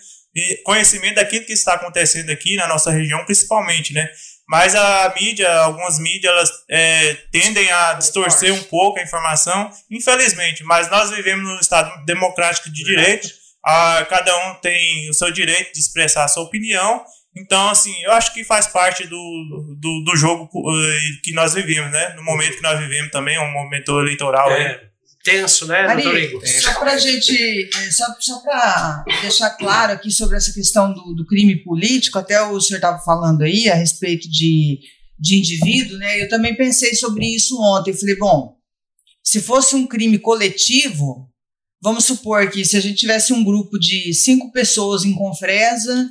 conhecimento 0.64 1.16
daquilo 1.16 1.44
que 1.44 1.52
está 1.52 1.74
acontecendo 1.74 2.30
aqui 2.30 2.56
na 2.56 2.66
nossa 2.66 2.90
região, 2.90 3.22
principalmente, 3.26 3.92
né? 3.92 4.08
Mas 4.48 4.74
a 4.74 5.14
mídia, 5.20 5.52
algumas 5.58 5.98
mídias, 5.98 6.32
elas 6.32 6.50
é, 6.70 7.14
tendem 7.30 7.70
a 7.70 7.92
distorcer 7.92 8.54
um 8.54 8.62
pouco 8.62 8.98
a 8.98 9.02
informação, 9.02 9.68
infelizmente. 9.90 10.64
Mas 10.64 10.90
nós 10.90 11.11
vivemos 11.11 11.44
num 11.46 11.61
Estado 11.61 12.02
democrático 12.06 12.72
de 12.72 12.82
direito, 12.82 13.28
a, 13.62 14.06
cada 14.08 14.34
um 14.48 14.54
tem 14.54 15.11
o 15.11 15.12
seu 15.12 15.30
direito 15.30 15.74
de 15.74 15.80
expressar 15.80 16.24
a 16.24 16.28
sua 16.28 16.44
opinião. 16.44 17.04
Então, 17.40 17.68
assim, 17.68 17.94
eu 18.03 18.12
acho 18.12 18.33
que 18.35 18.44
faz 18.44 18.66
parte 18.66 19.07
do, 19.07 19.77
do, 19.79 20.05
do 20.05 20.16
jogo 20.16 20.48
eh, 20.55 20.98
que 21.22 21.33
nós 21.33 21.55
vivemos, 21.55 21.90
né? 21.92 22.14
No 22.16 22.24
momento 22.24 22.57
que 22.57 22.62
nós 22.62 22.79
vivemos 22.79 23.11
também, 23.11 23.38
um 23.38 23.53
momento 23.53 23.98
eleitoral. 24.01 24.51
aí. 24.51 24.62
É, 24.62 24.88
tenso, 25.22 25.66
né, 25.66 25.81
Ari, 25.81 26.03
doutor 26.03 26.18
Igor? 26.18 26.46
Só 26.46 26.74
para 26.79 26.98
gente, 26.98 27.68
é, 27.74 27.90
só, 27.90 28.07
só 28.18 28.38
para 28.40 29.05
deixar 29.20 29.51
claro 29.51 29.92
aqui 29.92 30.11
sobre 30.11 30.37
essa 30.37 30.53
questão 30.53 30.92
do, 30.92 31.14
do 31.14 31.27
crime 31.27 31.57
político, 31.62 32.18
até 32.18 32.40
o 32.42 32.61
senhor 32.61 32.79
estava 32.79 32.98
falando 32.98 33.42
aí 33.42 33.68
a 33.68 33.74
respeito 33.74 34.29
de, 34.31 34.81
de 35.18 35.38
indivíduo, 35.38 35.98
né? 35.98 36.22
Eu 36.22 36.29
também 36.29 36.57
pensei 36.57 36.94
sobre 36.94 37.27
isso 37.27 37.61
ontem. 37.61 37.90
Eu 37.90 37.98
falei, 37.98 38.16
bom, 38.16 38.57
se 39.22 39.40
fosse 39.40 39.74
um 39.74 39.87
crime 39.87 40.18
coletivo, 40.18 41.29
vamos 41.83 42.05
supor 42.05 42.51
que 42.51 42.64
se 42.64 42.77
a 42.77 42.81
gente 42.81 42.98
tivesse 42.98 43.33
um 43.33 43.44
grupo 43.44 43.79
de 43.79 44.14
cinco 44.14 44.51
pessoas 44.53 45.05
em 45.05 45.14
Confresa, 45.14 46.09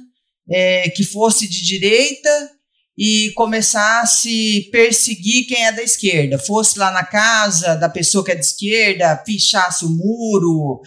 é, 0.50 0.90
que 0.90 1.04
fosse 1.04 1.48
de 1.48 1.64
direita 1.64 2.52
e 2.98 3.32
começasse 3.36 4.66
a 4.68 4.72
perseguir 4.72 5.46
quem 5.48 5.66
é 5.66 5.72
da 5.72 5.84
esquerda, 5.84 6.40
fosse 6.40 6.80
lá 6.80 6.92
na 6.92 7.04
casa 7.04 7.76
da 7.76 7.88
pessoa 7.88 8.26
que 8.26 8.32
é 8.32 8.36
de 8.36 8.46
esquerda, 8.46 9.16
pichasse 9.18 9.86
o 9.86 9.90
muro, 9.90 10.82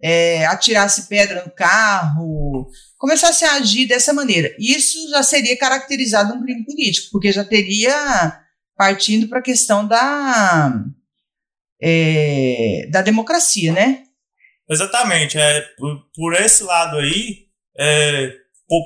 é, 0.00 0.46
atirasse 0.46 1.08
pedra 1.08 1.44
no 1.44 1.50
carro, 1.50 2.70
começasse 2.96 3.44
a 3.44 3.54
agir 3.54 3.86
dessa 3.86 4.12
maneira. 4.12 4.54
Isso 4.58 5.10
já 5.10 5.22
seria 5.22 5.58
caracterizado 5.58 6.34
um 6.34 6.42
crime 6.42 6.64
político, 6.64 7.08
porque 7.10 7.32
já 7.32 7.44
teria 7.44 8.40
partindo 8.76 9.26
para 9.28 9.40
a 9.40 9.42
questão 9.42 9.86
da, 9.88 10.84
é, 11.82 12.86
da 12.90 13.02
democracia, 13.02 13.72
né? 13.72 14.04
Exatamente. 14.68 15.38
É, 15.38 15.60
por, 15.76 16.06
por 16.14 16.34
esse 16.34 16.62
lado 16.62 16.98
aí, 16.98 17.46
é, 17.78 18.32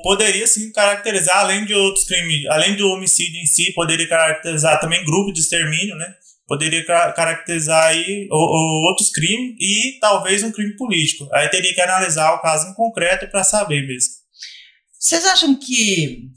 poderia 0.03 0.45
sim 0.47 0.71
caracterizar, 0.71 1.37
além 1.39 1.65
de 1.65 1.73
outros 1.73 2.05
crimes, 2.05 2.45
além 2.49 2.75
do 2.75 2.87
homicídio 2.89 3.39
em 3.41 3.45
si, 3.45 3.73
poderia 3.73 4.07
caracterizar 4.07 4.79
também 4.79 5.03
grupo 5.03 5.31
de 5.33 5.39
extermínio, 5.41 5.95
né? 5.95 6.13
Poderia 6.47 6.85
ca- 6.85 7.11
caracterizar 7.13 7.85
aí 7.85 8.27
outros 8.29 9.09
crimes 9.09 9.55
e 9.59 9.97
talvez 9.99 10.43
um 10.43 10.51
crime 10.51 10.75
político. 10.75 11.27
Aí 11.33 11.47
teria 11.49 11.73
que 11.73 11.81
analisar 11.81 12.33
o 12.33 12.41
caso 12.41 12.67
em 12.67 12.73
concreto 12.73 13.27
para 13.29 13.43
saber 13.43 13.87
mesmo. 13.87 14.11
Vocês 14.99 15.25
acham 15.25 15.57
que 15.57 16.27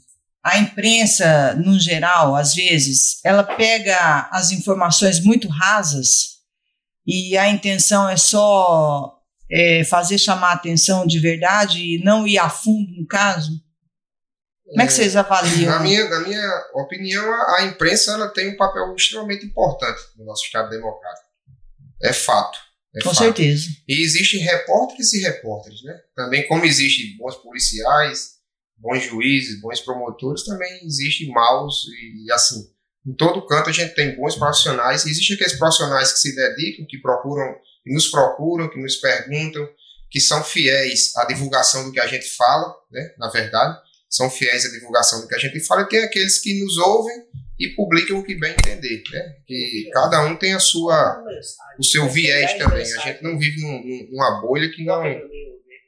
a 0.43 0.57
imprensa, 0.59 1.53
no 1.55 1.79
geral, 1.79 2.35
às 2.35 2.53
vezes, 2.55 3.19
ela 3.23 3.43
pega 3.43 4.29
as 4.31 4.51
informações 4.51 5.19
muito 5.19 5.47
rasas 5.47 6.35
e 7.05 7.37
a 7.37 7.49
intenção 7.49 8.07
é 8.09 8.15
só 8.17 9.14
é, 9.49 9.83
fazer 9.83 10.17
chamar 10.17 10.51
a 10.51 10.55
atenção 10.55 11.05
de 11.05 11.19
verdade 11.19 11.79
e 11.79 12.03
não 12.03 12.27
ir 12.27 12.37
a 12.37 12.49
fundo 12.49 12.91
no 12.93 13.05
caso? 13.07 13.51
Como 14.67 14.81
é 14.81 14.87
que 14.87 14.93
vocês 14.93 15.15
avaliam? 15.15 15.71
Na 15.71 15.79
minha, 15.79 16.09
na 16.09 16.19
minha 16.21 16.63
opinião, 16.73 17.31
a, 17.31 17.59
a 17.59 17.65
imprensa 17.65 18.13
ela 18.13 18.29
tem 18.29 18.49
um 18.49 18.57
papel 18.57 18.93
extremamente 18.95 19.45
importante 19.45 20.01
no 20.17 20.25
nosso 20.25 20.43
Estado 20.43 20.69
democrático. 20.69 21.27
É 22.01 22.11
fato. 22.11 22.57
É 22.95 23.01
Com 23.01 23.09
fato. 23.09 23.19
certeza. 23.19 23.67
E 23.87 24.01
existem 24.03 24.39
repórteres 24.39 25.13
e 25.13 25.21
repórteres, 25.21 25.83
né? 25.83 25.93
Também 26.15 26.47
como 26.47 26.65
existem 26.65 27.15
bons 27.17 27.35
policiais, 27.35 28.35
bons 28.77 29.03
juízes, 29.03 29.61
bons 29.61 29.81
promotores, 29.81 30.43
também 30.43 30.85
existem 30.85 31.29
maus 31.29 31.85
e 31.87 32.31
assim. 32.31 32.73
Em 33.05 33.13
todo 33.13 33.45
canto 33.45 33.69
a 33.69 33.73
gente 33.73 33.93
tem 33.93 34.15
bons 34.15 34.35
profissionais. 34.35 35.05
Existem 35.05 35.35
aqueles 35.35 35.57
profissionais 35.57 36.11
que 36.13 36.19
se 36.19 36.35
dedicam, 36.35 36.87
que 36.87 36.97
procuram, 36.97 37.55
que 37.85 37.93
nos 37.93 38.07
procuram, 38.07 38.67
que 38.67 38.81
nos 38.81 38.95
perguntam, 38.95 39.69
que 40.09 40.19
são 40.19 40.43
fiéis 40.43 41.15
à 41.15 41.25
divulgação 41.25 41.85
do 41.85 41.91
que 41.91 41.99
a 41.99 42.07
gente 42.07 42.27
fala, 42.35 42.75
né? 42.91 43.13
Na 43.19 43.29
verdade, 43.29 43.79
são 44.09 44.29
fiéis 44.29 44.65
à 44.65 44.71
divulgação 44.71 45.21
do 45.21 45.27
que 45.27 45.35
a 45.35 45.37
gente 45.37 45.59
fala. 45.59 45.83
E 45.83 45.89
tem 45.89 46.03
aqueles 46.03 46.39
que 46.39 46.63
nos 46.63 46.77
ouvem 46.77 47.15
e 47.59 47.69
publiquem 47.69 48.15
o 48.15 48.23
que 48.23 48.33
bem 48.35 48.51
entender, 48.51 49.03
né? 49.11 49.35
Que 49.45 49.89
cada 49.93 50.25
um 50.25 50.35
tem 50.35 50.53
a 50.53 50.59
sua, 50.59 51.23
o 51.77 51.83
seu 51.83 52.09
viés 52.09 52.57
também. 52.57 52.81
A 52.81 53.01
gente 53.01 53.23
não 53.23 53.37
vive 53.37 53.61
num, 53.61 54.09
numa 54.11 54.41
bolha 54.41 54.69
que 54.71 54.83
não 54.83 55.03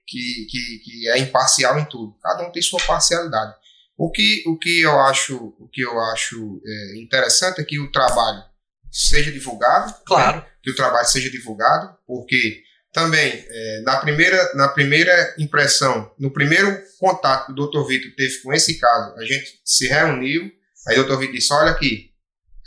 que, 0.06 0.48
que, 0.50 0.80
que 0.84 1.10
é 1.10 1.18
imparcial 1.18 1.78
em 1.80 1.86
tudo. 1.86 2.16
Cada 2.22 2.48
um 2.48 2.52
tem 2.52 2.62
sua 2.62 2.80
parcialidade. 2.80 3.54
O 3.98 4.12
que, 4.12 4.44
o 4.46 4.58
que 4.58 4.82
eu 4.82 5.00
acho, 5.02 5.54
o 5.60 5.68
que 5.68 5.82
eu 5.82 6.00
acho 6.00 6.62
é, 6.66 7.00
interessante 7.00 7.60
é 7.60 7.64
que 7.64 7.80
o 7.80 7.92
trabalho 7.92 8.44
seja 8.92 9.32
divulgado, 9.32 9.94
claro, 10.06 10.38
né? 10.38 10.46
que 10.62 10.72
o 10.72 10.76
trabalho 10.76 11.08
seja 11.08 11.30
divulgado, 11.30 11.96
porque 12.06 12.62
também 12.94 13.46
é, 13.48 13.82
na 13.84 13.98
primeira 13.98 14.54
na 14.56 14.68
primeira 14.70 15.36
impressão, 15.38 16.12
no 16.18 16.32
primeiro 16.32 16.82
contato 17.00 17.48
que 17.48 17.52
o 17.52 17.56
Dr. 17.56 17.88
Vitor 17.88 18.12
teve 18.16 18.42
com 18.42 18.54
esse 18.54 18.80
caso, 18.80 19.16
a 19.18 19.24
gente 19.24 19.62
se 19.64 19.88
reuniu, 19.88 20.52
aí 20.88 21.00
o 21.00 21.04
Dr. 21.04 21.20
Vitor 21.20 21.34
disse: 21.34 21.54
olha 21.54 21.72
aqui, 21.72 22.12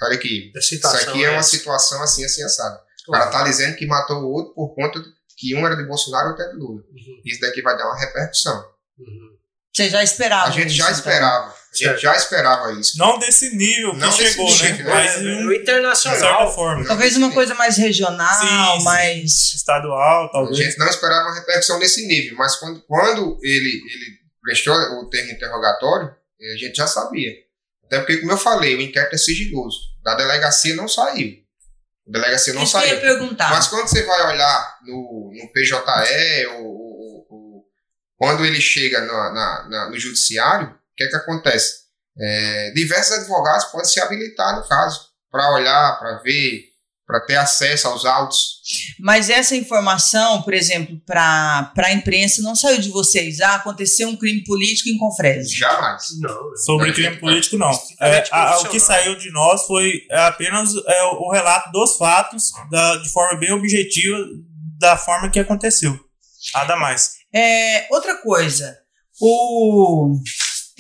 olha 0.03 0.15
aqui, 0.15 0.53
isso 0.55 0.87
aqui 0.87 1.25
é, 1.25 1.29
é 1.29 1.31
uma 1.31 1.43
situação 1.43 2.03
assim 2.03 2.25
assim 2.25 2.43
assada. 2.43 2.81
O 3.09 3.13
cara 3.13 3.31
tá 3.31 3.43
dizendo 3.45 3.77
que 3.77 3.87
matou 3.87 4.23
o 4.23 4.31
outro 4.31 4.55
por 4.55 4.75
conta 4.75 5.03
que 5.37 5.55
um 5.57 5.67
era 5.67 5.75
de 5.75 5.85
Bolsonaro 5.85 6.29
e 6.29 6.31
outro 6.31 6.45
era 6.45 6.53
de 6.53 6.59
Lula. 6.59 6.83
Uhum. 6.83 7.23
Isso 7.25 7.41
daqui 7.41 7.63
vai 7.63 7.77
dar 7.77 7.87
uma 7.87 7.99
repercussão. 7.99 8.59
Uhum. 8.99 9.31
Você 9.75 9.89
já 9.89 10.03
esperava? 10.03 10.49
A 10.49 10.51
gente 10.51 10.71
já 10.71 10.85
então? 10.85 10.97
esperava. 10.97 11.47
Então. 11.47 11.60
A 11.73 11.77
gente 11.77 12.03
já 12.03 12.17
esperava 12.17 12.73
isso. 12.73 12.99
Não 12.99 13.19
desse 13.19 13.55
nível 13.55 13.93
que 13.93 13.99
não 13.99 14.11
chegou, 14.11 14.59
né? 14.59 14.73
Nível, 14.73 14.91
Mas 14.91 15.17
um, 15.19 15.47
o 15.47 15.53
internacional. 15.53 16.53
Forma. 16.53 16.85
Talvez 16.85 17.17
uma 17.17 17.31
coisa 17.31 17.55
mais 17.55 17.77
regional, 17.77 18.79
sim, 18.79 18.85
mais. 18.85 19.51
Sim. 19.51 19.57
Estadual, 19.57 20.31
talvez. 20.33 20.59
A 20.59 20.63
gente 20.65 20.79
não 20.79 20.89
esperava 20.89 21.29
uma 21.29 21.35
repercussão 21.35 21.79
desse 21.79 22.07
nível. 22.09 22.37
Mas 22.37 22.57
quando, 22.57 22.83
quando 22.83 23.39
ele, 23.43 23.69
ele 23.69 24.19
prestou 24.43 24.75
o 24.75 25.09
termo 25.09 25.31
interrogatório, 25.31 26.09
a 26.09 26.57
gente 26.59 26.75
já 26.75 26.89
sabia. 26.89 27.33
Até 27.85 27.99
porque, 27.99 28.19
como 28.19 28.33
eu 28.33 28.39
falei, 28.39 28.75
o 28.75 28.81
inquérito 28.81 29.15
é 29.15 29.19
sigiloso. 29.19 29.79
Da 30.03 30.17
delegacia 30.17 30.75
não 30.75 30.89
saiu. 30.89 31.37
A 32.09 32.11
delegacia 32.11 32.53
não 32.53 32.65
Isso 32.65 32.73
saiu. 32.73 32.95
Eu 32.95 33.01
perguntar. 33.01 33.51
Mas 33.51 33.69
quando 33.69 33.87
você 33.87 34.03
vai 34.03 34.33
olhar 34.33 34.79
no, 34.85 35.33
no 35.35 35.53
PJE 35.53 36.47
ou, 36.57 36.67
ou, 36.67 37.27
ou, 37.31 37.65
quando 38.17 38.45
ele 38.45 38.61
chega 38.61 39.01
no, 39.03 39.13
na, 39.13 39.69
na, 39.69 39.91
no 39.91 39.99
judiciário, 39.99 40.80
que 41.01 41.05
é 41.05 41.09
que 41.09 41.17
acontece? 41.17 41.81
É, 42.19 42.73
diversos 42.75 43.13
advogados 43.19 43.67
podem 43.67 43.87
se 43.87 44.01
habilitar 44.01 44.57
no 44.57 44.69
caso 44.69 45.01
para 45.31 45.55
olhar, 45.55 45.99
para 45.99 46.19
ver, 46.19 46.65
para 47.07 47.21
ter 47.21 47.37
acesso 47.37 47.89
aos 47.89 48.05
autos. 48.05 48.61
Mas 48.99 49.31
essa 49.31 49.57
informação, 49.57 50.43
por 50.43 50.53
exemplo, 50.53 51.01
para 51.07 51.73
a 51.79 51.93
imprensa 51.93 52.43
não 52.43 52.55
saiu 52.55 52.79
de 52.79 52.91
vocês. 52.91 53.41
Ah, 53.41 53.55
aconteceu 53.55 54.09
um 54.09 54.17
crime 54.17 54.45
político 54.45 54.91
em 54.91 54.99
Confresa. 54.99 55.49
Jamais. 55.51 56.05
Não. 56.21 56.57
Sobre 56.57 56.93
crime 56.93 57.17
político, 57.17 57.57
não. 57.57 57.71
É, 58.01 58.25
a, 58.31 58.59
o 58.59 58.69
que 58.69 58.79
saiu 58.79 59.17
de 59.17 59.31
nós 59.33 59.63
foi 59.63 60.03
apenas 60.11 60.71
é, 60.87 61.03
o 61.05 61.31
relato 61.31 61.71
dos 61.71 61.97
fatos 61.97 62.51
da, 62.71 62.97
de 62.97 63.11
forma 63.11 63.39
bem 63.39 63.53
objetiva, 63.53 64.19
da 64.79 64.97
forma 64.99 65.31
que 65.31 65.41
aconteceu. 65.41 65.99
Nada 66.55 66.77
mais. 66.77 67.13
É, 67.33 67.87
outra 67.91 68.17
coisa, 68.17 68.77
o, 69.21 70.17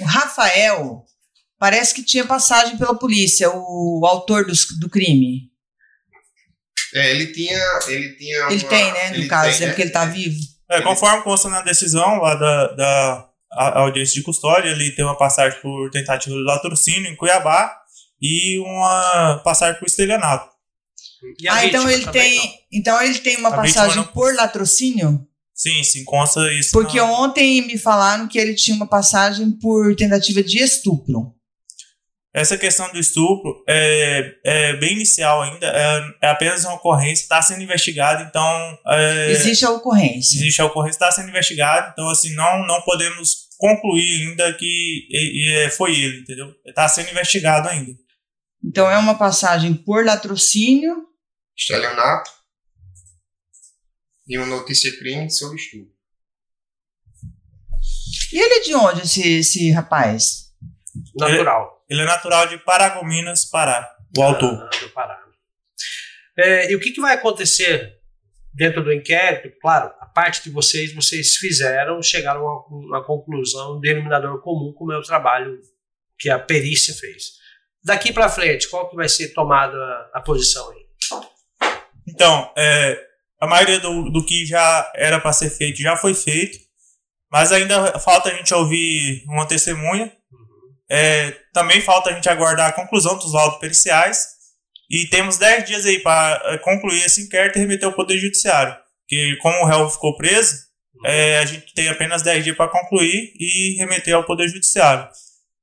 o 0.00 0.04
Rafael 0.04 1.04
parece 1.58 1.94
que 1.94 2.02
tinha 2.02 2.24
passagem 2.24 2.76
pela 2.76 2.98
polícia, 2.98 3.50
o 3.52 4.04
autor 4.06 4.46
do, 4.46 4.52
do 4.78 4.88
crime. 4.88 5.50
É, 6.94 7.10
ele 7.10 7.26
tinha. 7.28 7.78
Ele, 7.86 8.16
tinha 8.16 8.46
ele 8.50 8.64
tem, 8.64 8.92
né? 8.92 9.10
No 9.10 9.28
caso, 9.28 9.58
tem, 9.58 9.66
é 9.66 9.70
porque 9.70 9.82
ele 9.82 9.90
está 9.90 10.04
vivo. 10.04 10.38
É, 10.70 10.80
conforme 10.80 11.22
consta 11.22 11.48
na 11.48 11.62
decisão 11.62 12.18
lá 12.20 12.34
da, 12.34 12.66
da 12.74 13.30
audiência 13.80 14.14
de 14.14 14.22
custódia, 14.22 14.70
ele 14.70 14.92
tem 14.92 15.04
uma 15.04 15.18
passagem 15.18 15.60
por 15.60 15.90
tentativa 15.90 16.34
de 16.34 16.42
latrocínio 16.42 17.10
em 17.10 17.16
Cuiabá 17.16 17.76
e 18.20 18.58
uma 18.58 19.40
passagem 19.44 19.78
por 19.78 19.86
estelionato. 19.86 20.50
Ah, 21.48 21.66
então 21.66 21.88
ele 21.88 22.06
tem. 22.06 22.40
Então 22.72 23.00
ele 23.02 23.18
tem 23.18 23.36
uma 23.36 23.50
a 23.50 23.56
passagem 23.56 23.96
não... 23.96 24.04
por 24.04 24.34
latrocínio? 24.34 25.26
Sim, 25.61 25.85
sim, 25.85 26.05
consta 26.05 26.40
isso. 26.55 26.70
Porque 26.73 26.96
na... 26.96 27.05
ontem 27.05 27.61
me 27.61 27.77
falaram 27.77 28.27
que 28.27 28.38
ele 28.38 28.55
tinha 28.55 28.75
uma 28.75 28.88
passagem 28.88 29.51
por 29.59 29.94
tentativa 29.94 30.42
de 30.42 30.59
estupro. 30.59 31.35
Essa 32.33 32.57
questão 32.57 32.90
do 32.90 32.99
estupro 32.99 33.62
é, 33.68 34.37
é 34.42 34.77
bem 34.77 34.94
inicial 34.94 35.42
ainda, 35.42 35.66
é, 35.66 36.27
é 36.27 36.31
apenas 36.31 36.64
uma 36.64 36.77
ocorrência, 36.77 37.25
está 37.25 37.42
sendo 37.42 37.62
investigado, 37.62 38.23
então. 38.23 38.79
É, 38.87 39.33
existe 39.33 39.66
a 39.66 39.70
ocorrência. 39.70 40.38
Existe 40.38 40.62
a 40.62 40.64
ocorrência, 40.64 40.96
está 40.96 41.12
sendo 41.12 41.29
investigado, 41.29 41.90
então 41.92 42.09
assim, 42.09 42.35
não, 42.35 42.66
não 42.66 42.81
podemos 42.81 43.49
concluir 43.59 44.29
ainda 44.29 44.55
que 44.55 45.09
é, 45.59 45.68
foi 45.68 45.92
ele, 45.92 46.20
entendeu? 46.20 46.55
Está 46.64 46.88
sendo 46.88 47.11
investigado 47.11 47.68
ainda. 47.68 47.92
Então 48.64 48.90
é 48.90 48.96
uma 48.96 49.18
passagem 49.18 49.75
por 49.75 50.07
latrocínio. 50.07 51.05
Estelionato. 51.55 52.39
E 54.30 54.38
uma 54.38 54.46
notícia 54.46 54.96
crime 54.96 55.28
sobre 55.28 55.56
estupro. 55.56 55.92
E 58.32 58.38
ele 58.38 58.54
é 58.54 58.60
de 58.60 58.74
onde, 58.76 59.00
esse, 59.02 59.38
esse 59.38 59.70
rapaz? 59.72 60.54
Natural. 61.16 61.84
Ele 61.90 62.02
é 62.02 62.04
natural 62.04 62.46
de 62.46 62.56
Paragominas, 62.58 63.44
Pará, 63.44 63.92
o 64.16 64.22
ah, 64.22 64.26
autor. 64.26 64.70
Do 64.70 64.88
Pará. 64.90 65.20
É, 66.38 66.70
e 66.70 66.76
o 66.76 66.80
que, 66.80 66.92
que 66.92 67.00
vai 67.00 67.16
acontecer 67.16 67.98
dentro 68.54 68.84
do 68.84 68.92
inquérito? 68.92 69.52
Claro, 69.60 69.92
a 69.98 70.06
parte 70.06 70.44
de 70.44 70.50
vocês, 70.50 70.94
vocês 70.94 71.34
fizeram, 71.34 72.00
chegaram 72.00 72.46
a 72.46 72.66
uma 72.68 73.04
conclusão, 73.04 73.78
um 73.78 73.80
denominador 73.80 74.40
comum, 74.42 74.72
como 74.72 74.92
é 74.92 74.96
o 74.96 75.02
trabalho 75.02 75.60
que 76.16 76.30
a 76.30 76.38
perícia 76.38 76.94
fez. 76.94 77.32
Daqui 77.82 78.12
para 78.12 78.28
frente, 78.28 78.68
qual 78.68 78.88
que 78.88 78.94
vai 78.94 79.08
ser 79.08 79.34
tomada 79.34 79.76
a, 79.76 80.18
a 80.18 80.20
posição 80.20 80.70
aí? 80.70 80.86
Então, 82.06 82.52
é, 82.56 83.10
a 83.40 83.46
maioria 83.46 83.81
do, 83.81 84.11
do 84.11 84.24
que 84.24 84.44
já 84.44 84.92
era 84.94 85.18
para 85.18 85.33
ser 85.33 85.48
feito 85.48 85.81
já 85.81 85.96
foi 85.96 86.12
feito, 86.14 86.59
mas 87.33 87.50
ainda 87.50 87.98
falta 87.98 88.29
a 88.29 88.35
gente 88.35 88.53
ouvir 88.53 89.24
uma 89.26 89.46
testemunha. 89.46 90.12
É, 90.90 91.31
também 91.55 91.81
falta 91.81 92.11
a 92.11 92.12
gente 92.12 92.29
aguardar 92.29 92.68
a 92.68 92.72
conclusão 92.72 93.16
dos 93.16 93.33
laudos 93.33 93.59
periciais. 93.59 94.40
E 94.90 95.07
temos 95.07 95.38
10 95.38 95.64
dias 95.64 95.87
aí 95.87 96.00
para 96.00 96.42
é, 96.46 96.59
concluir 96.59 97.03
esse 97.03 97.22
inquérito 97.22 97.57
e 97.57 97.61
remeter 97.61 97.87
ao 97.87 97.94
Poder 97.94 98.18
Judiciário. 98.18 98.76
Que 99.09 99.37
como 99.40 99.57
o 99.62 99.64
réu 99.64 99.88
ficou 99.88 100.16
preso, 100.16 100.57
é, 101.07 101.38
a 101.38 101.46
gente 101.46 101.72
tem 101.72 101.88
apenas 101.88 102.22
10 102.22 102.44
dias 102.44 102.57
para 102.57 102.70
concluir 102.70 103.33
e 103.38 103.76
remeter 103.79 104.14
ao 104.14 104.24
Poder 104.24 104.48
Judiciário. 104.48 105.09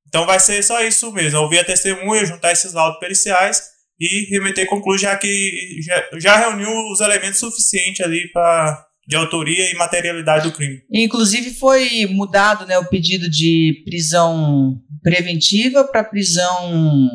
Então 0.07 0.25
vai 0.25 0.39
ser 0.39 0.63
só 0.63 0.81
isso 0.81 1.11
mesmo, 1.11 1.41
ouvir 1.41 1.59
a 1.59 1.65
testemunha, 1.65 2.25
juntar 2.25 2.53
esses 2.53 2.71
laudos 2.73 2.99
periciais 2.99 3.76
e 3.99 4.29
remeter 4.29 4.65
e 4.65 4.67
concluir, 4.67 4.99
já 4.99 5.15
que 5.17 5.79
já, 5.81 6.19
já 6.19 6.37
reuniu 6.37 6.69
os 6.91 6.99
elementos 6.99 7.39
suficientes 7.39 8.05
ali 8.05 8.31
para 8.31 8.85
de 9.07 9.15
autoria 9.15 9.71
e 9.71 9.75
materialidade 9.75 10.49
do 10.49 10.55
crime. 10.55 10.81
Inclusive 10.91 11.53
foi 11.53 12.05
mudado 12.07 12.65
né, 12.65 12.77
o 12.77 12.89
pedido 12.89 13.29
de 13.29 13.81
prisão 13.85 14.81
preventiva 15.01 15.85
para 15.85 16.03
prisão. 16.03 17.09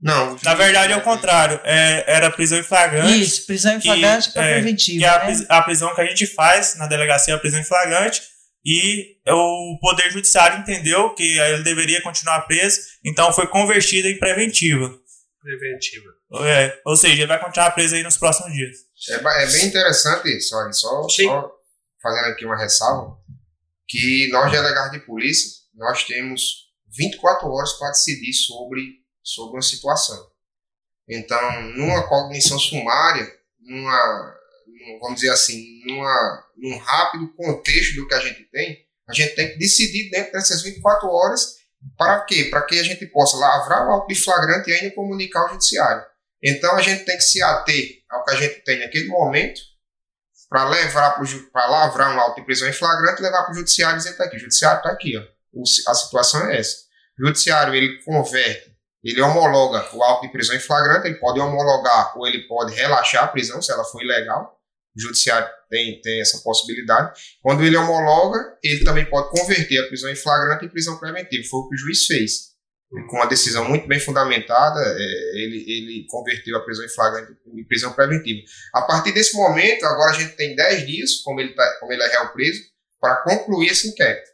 Não. 0.00 0.36
Na 0.44 0.54
verdade 0.54 0.92
é 0.92 0.96
o 0.96 1.02
contrário. 1.02 1.58
É, 1.64 2.04
era 2.06 2.30
prisão 2.30 2.56
em 2.58 2.62
flagrante. 2.62 3.20
Isso, 3.20 3.44
prisão 3.46 3.76
em 3.76 3.80
flagrante 3.80 4.30
para 4.32 4.44
é, 4.44 4.52
preventiva. 4.54 4.98
Que 4.98 5.04
é 5.04 5.08
a, 5.08 5.24
né? 5.26 5.46
a 5.48 5.62
prisão 5.62 5.92
que 5.92 6.00
a 6.00 6.06
gente 6.06 6.24
faz 6.24 6.76
na 6.76 6.86
delegacia 6.86 7.34
é 7.34 7.36
a 7.36 7.40
prisão 7.40 7.58
em 7.58 7.64
flagrante. 7.64 8.22
E 8.64 9.16
o 9.26 9.78
Poder 9.80 10.10
Judiciário 10.12 10.60
entendeu 10.60 11.14
que 11.14 11.38
ele 11.38 11.62
deveria 11.62 12.02
continuar 12.02 12.42
preso, 12.42 12.80
então 13.04 13.32
foi 13.32 13.46
convertida 13.46 14.08
em 14.08 14.18
preventiva. 14.18 14.94
Preventiva. 15.40 16.10
É, 16.44 16.80
ou 16.84 16.96
seja, 16.96 17.14
ele 17.14 17.26
vai 17.26 17.40
continuar 17.40 17.70
preso 17.70 17.94
aí 17.94 18.02
nos 18.02 18.16
próximos 18.16 18.52
dias. 18.52 18.76
É, 19.08 19.14
é 19.14 19.46
bem 19.46 19.66
interessante 19.66 20.36
isso, 20.36 20.56
olha, 20.56 20.72
só, 20.72 21.08
só 21.08 21.58
fazendo 22.02 22.26
aqui 22.26 22.44
uma 22.44 22.58
ressalva, 22.58 23.16
que 23.86 24.28
nós, 24.30 24.50
delegados 24.50 24.92
de 24.92 25.00
polícia, 25.00 25.62
nós 25.74 26.04
temos 26.04 26.68
24 26.96 27.48
horas 27.48 27.72
para 27.74 27.90
decidir 27.90 28.32
sobre, 28.32 29.00
sobre 29.22 29.56
uma 29.56 29.62
situação. 29.62 30.28
Então, 31.08 31.62
numa 31.76 32.06
cognição 32.06 32.58
sumária, 32.58 33.26
numa, 33.60 34.36
vamos 35.00 35.16
dizer 35.16 35.30
assim, 35.30 35.80
numa, 35.86 36.44
num 36.56 36.76
rápido 36.78 37.32
contexto 37.34 37.94
do 37.94 38.06
que 38.06 38.14
a 38.14 38.20
gente 38.20 38.44
tem, 38.50 38.86
a 39.08 39.12
gente 39.14 39.34
tem 39.34 39.52
que 39.52 39.58
decidir 39.58 40.10
dentro 40.10 40.32
dessas 40.32 40.62
24 40.62 41.08
horas 41.08 41.57
para 41.96 42.20
quê? 42.22 42.48
Para 42.50 42.62
que 42.62 42.78
a 42.78 42.82
gente 42.82 43.06
possa 43.06 43.36
lavrar 43.36 43.86
o 43.86 43.90
auto 43.90 44.08
de 44.08 44.14
flagrante 44.14 44.70
e 44.70 44.74
ainda 44.74 44.94
comunicar 44.94 45.40
ao 45.40 45.50
judiciário. 45.50 46.04
Então 46.42 46.76
a 46.76 46.82
gente 46.82 47.04
tem 47.04 47.16
que 47.16 47.22
se 47.22 47.42
ater 47.42 48.02
ao 48.10 48.24
que 48.24 48.30
a 48.32 48.36
gente 48.36 48.62
tem 48.64 48.78
naquele 48.80 49.08
momento 49.08 49.60
para 50.48 50.68
levar 50.68 51.20
para 51.52 51.66
lavrar 51.66 52.16
um 52.16 52.20
auto 52.20 52.36
de 52.36 52.46
prisão 52.46 52.68
em 52.68 52.72
flagrante 52.72 53.20
e 53.20 53.24
levar 53.24 53.42
para 53.42 53.52
o 53.52 53.56
judiciário 53.56 53.96
e 53.96 53.98
dizer 53.98 54.16
tá 54.16 54.24
aqui, 54.24 54.36
o 54.36 54.40
judiciário 54.40 54.78
está 54.78 54.90
aqui, 54.90 55.16
ó. 55.16 55.22
O, 55.52 55.62
a 55.62 55.94
situação 55.94 56.48
é 56.48 56.58
essa. 56.58 56.76
O 57.18 57.26
judiciário 57.26 57.74
ele 57.74 58.02
converte, 58.02 58.76
ele 59.02 59.20
homologa 59.20 59.88
o 59.94 60.02
auto 60.02 60.22
de 60.22 60.32
prisão 60.32 60.56
em 60.56 60.60
flagrante, 60.60 61.06
ele 61.06 61.18
pode 61.18 61.40
homologar 61.40 62.16
ou 62.16 62.26
ele 62.26 62.46
pode 62.46 62.74
relaxar 62.74 63.24
a 63.24 63.28
prisão 63.28 63.60
se 63.60 63.72
ela 63.72 63.84
for 63.84 64.02
ilegal. 64.02 64.57
O 64.98 65.00
judiciário 65.00 65.48
tem, 65.70 66.00
tem 66.00 66.20
essa 66.20 66.38
possibilidade. 66.38 67.12
Quando 67.40 67.62
ele 67.62 67.76
homologa, 67.76 68.58
ele 68.62 68.84
também 68.84 69.08
pode 69.08 69.30
converter 69.30 69.78
a 69.78 69.86
prisão 69.86 70.10
em 70.10 70.16
flagrante 70.16 70.66
em 70.66 70.68
prisão 70.68 70.98
preventiva. 70.98 71.46
Foi 71.48 71.60
o 71.60 71.68
que 71.68 71.76
o 71.76 71.78
juiz 71.78 72.04
fez. 72.04 72.48
com 73.08 73.16
uma 73.16 73.26
decisão 73.26 73.68
muito 73.68 73.86
bem 73.86 74.00
fundamentada, 74.00 74.80
é, 74.80 75.36
ele, 75.36 75.64
ele 75.68 76.06
converteu 76.08 76.56
a 76.56 76.64
prisão 76.64 76.84
em 76.84 76.88
flagrante 76.88 77.32
em 77.46 77.64
prisão 77.64 77.92
preventiva. 77.92 78.40
A 78.74 78.82
partir 78.82 79.12
desse 79.12 79.36
momento, 79.36 79.84
agora 79.84 80.10
a 80.10 80.18
gente 80.18 80.34
tem 80.34 80.56
10 80.56 80.86
dias, 80.86 81.14
como 81.22 81.40
ele, 81.40 81.54
tá, 81.54 81.76
como 81.78 81.92
ele 81.92 82.02
é 82.02 82.08
réu 82.08 82.32
preso, 82.32 82.60
para 83.00 83.22
concluir 83.22 83.68
esse 83.68 83.88
inquérito. 83.88 84.28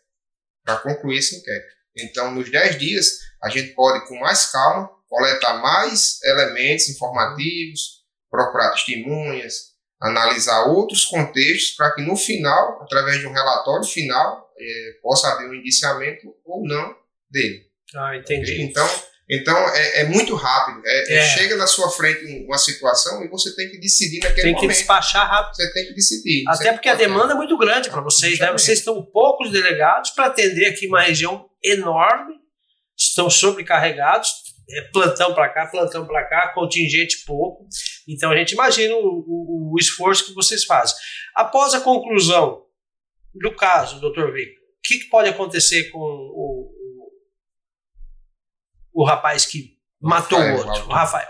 Para 0.65 0.77
concluir 0.79 1.19
esse 1.19 1.37
inquérito. 1.37 1.75
Então, 1.97 2.35
nos 2.35 2.51
10 2.51 2.79
dias, 2.79 3.19
a 3.43 3.51
gente 3.51 3.75
pode, 3.75 4.09
com 4.09 4.19
mais 4.19 4.47
calma, 4.47 4.89
coletar 5.09 5.61
mais 5.61 6.23
elementos 6.25 6.89
informativos, 6.89 8.03
procurar 8.31 8.73
testemunhas, 8.73 9.74
analisar 10.05 10.67
outros 10.67 11.05
contextos, 11.05 11.75
para 11.77 11.95
que 11.95 12.03
no 12.03 12.17
final, 12.17 12.83
através 12.83 13.19
de 13.21 13.27
um 13.27 13.33
relatório 13.33 13.85
final, 13.85 14.51
é, 14.59 14.91
possa 15.03 15.29
haver 15.29 15.49
um 15.49 15.55
indiciamento 15.55 16.35
ou 16.45 16.67
não 16.67 16.95
dele. 17.31 17.63
Ah, 17.97 18.17
entendi. 18.17 18.63
Então, 18.63 18.89
então 19.29 19.57
é, 19.71 20.01
é 20.01 20.05
muito 20.05 20.35
rápido. 20.35 20.83
É, 20.85 21.15
é. 21.15 21.23
Chega 21.23 21.57
na 21.57 21.67
sua 21.67 21.91
frente 21.91 22.25
uma 22.45 22.59
situação 22.59 23.25
e 23.25 23.29
você 23.29 23.55
tem 23.57 23.71
que 23.71 23.79
decidir 23.79 24.21
naquele 24.21 24.43
tem 24.43 24.53
momento. 24.53 24.61
Tem 24.61 24.69
que 24.69 24.75
despachar 24.75 25.29
rápido. 25.29 25.57
Você 25.57 25.73
tem 25.73 25.87
que 25.87 25.95
decidir. 25.95 26.45
Até 26.49 26.73
porque 26.73 26.89
a 26.89 26.95
demanda 26.95 27.33
é 27.33 27.37
muito 27.37 27.57
grande 27.57 27.89
para 27.89 28.03
vocês. 28.03 28.39
Né? 28.39 28.53
Vocês 28.53 28.81
estão 28.81 29.03
poucos 29.03 29.51
delegados 29.51 30.11
para 30.11 30.27
atender 30.27 30.67
aqui 30.67 30.87
uma 30.87 31.01
região 31.01 31.49
enorme. 31.63 32.35
Estão 32.97 33.31
sobrecarregados. 33.31 34.31
É 34.71 34.81
plantão 34.93 35.35
para 35.35 35.49
cá, 35.51 35.67
plantão 35.67 36.07
para 36.07 36.25
cá, 36.27 36.53
contingente 36.55 37.25
pouco. 37.27 37.67
Então 38.09 38.31
a 38.31 38.37
gente 38.37 38.53
imagina 38.53 38.95
o, 38.95 39.25
o, 39.27 39.73
o, 39.73 39.79
esforço 39.79 40.27
que 40.27 40.35
vocês 40.35 40.65
fazem. 40.65 40.97
Após 41.35 41.75
a 41.75 41.81
conclusão 41.81 42.63
do 43.35 43.55
caso, 43.57 44.01
doutor 44.01 44.33
Victor, 44.33 44.63
o 44.63 44.81
que, 44.83 44.99
que 44.99 45.09
pode 45.09 45.29
acontecer 45.29 45.91
com 45.91 45.99
o, 45.99 46.71
o 48.93 49.05
rapaz 49.05 49.45
que 49.45 49.77
matou 50.01 50.39
Rafael, 50.39 50.55
o 50.55 50.69
outro, 50.69 50.85
o 50.85 50.93
Rafael. 50.93 51.29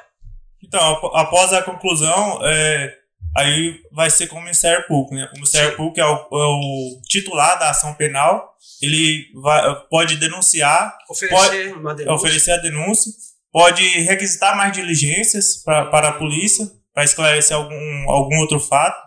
Então, 0.63 0.81
após 1.15 1.53
a 1.53 1.63
conclusão, 1.63 2.41
é, 2.43 2.99
aí 3.37 3.81
vai 3.93 4.11
ser 4.11 4.27
com 4.27 4.37
o 4.37 4.43
Ministério 4.43 4.87
Público. 4.87 5.15
Né? 5.15 5.29
O 5.31 5.35
Ministério 5.35 5.71
Sim. 5.71 5.77
Público 5.77 6.01
é 6.01 6.05
o, 6.05 6.17
é 6.17 6.27
o, 6.33 7.01
titular 7.09 7.59
da 7.59 7.71
ação 7.71 7.95
penal, 7.95 8.55
ele 8.83 9.31
vai, 9.35 9.87
pode 9.89 10.17
denunciar, 10.17 10.97
oferecer, 11.09 11.35
pode, 11.37 11.81
uma 11.81 11.95
denúncia. 11.95 12.15
oferecer 12.15 12.51
a 12.53 12.57
denúncia, 12.59 13.13
pode 13.55 13.88
requisitar 14.01 14.57
mais 14.57 14.73
diligências 14.73 15.62
pra, 15.64 15.87
para 15.87 16.09
a 16.09 16.19
polícia, 16.19 16.67
para 16.93 17.05
esclarecer 17.05 17.57
algum, 17.57 18.11
algum 18.11 18.37
outro 18.38 18.59
fato 18.59 19.01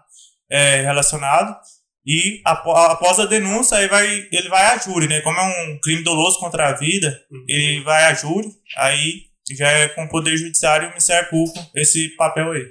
é, 0.50 0.84
relacionado. 0.84 1.54
E 2.06 2.42
após 2.46 3.20
a 3.20 3.26
denúncia, 3.26 3.78
aí 3.78 3.90
vai, 3.90 4.08
ele 4.32 4.48
vai 4.48 4.68
a 4.68 4.78
júri, 4.78 5.10
né? 5.10 5.20
Como 5.20 5.38
é 5.38 5.44
um 5.44 5.80
crime 5.84 6.02
doloso 6.02 6.40
contra 6.40 6.70
a 6.70 6.78
vida, 6.78 7.10
uhum. 7.30 7.44
ele 7.50 7.84
vai 7.84 8.06
a 8.06 8.14
júri, 8.14 8.48
aí 8.78 9.24
já 9.52 9.68
é 9.68 9.90
com 9.90 10.06
o 10.06 10.10
Poder 10.10 10.38
Judiciário 10.38 10.86
e 10.86 10.88
o 10.88 10.90
Ministério 10.92 11.30
Público 11.30 11.60
esse 11.76 12.16
papel 12.16 12.50
aí. 12.54 12.66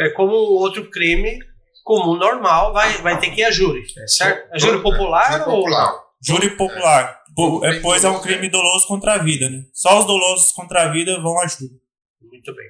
É 0.00 0.10
como 0.10 0.34
outro 0.34 0.90
crime 0.90 1.38
comum, 1.82 2.16
normal, 2.16 2.74
vai, 2.74 2.92
vai 2.98 3.18
ter 3.18 3.30
que 3.30 3.40
ir 3.40 3.44
a 3.44 3.50
júri, 3.50 3.82
é, 3.98 4.06
certo? 4.06 4.54
É 4.54 4.58
júri 4.58 4.82
popular 4.82 5.38
júri 5.38 5.50
ou... 5.50 5.62
Popular. 5.62 5.92
Júri 6.22 6.50
popular. 6.50 7.17
É, 7.64 7.78
pois 7.80 8.02
é 8.02 8.08
um 8.08 8.20
crime 8.20 8.48
doloso 8.48 8.86
contra 8.86 9.14
a 9.14 9.18
vida, 9.18 9.48
né? 9.48 9.64
Só 9.72 10.00
os 10.00 10.06
dolosos 10.06 10.50
contra 10.50 10.82
a 10.82 10.92
vida 10.92 11.20
vão 11.20 11.40
a 11.40 11.46
júri. 11.46 11.80
Muito 12.20 12.54
bem. 12.54 12.66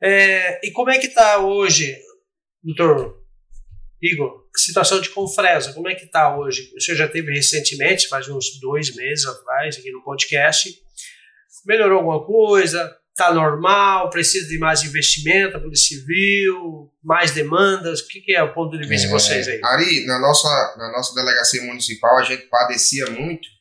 É, 0.00 0.66
e 0.66 0.70
como 0.70 0.90
é 0.90 0.98
que 0.98 1.08
está 1.08 1.38
hoje, 1.38 1.96
doutor 2.62 3.18
Igor, 4.00 4.44
situação 4.56 5.00
de 5.00 5.10
Confresa, 5.10 5.72
como 5.72 5.88
é 5.88 5.96
que 5.96 6.04
está 6.04 6.36
hoje? 6.36 6.72
O 6.76 6.80
senhor 6.80 6.96
já 6.96 7.08
teve 7.08 7.32
recentemente, 7.32 8.06
faz 8.06 8.28
uns 8.28 8.60
dois 8.60 8.94
meses 8.94 9.26
atrás, 9.26 9.76
aqui 9.76 9.90
no 9.90 10.04
podcast. 10.04 10.72
Melhorou 11.66 11.98
alguma 11.98 12.24
coisa? 12.24 12.96
Está 13.10 13.34
normal? 13.34 14.10
Precisa 14.10 14.46
de 14.46 14.58
mais 14.58 14.84
investimento, 14.84 15.56
a 15.56 15.60
Polícia 15.60 15.98
Civil? 15.98 16.88
Mais 17.02 17.32
demandas? 17.32 18.00
O 18.00 18.06
que, 18.06 18.20
que 18.20 18.32
é 18.32 18.42
o 18.44 18.54
ponto 18.54 18.78
de 18.78 18.86
vista 18.86 19.08
é, 19.08 19.08
de 19.08 19.12
vocês 19.12 19.48
aí? 19.48 19.60
Ari, 19.64 20.06
na 20.06 20.20
nossa, 20.20 20.48
na 20.78 20.92
nossa 20.92 21.12
delegacia 21.16 21.62
municipal, 21.62 22.16
a 22.16 22.22
gente 22.22 22.44
padecia 22.44 23.10
muito 23.10 23.57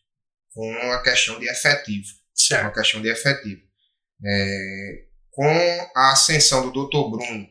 com 0.58 0.68
uma 0.72 1.04
questão 1.04 1.40
de 1.40 1.48
efetivo. 1.48 2.08
Certo. 2.34 2.64
Uma 2.64 2.74
questão 2.74 3.00
de 3.00 3.10
efetivo. 3.10 3.62
É, 4.26 5.04
com 5.30 5.92
a 5.96 6.14
ascensão 6.14 6.64
do 6.64 6.72
doutor 6.72 7.12
Bruno 7.12 7.48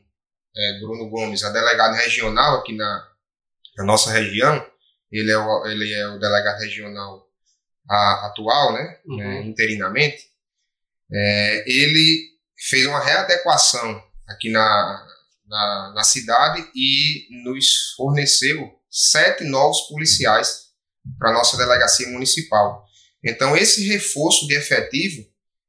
é, 0.56 0.80
Bruno 0.80 1.08
Gomes, 1.08 1.44
a 1.44 1.50
delegado 1.50 1.94
regional 1.94 2.58
aqui 2.58 2.74
na, 2.74 3.08
na, 3.76 3.84
nossa 3.84 4.10
região, 4.10 4.66
ele 5.12 5.30
é 5.30 5.38
o, 5.38 5.66
ele 5.66 5.92
é 5.92 6.08
o 6.08 6.18
delegado 6.18 6.58
regional 6.58 7.28
a, 7.88 8.26
atual, 8.26 8.72
né, 8.72 8.98
uhum. 9.06 9.20
é, 9.20 9.42
interinamente, 9.42 10.24
é, 11.12 11.64
ele 11.70 12.30
fez 12.58 12.86
uma 12.86 13.04
readequação 13.04 14.02
aqui 14.26 14.50
na, 14.50 15.06
na, 15.46 15.92
na, 15.94 16.02
cidade 16.02 16.68
e 16.74 17.28
nos 17.44 17.92
forneceu 17.96 18.74
sete 18.90 19.44
novos 19.44 19.82
policiais 19.82 20.66
para 21.18 21.32
nossa 21.32 21.56
delegacia 21.56 22.08
municipal. 22.08 22.85
Então, 23.26 23.56
esse 23.56 23.86
reforço 23.88 24.46
de 24.46 24.54
efetivo, 24.54 25.26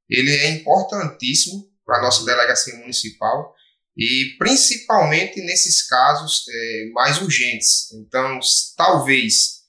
ele 0.10 0.32
é 0.32 0.50
importantíssimo 0.52 1.65
para 1.86 1.98
a 1.98 2.02
nossa 2.02 2.24
delegacia 2.24 2.76
municipal, 2.76 3.56
e 3.98 4.36
principalmente 4.38 5.41
nesses 5.41 5.88
casos 5.88 6.46
é, 6.48 6.89
mais 6.93 7.20
urgentes. 7.20 7.91
Então, 7.93 8.39
talvez 8.76 9.63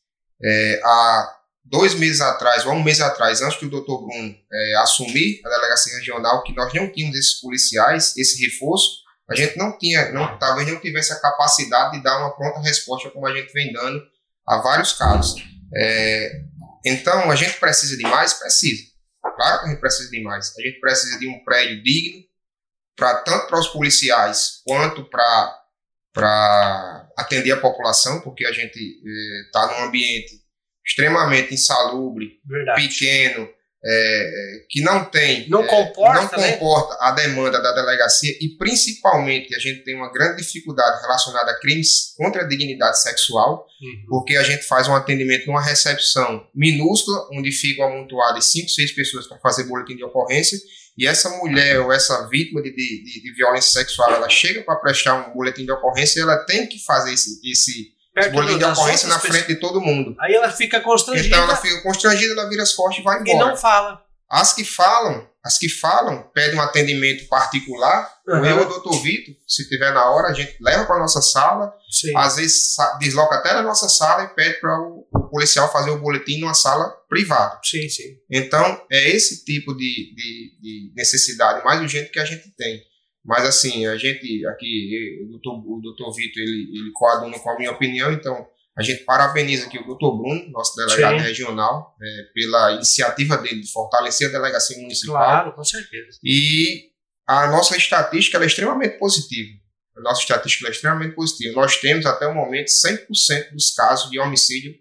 é, 0.44 0.81
há 0.85 1.35
dois 1.64 1.94
meses 1.94 2.20
atrás, 2.20 2.66
ou 2.66 2.72
um 2.72 2.83
mês 2.83 3.01
atrás, 3.01 3.40
antes 3.40 3.59
do 3.61 3.70
doutor 3.70 4.07
Bruno 4.07 4.35
é, 4.53 4.74
assumir 4.77 5.40
a 5.44 5.48
delegacia 5.48 5.96
regional, 5.96 6.42
que 6.42 6.55
nós 6.55 6.72
não 6.74 6.92
tínhamos 6.92 7.16
esses 7.16 7.40
policiais, 7.40 8.14
esse 8.16 8.44
reforço, 8.44 8.98
a 9.31 9.35
gente 9.35 9.57
não 9.57 9.79
tinha, 9.79 10.11
não, 10.12 10.38
talvez 10.38 10.68
não 10.68 10.81
tivesse 10.81 11.12
a 11.12 11.20
capacidade 11.20 11.96
de 11.96 12.03
dar 12.03 12.18
uma 12.18 12.35
pronta 12.35 12.61
resposta 12.61 13.11
como 13.11 13.27
a 13.27 13.35
gente 13.35 13.53
vem 13.53 13.72
dando 13.72 14.03
a 14.46 14.59
vários 14.59 14.92
casos. 14.94 15.42
É, 15.74 16.42
então, 16.84 17.30
a 17.30 17.36
gente 17.36 17.58
precisa 17.58 17.96
de 17.96 18.02
mais? 18.02 18.34
Precisa. 18.34 18.90
Claro 19.22 19.60
que 19.60 19.66
a 19.66 19.68
gente 19.70 19.80
precisa 19.80 20.10
de 20.10 20.22
mais. 20.22 20.52
A 20.58 20.62
gente 20.62 20.80
precisa 20.80 21.18
de 21.18 21.28
um 21.28 21.44
prédio 21.44 21.82
digno, 21.82 22.24
para 22.96 23.22
tanto 23.22 23.46
para 23.46 23.60
os 23.60 23.68
policiais 23.68 24.60
quanto 24.66 25.08
para 25.08 27.08
atender 27.16 27.52
a 27.52 27.60
população, 27.60 28.20
porque 28.20 28.44
a 28.44 28.52
gente 28.52 28.78
está 29.46 29.62
eh, 29.62 29.66
num 29.78 29.86
ambiente 29.86 30.42
extremamente 30.84 31.54
insalubre, 31.54 32.40
Verdade. 32.44 32.88
pequeno, 32.88 33.48
é, 33.84 34.64
que 34.68 34.80
não 34.82 35.04
tem 35.04 35.48
não 35.48 35.64
comporta, 35.66 36.36
não 36.36 36.42
né? 36.42 36.52
comporta 36.52 36.96
a 37.00 37.12
demanda 37.12 37.62
da 37.62 37.72
delegacia 37.72 38.36
e 38.40 38.56
principalmente 38.56 39.54
a 39.54 39.58
gente 39.58 39.84
tem 39.84 39.94
uma 39.94 40.12
grande 40.12 40.42
dificuldade 40.42 41.00
relacionada 41.00 41.52
a 41.52 41.60
crimes 41.60 42.14
contra 42.16 42.42
a 42.42 42.48
dignidade 42.48 43.00
sexual, 43.00 43.66
uhum. 43.80 44.04
porque 44.08 44.36
a 44.36 44.42
gente 44.42 44.64
faz 44.64 44.88
um 44.88 44.94
atendimento 44.94 45.46
numa 45.46 45.62
recepção 45.62 46.44
minúscula, 46.54 47.28
onde 47.32 47.52
ficam 47.52 47.86
amontoadas 47.86 48.46
cinco, 48.46 48.68
seis 48.68 48.92
pessoas 48.92 49.28
para 49.28 49.38
fazer 49.38 49.64
boletim 49.64 49.96
de 49.96 50.04
ocorrência 50.04 50.58
e 50.98 51.06
essa 51.06 51.30
mulher 51.38 51.78
ou 51.78 51.92
essa 51.92 52.28
vítima 52.28 52.60
de, 52.60 52.72
de, 52.74 53.22
de 53.22 53.32
violência 53.36 53.70
sexual, 53.70 54.12
ela 54.12 54.28
chega 54.28 54.64
para 54.64 54.74
prestar 54.74 55.14
um 55.14 55.32
boletim 55.32 55.64
de 55.64 55.70
ocorrência 55.70 56.18
e 56.18 56.22
ela 56.22 56.38
tem 56.38 56.66
que 56.66 56.84
fazer 56.84 57.14
esse, 57.14 57.40
esse, 57.48 57.92
boletim 58.31 58.59
de 58.59 58.64
ocorrência 58.64 59.09
na 59.09 59.18
frente 59.18 59.46
pessoas. 59.46 59.54
de 59.54 59.61
todo 59.61 59.81
mundo. 59.81 60.16
Aí 60.20 60.35
ela 60.35 60.50
fica 60.50 60.81
constrangida. 60.81 61.26
Então 61.26 61.42
ela 61.42 61.57
fica 61.57 61.83
constrangida, 61.83 62.33
ela 62.33 62.48
vira 62.48 62.62
as 62.62 62.72
costas 62.72 63.00
e 63.00 63.02
vai 63.02 63.20
embora. 63.20 63.37
E 63.37 63.38
não 63.38 63.57
fala. 63.57 64.02
As 64.31 64.52
que 64.52 64.62
falam, 64.62 65.26
as 65.42 65.57
que 65.57 65.68
falam, 65.68 66.31
pedem 66.35 66.59
um 66.59 66.61
atendimento 66.61 67.26
particular, 67.28 68.12
uhum. 68.26 68.44
eu 68.44 68.59
ou 68.59 68.66
o 68.66 68.68
doutor 68.68 69.00
Vitor, 69.02 69.35
se 69.46 69.66
tiver 69.66 69.90
na 69.92 70.11
hora, 70.11 70.28
a 70.28 70.35
gente 70.35 70.57
leva 70.61 70.85
para 70.85 70.98
nossa 70.98 71.22
sala, 71.22 71.72
Sim. 71.90 72.14
às 72.14 72.37
vezes 72.37 72.76
desloca 73.00 73.37
até 73.37 73.54
na 73.54 73.62
nossa 73.62 73.88
sala 73.88 74.24
e 74.24 74.35
pede 74.35 74.61
para 74.61 74.78
o, 74.81 75.07
o, 75.11 75.28
policial 75.31 75.72
fazer 75.72 75.90
o 75.90 75.98
boletim 75.98 76.40
numa 76.40 76.52
sala 76.52 76.92
privada. 77.09 77.59
Sim, 77.64 77.88
sim. 77.88 78.18
Então, 78.31 78.83
é 78.90 79.09
esse 79.09 79.44
tipo 79.46 79.72
de, 79.74 80.14
de, 80.14 80.59
de 80.61 80.92
necessidade 80.94 81.64
mais 81.64 81.81
urgente 81.81 82.11
que 82.11 82.20
a 82.20 82.24
gente 82.26 82.50
tem. 82.54 82.83
Mas 83.28 83.44
assim, 83.44 83.84
a 83.84 83.94
gente 83.98 84.46
aqui, 84.46 85.20
o 85.22 85.32
doutor, 85.32 85.62
o 85.66 85.80
doutor 85.82 86.14
Vitor, 86.14 86.42
ele, 86.42 86.70
ele 86.72 86.90
coaduna 86.94 87.38
com 87.38 87.50
a 87.50 87.58
minha 87.58 87.70
opinião, 87.70 88.10
então 88.10 88.48
a 88.74 88.83
gente 88.83 89.04
parabeniza 89.04 89.66
aqui 89.66 89.79
o 89.79 89.85
doutor 89.85 90.16
Bruno, 90.16 90.50
nosso 90.50 90.74
delegado 90.74 91.18
Sim. 91.18 91.24
regional, 91.26 91.94
é, 92.02 92.22
pela 92.33 92.72
iniciativa 92.72 93.37
dele 93.37 93.60
de 93.60 93.70
fortalecer 93.70 94.31
a 94.31 94.33
delegacia 94.33 94.79
municipal. 94.79 95.16
Claro, 95.16 95.52
com 95.52 95.62
certeza. 95.62 96.18
E 96.24 96.88
a 97.26 97.48
nossa 97.48 97.76
estatística 97.76 98.38
é 98.38 98.46
extremamente 98.46 98.98
positiva. 98.98 99.58
A 99.94 100.00
nossa 100.00 100.22
estatística 100.22 100.66
é 100.66 100.70
extremamente 100.70 101.14
positiva. 101.14 101.54
Nós 101.54 101.76
temos 101.76 102.06
até 102.06 102.26
o 102.26 102.35
momento 102.35 102.68
100% 102.68 103.50
dos 103.52 103.74
casos 103.74 104.10
de 104.10 104.18
homicídio 104.18 104.74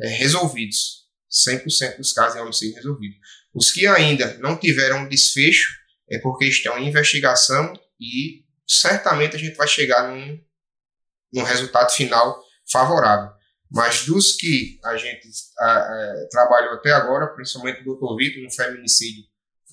é, 0.00 0.08
resolvidos. 0.08 1.04
100% 1.48 1.98
dos 1.98 2.12
casos 2.12 2.34
de 2.34 2.40
homicídio 2.40 2.74
resolvidos. 2.74 3.18
Os 3.54 3.70
que 3.70 3.86
ainda 3.86 4.36
não 4.38 4.56
tiveram 4.56 5.08
desfecho 5.08 5.72
é 6.10 6.18
porque 6.18 6.46
estão 6.46 6.76
em 6.76 6.88
investigação 6.88 7.72
e 8.04 8.44
certamente 8.66 9.36
a 9.36 9.38
gente 9.38 9.56
vai 9.56 9.66
chegar 9.66 10.08
num, 10.08 10.40
num 11.32 11.42
resultado 11.42 11.90
final 11.90 12.42
favorável. 12.70 13.30
Mas 13.70 14.04
dos 14.04 14.32
que 14.32 14.78
a 14.84 14.96
gente 14.96 15.28
a, 15.58 15.72
a, 15.72 16.28
trabalhou 16.30 16.74
até 16.74 16.92
agora, 16.92 17.34
principalmente 17.34 17.80
o 17.80 17.84
doutor 17.84 18.16
Vitor, 18.16 18.42
no 18.42 18.50
feminicídio 18.50 19.24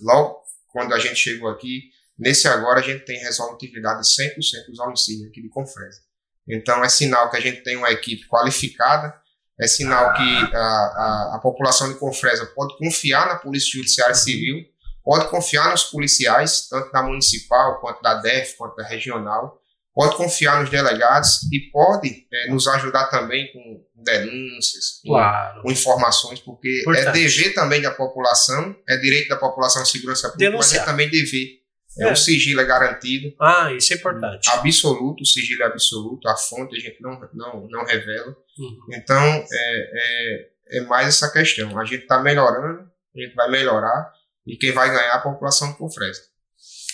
logo 0.01 0.41
quando 0.71 0.93
a 0.93 0.99
gente 0.99 1.15
chegou 1.15 1.49
aqui, 1.49 1.89
nesse 2.17 2.47
agora 2.47 2.79
a 2.79 2.83
gente 2.83 3.05
tem 3.05 3.19
resolutividade 3.19 4.01
de 4.01 4.07
100% 4.07 4.67
dos 4.69 4.79
homicídios 4.79 5.27
aqui 5.27 5.41
de 5.41 5.49
Confresa. 5.49 5.99
Então 6.47 6.83
é 6.83 6.89
sinal 6.89 7.29
que 7.29 7.37
a 7.37 7.41
gente 7.41 7.61
tem 7.61 7.75
uma 7.75 7.91
equipe 7.91 8.25
qualificada, 8.27 9.13
é 9.59 9.67
sinal 9.67 10.13
que 10.13 10.55
a, 10.55 11.33
a 11.35 11.39
população 11.43 11.91
de 11.91 11.99
Confresa 11.99 12.45
pode 12.55 12.77
confiar 12.77 13.27
na 13.27 13.35
Polícia 13.35 13.77
Judiciária 13.77 14.15
Civil, 14.15 14.65
pode 15.03 15.27
confiar 15.29 15.71
nos 15.71 15.83
policiais, 15.85 16.67
tanto 16.69 16.91
da 16.91 17.01
municipal, 17.03 17.79
quanto 17.79 18.01
da 18.01 18.15
DEF, 18.15 18.55
quanto 18.57 18.75
da 18.75 18.85
regional, 18.87 19.59
pode 19.93 20.15
confiar 20.15 20.59
nos 20.61 20.69
delegados 20.69 21.43
e 21.51 21.69
pode 21.71 22.25
é, 22.31 22.49
nos 22.49 22.67
ajudar 22.67 23.07
também 23.07 23.51
com 23.51 23.83
denúncias, 23.95 24.99
com, 25.03 25.09
Claro. 25.09 25.61
com 25.61 25.71
informações, 25.71 26.39
porque 26.39 26.81
Importante. 26.81 27.07
é 27.07 27.11
dever 27.11 27.53
também 27.53 27.81
da 27.81 27.91
população, 27.91 28.75
é 28.87 28.97
direito 28.97 29.29
da 29.29 29.35
população 29.37 29.81
à 29.81 29.85
segurança 29.85 30.29
pública, 30.29 30.51
mas 30.51 30.67
é 30.67 30.75
Denunciar. 30.75 30.85
também 30.85 31.09
dever. 31.09 31.59
É, 31.99 32.07
É. 32.07 32.11
O 32.13 32.15
sigilo 32.15 32.61
é 32.61 32.63
garantido, 32.65 33.35
Ah, 33.37 33.69
isso 33.73 33.91
é 33.91 33.97
importante. 33.97 34.49
absoluto, 34.49 35.23
o 35.23 35.25
sigilo 35.25 35.61
é 35.63 35.65
absoluto, 35.65 36.25
a 36.29 36.37
fonte 36.37 36.73
a 36.77 36.79
gente 36.79 37.01
não, 37.01 37.19
não, 37.33 37.67
não 37.69 37.83
revela. 37.83 38.33
Uhum. 38.57 38.77
Então, 38.93 39.21
é, 39.25 39.45
é, 39.93 40.77
é 40.77 40.81
mais 40.85 41.09
essa 41.09 41.29
questão. 41.29 41.77
A 41.77 41.83
gente 41.83 42.03
está 42.03 42.21
melhorando, 42.21 42.89
a 43.13 43.19
gente 43.19 43.35
vai 43.35 43.51
melhorar, 43.51 44.09
e 44.45 44.55
quem 44.57 44.71
vai 44.71 44.89
ganhar 44.89 45.13
é 45.13 45.15
a 45.15 45.21
população 45.21 45.71
de 45.71 45.77
Confresa. 45.77 46.21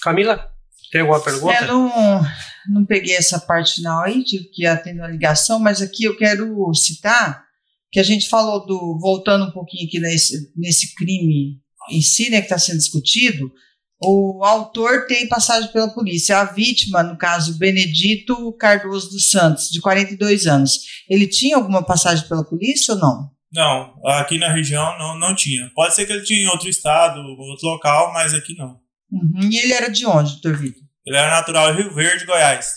Camila, 0.01 0.51
tem 0.91 1.01
alguma 1.01 1.21
pergunta? 1.21 1.53
É, 1.53 1.67
não, 1.67 2.21
não 2.69 2.85
peguei 2.85 3.15
essa 3.15 3.39
parte 3.39 3.75
final 3.75 4.03
aí, 4.03 4.23
tive 4.23 4.45
que 4.45 4.65
atender 4.65 5.01
a 5.01 5.07
ligação, 5.07 5.59
mas 5.59 5.81
aqui 5.81 6.03
eu 6.03 6.15
quero 6.15 6.73
citar 6.73 7.45
que 7.91 7.99
a 7.99 8.03
gente 8.03 8.29
falou 8.29 8.65
do, 8.65 8.99
voltando 8.99 9.45
um 9.45 9.51
pouquinho 9.51 9.87
aqui 9.87 9.99
nesse, 9.99 10.51
nesse 10.55 10.93
crime 10.95 11.61
em 11.89 12.01
si, 12.01 12.29
né, 12.29 12.39
que 12.39 12.45
está 12.45 12.59
sendo 12.59 12.77
discutido, 12.77 13.51
o 13.99 14.43
autor 14.43 15.07
tem 15.07 15.27
passagem 15.27 15.71
pela 15.71 15.89
polícia. 15.89 16.39
A 16.39 16.43
vítima, 16.45 17.01
no 17.01 17.17
caso, 17.17 17.57
Benedito 17.57 18.53
Cardoso 18.53 19.09
dos 19.09 19.29
Santos, 19.31 19.69
de 19.69 19.81
42 19.81 20.45
anos, 20.45 20.79
ele 21.09 21.27
tinha 21.27 21.55
alguma 21.55 21.83
passagem 21.83 22.27
pela 22.27 22.43
polícia 22.43 22.93
ou 22.93 22.99
não? 22.99 23.36
Não, 23.53 23.93
aqui 24.05 24.37
na 24.37 24.51
região 24.51 24.97
não, 24.99 25.17
não 25.17 25.35
tinha. 25.35 25.71
Pode 25.73 25.95
ser 25.95 26.05
que 26.05 26.11
ele 26.13 26.23
tinha 26.23 26.41
em 26.41 26.47
outro 26.47 26.67
estado, 26.67 27.19
outro 27.21 27.67
local, 27.67 28.11
mas 28.13 28.33
aqui 28.33 28.55
não. 28.57 28.79
Uhum. 29.11 29.49
E 29.49 29.57
ele 29.57 29.73
era 29.73 29.89
de 29.89 30.05
onde, 30.05 30.31
doutor 30.33 30.57
Vitor? 30.57 30.83
Ele 31.05 31.15
era 31.17 31.29
natural 31.31 31.73
de 31.73 31.81
Rio 31.81 31.93
Verde, 31.93 32.25
Goiás. 32.25 32.67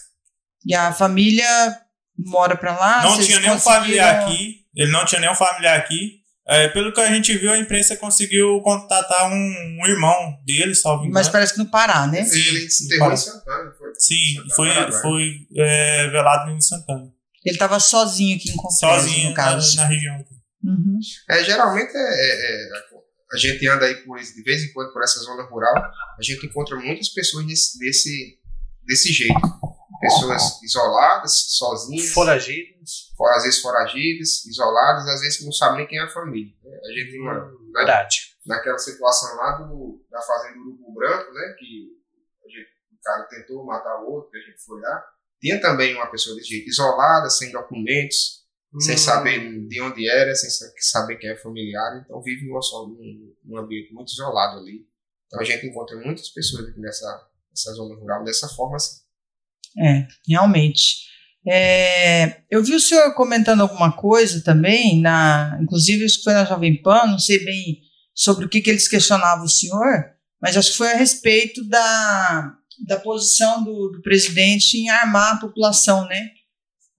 E 0.64 0.74
a 0.74 0.92
família 0.92 1.46
mora 2.16 2.56
para 2.56 2.76
lá? 2.78 3.02
não 3.02 3.20
tinha 3.20 3.40
nenhum 3.40 3.54
conseguiram- 3.54 3.60
familiar 3.82 4.20
aqui. 4.22 4.56
Ele 4.76 4.92
não 4.92 5.04
tinha 5.04 5.20
nenhum 5.20 5.34
familiar 5.34 5.76
aqui. 5.76 6.20
É, 6.46 6.68
pelo 6.68 6.92
que 6.92 7.00
a 7.00 7.12
gente 7.12 7.36
viu, 7.36 7.52
a 7.52 7.58
imprensa 7.58 7.96
conseguiu 7.96 8.60
contatar 8.62 9.30
um, 9.30 9.34
um 9.34 9.86
irmão 9.86 10.36
dele, 10.44 10.74
salvo 10.74 11.02
engano. 11.02 11.14
Mas 11.14 11.28
parece 11.28 11.52
que 11.52 11.58
no 11.60 11.70
Pará, 11.70 12.06
né? 12.06 12.24
Sim, 12.24 12.38
Ele 12.40 12.70
se 12.70 12.84
enterrou 12.86 13.12
em 13.12 13.16
Santana, 13.16 13.72
foi? 13.78 13.92
Sim, 13.98 14.34
Santana, 14.34 14.54
foi, 14.56 14.68
Paraguai. 14.74 15.02
foi 15.02 15.32
é, 15.56 16.08
velado 16.08 16.50
em 16.50 16.60
Santana. 16.60 17.04
Ele 17.44 17.54
estava 17.54 17.78
sozinho 17.78 18.36
aqui 18.36 18.50
em 18.50 18.56
Confresa, 18.56 19.00
Sozinho 19.00 19.28
no 19.28 19.34
caso. 19.34 19.76
na, 19.76 19.82
na 19.82 19.88
região. 19.88 20.14
aqui. 20.16 20.34
Uhum. 20.62 20.98
É, 21.30 21.42
geralmente 21.44 21.90
é, 21.96 22.00
é- 22.00 22.66
é- 22.66 22.68
a 23.32 23.36
gente 23.36 23.66
anda 23.68 23.86
aí 23.86 23.94
por 24.04 24.18
de 24.18 24.42
vez 24.42 24.62
em 24.64 24.72
quando 24.72 24.92
por 24.92 25.02
essa 25.02 25.20
zona 25.20 25.44
rural, 25.44 25.74
a 25.76 26.22
gente 26.22 26.44
encontra 26.46 26.76
muitas 26.76 27.08
pessoas 27.08 27.46
desse, 27.46 27.78
desse, 27.78 28.38
desse 28.84 29.12
jeito. 29.12 29.40
Pessoas 30.00 30.62
isoladas, 30.62 31.32
sozinhas, 31.58 32.10
Foragidos. 32.12 33.12
for- 33.16 33.30
às 33.36 33.42
vezes 33.44 33.60
foragidas, 33.60 34.44
isoladas, 34.46 35.06
às 35.06 35.20
vezes 35.20 35.44
não 35.44 35.52
sabem 35.52 35.78
nem 35.78 35.86
quem 35.86 35.98
é 35.98 36.02
a 36.02 36.08
família. 36.08 36.52
né? 36.64 36.78
A 36.82 36.92
gente 36.98 37.10
tem 37.12 37.20
uma, 37.20 37.34
né, 37.34 37.50
Verdade. 37.74 38.16
naquela 38.46 38.78
situação 38.78 39.36
lá 39.36 39.58
do, 39.58 40.02
da 40.10 40.20
fazenda 40.22 40.54
do 40.54 40.60
Urubu 40.62 40.94
Branco, 40.94 41.32
né, 41.34 41.54
que 41.58 41.88
a 42.44 42.48
gente- 42.48 42.70
o 42.92 43.02
cara 43.02 43.24
tentou 43.24 43.64
matar 43.66 44.00
o 44.02 44.10
outro, 44.10 44.30
que 44.30 44.38
a 44.38 44.40
gente 44.40 44.58
foi 44.64 44.80
lá. 44.80 45.04
Tinha 45.38 45.60
também 45.60 45.94
uma 45.94 46.10
pessoa 46.10 46.34
desse 46.34 46.48
jeito, 46.48 46.68
isolada, 46.68 47.28
sem 47.30 47.52
documentos, 47.52 48.39
sem 48.78 48.94
Hum. 48.94 48.98
saber 48.98 49.66
de 49.66 49.80
onde 49.80 50.08
era, 50.08 50.34
sem 50.34 50.48
sa- 50.50 50.72
saber 50.78 51.16
quem 51.16 51.30
é 51.30 51.36
familiar, 51.36 52.02
então 52.04 52.22
vive 52.22 52.46
num, 52.46 53.58
ambiente 53.58 53.92
muito 53.92 54.12
isolado 54.12 54.58
ali. 54.60 54.86
Então 55.26 55.40
a 55.40 55.44
gente 55.44 55.66
encontra 55.66 55.96
muitas 55.96 56.28
pessoas 56.28 56.68
aqui 56.68 56.80
nessa, 56.80 57.28
nessa 57.50 57.72
zona 57.72 57.94
rural 57.96 58.22
dessa 58.24 58.48
forma 58.48 58.76
assim. 58.76 59.00
É, 59.78 60.06
realmente. 60.28 61.08
É, 61.46 62.42
eu 62.50 62.62
vi 62.62 62.74
o 62.74 62.80
senhor 62.80 63.14
comentando 63.14 63.62
alguma 63.62 63.92
coisa 63.96 64.42
também, 64.44 65.00
na, 65.00 65.58
inclusive 65.62 66.04
isso 66.04 66.22
foi 66.22 66.34
na 66.34 66.44
Jovem 66.44 66.80
Pan, 66.82 67.06
não 67.06 67.18
sei 67.18 67.42
bem 67.44 67.80
sobre 68.14 68.44
o 68.44 68.48
que, 68.48 68.60
que 68.60 68.68
eles 68.68 68.86
questionavam 68.86 69.44
o 69.44 69.48
senhor, 69.48 70.10
mas 70.40 70.56
acho 70.56 70.72
que 70.72 70.76
foi 70.76 70.92
a 70.92 70.96
respeito 70.96 71.66
da, 71.66 72.54
da 72.86 72.98
posição 73.00 73.64
do, 73.64 73.88
do 73.90 74.02
presidente 74.02 74.76
em 74.76 74.90
armar 74.90 75.36
a 75.36 75.40
população, 75.40 76.06
né? 76.06 76.30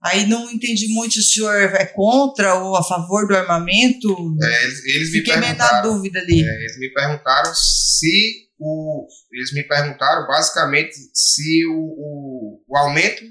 Aí 0.04 0.26
não 0.26 0.50
entendi 0.50 0.88
muito 0.88 1.14
se 1.14 1.20
o 1.20 1.22
senhor 1.22 1.54
é 1.74 1.86
contra 1.86 2.54
ou 2.56 2.76
a 2.76 2.82
favor 2.82 3.26
do 3.28 3.36
armamento. 3.36 4.36
É, 4.42 4.64
eles, 4.64 4.84
eles 4.84 5.12
me 5.12 5.18
Fiquei 5.18 5.36
meio 5.36 5.52
na 5.56 5.58
perguntaram, 5.68 5.94
dúvida 5.94 6.18
ali. 6.18 6.42
é, 6.42 6.54
eles 6.60 6.78
me 6.78 6.92
perguntaram 6.92 7.52
se 7.54 8.48
o, 8.58 9.06
eles 9.32 9.52
me 9.52 9.62
perguntaram 9.62 10.26
basicamente 10.26 10.94
se 11.14 11.64
o, 11.66 11.74
o, 11.76 12.64
o 12.68 12.76
aumento 12.76 13.22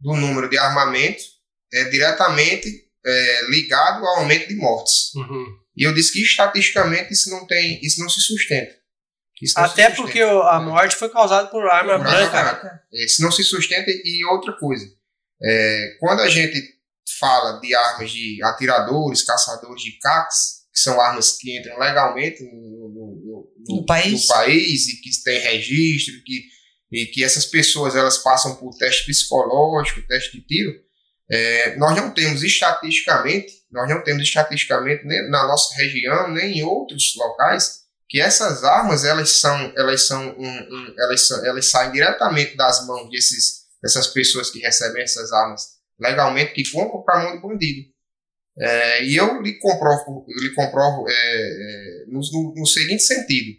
do 0.00 0.14
número 0.14 0.48
de 0.48 0.56
armamento 0.58 1.22
é 1.72 1.84
diretamente 1.84 2.68
é, 3.04 3.50
ligado 3.50 4.04
ao 4.06 4.18
aumento 4.18 4.46
de 4.46 4.54
mortes. 4.54 5.12
Uhum. 5.16 5.44
E 5.76 5.82
eu 5.86 5.92
disse 5.92 6.12
que 6.12 6.22
estatisticamente 6.22 7.12
isso 7.12 7.30
não 7.30 7.46
tem, 7.46 7.80
isso 7.82 8.00
não 8.00 8.08
se 8.08 8.20
sustenta. 8.20 8.74
Até 9.56 9.90
porque 9.90 10.22
a 10.22 10.60
morte 10.60 10.96
foi 10.96 11.10
causada 11.10 11.48
por 11.48 11.62
arma 11.66 11.98
Por 11.98 12.06
arma 12.06 12.30
branca. 12.30 12.42
branca. 12.42 12.82
Isso 12.92 13.20
não 13.22 13.30
se 13.30 13.44
sustenta 13.44 13.90
e 13.90 14.24
outra 14.32 14.52
coisa. 14.54 14.86
É, 15.42 15.96
quando 16.00 16.20
a 16.20 16.28
gente 16.28 16.60
fala 17.18 17.60
de 17.60 17.74
armas 17.74 18.10
de 18.10 18.42
atiradores, 18.42 19.22
caçadores 19.22 19.82
de 19.82 19.98
CACs, 19.98 20.56
que 20.72 20.80
são 20.80 21.00
armas 21.00 21.36
que 21.38 21.56
entram 21.58 21.78
legalmente 21.78 22.42
no, 22.44 22.50
no- 22.50 23.50
no- 23.68 23.76
No 23.80 23.86
país. 23.86 24.22
no 24.22 24.28
país 24.34 24.88
e 24.88 25.00
que 25.00 25.10
tem 25.24 25.38
registro, 25.40 26.14
que, 26.24 26.42
e 26.92 27.06
que 27.06 27.24
essas 27.24 27.46
pessoas 27.46 27.94
elas 27.96 28.18
passam 28.18 28.56
por 28.56 28.76
teste 28.76 29.06
psicológico, 29.06 30.06
teste 30.06 30.38
de 30.38 30.46
tiro, 30.46 30.72
é, 31.30 31.76
nós 31.76 31.96
não 31.96 32.12
temos 32.12 32.42
estatisticamente, 32.42 33.52
nós 33.70 33.88
não 33.88 34.02
temos 34.04 34.22
estatisticamente 34.22 35.04
nem 35.04 35.28
na 35.30 35.46
nossa 35.46 35.74
região, 35.76 36.28
nem 36.32 36.58
em 36.58 36.62
outros 36.62 37.14
locais, 37.16 37.80
que 38.08 38.20
essas 38.20 38.62
armas 38.62 39.04
elas 39.04 39.40
são, 39.40 39.72
elas 39.76 40.06
são, 40.06 40.22
um, 40.38 40.48
um- 40.48 40.94
elas, 41.00 41.26
são 41.26 41.44
elas 41.44 41.68
saem 41.70 41.90
diretamente 41.92 42.56
das 42.56 42.86
mãos 42.86 43.10
desses, 43.10 43.65
dessas 43.86 44.08
pessoas 44.08 44.50
que 44.50 44.58
recebem 44.58 45.02
essas 45.02 45.32
armas 45.32 45.76
legalmente, 45.98 46.52
que 46.52 46.70
compram 46.70 47.02
para 47.02 47.20
a 47.20 47.22
mão 47.24 47.36
de 47.36 47.42
bandido. 47.42 47.88
É, 48.58 49.04
e 49.04 49.16
eu 49.16 49.40
lhe 49.42 49.58
comprovo, 49.58 50.26
eu 50.28 50.42
lhe 50.42 50.54
comprovo 50.54 51.06
é, 51.08 51.12
é, 51.12 52.04
no, 52.08 52.20
no- 52.56 52.66
seguinte 52.66 53.02
sentido: 53.02 53.58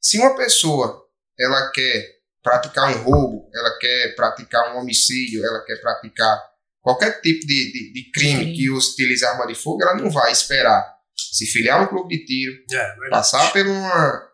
se 0.00 0.18
uma 0.18 0.34
pessoa 0.36 1.04
ela 1.38 1.70
quer 1.70 2.16
praticar 2.42 2.90
um 2.90 3.02
roubo, 3.02 3.50
ela 3.54 3.78
quer 3.78 4.14
praticar 4.16 4.74
um 4.74 4.80
homicídio, 4.80 5.44
ela 5.44 5.62
quer 5.64 5.76
praticar 5.80 6.42
qualquer 6.80 7.20
tipo 7.20 7.46
de, 7.46 7.72
de, 7.72 7.92
de 7.92 8.10
crime 8.10 8.44
Sim. 8.46 8.52
que 8.54 8.70
utilize 8.70 9.24
arma 9.24 9.46
de 9.46 9.54
fogo, 9.54 9.82
ela 9.82 9.94
não 9.96 10.10
vai 10.10 10.32
esperar 10.32 10.96
se 11.14 11.44
filiar 11.46 11.80
a 11.80 11.82
um 11.82 11.86
clube 11.88 12.16
de 12.16 12.24
tiro, 12.24 12.56
É, 12.72 13.10
passar 13.10 13.52
por 13.52 13.66
uma. 13.66 14.27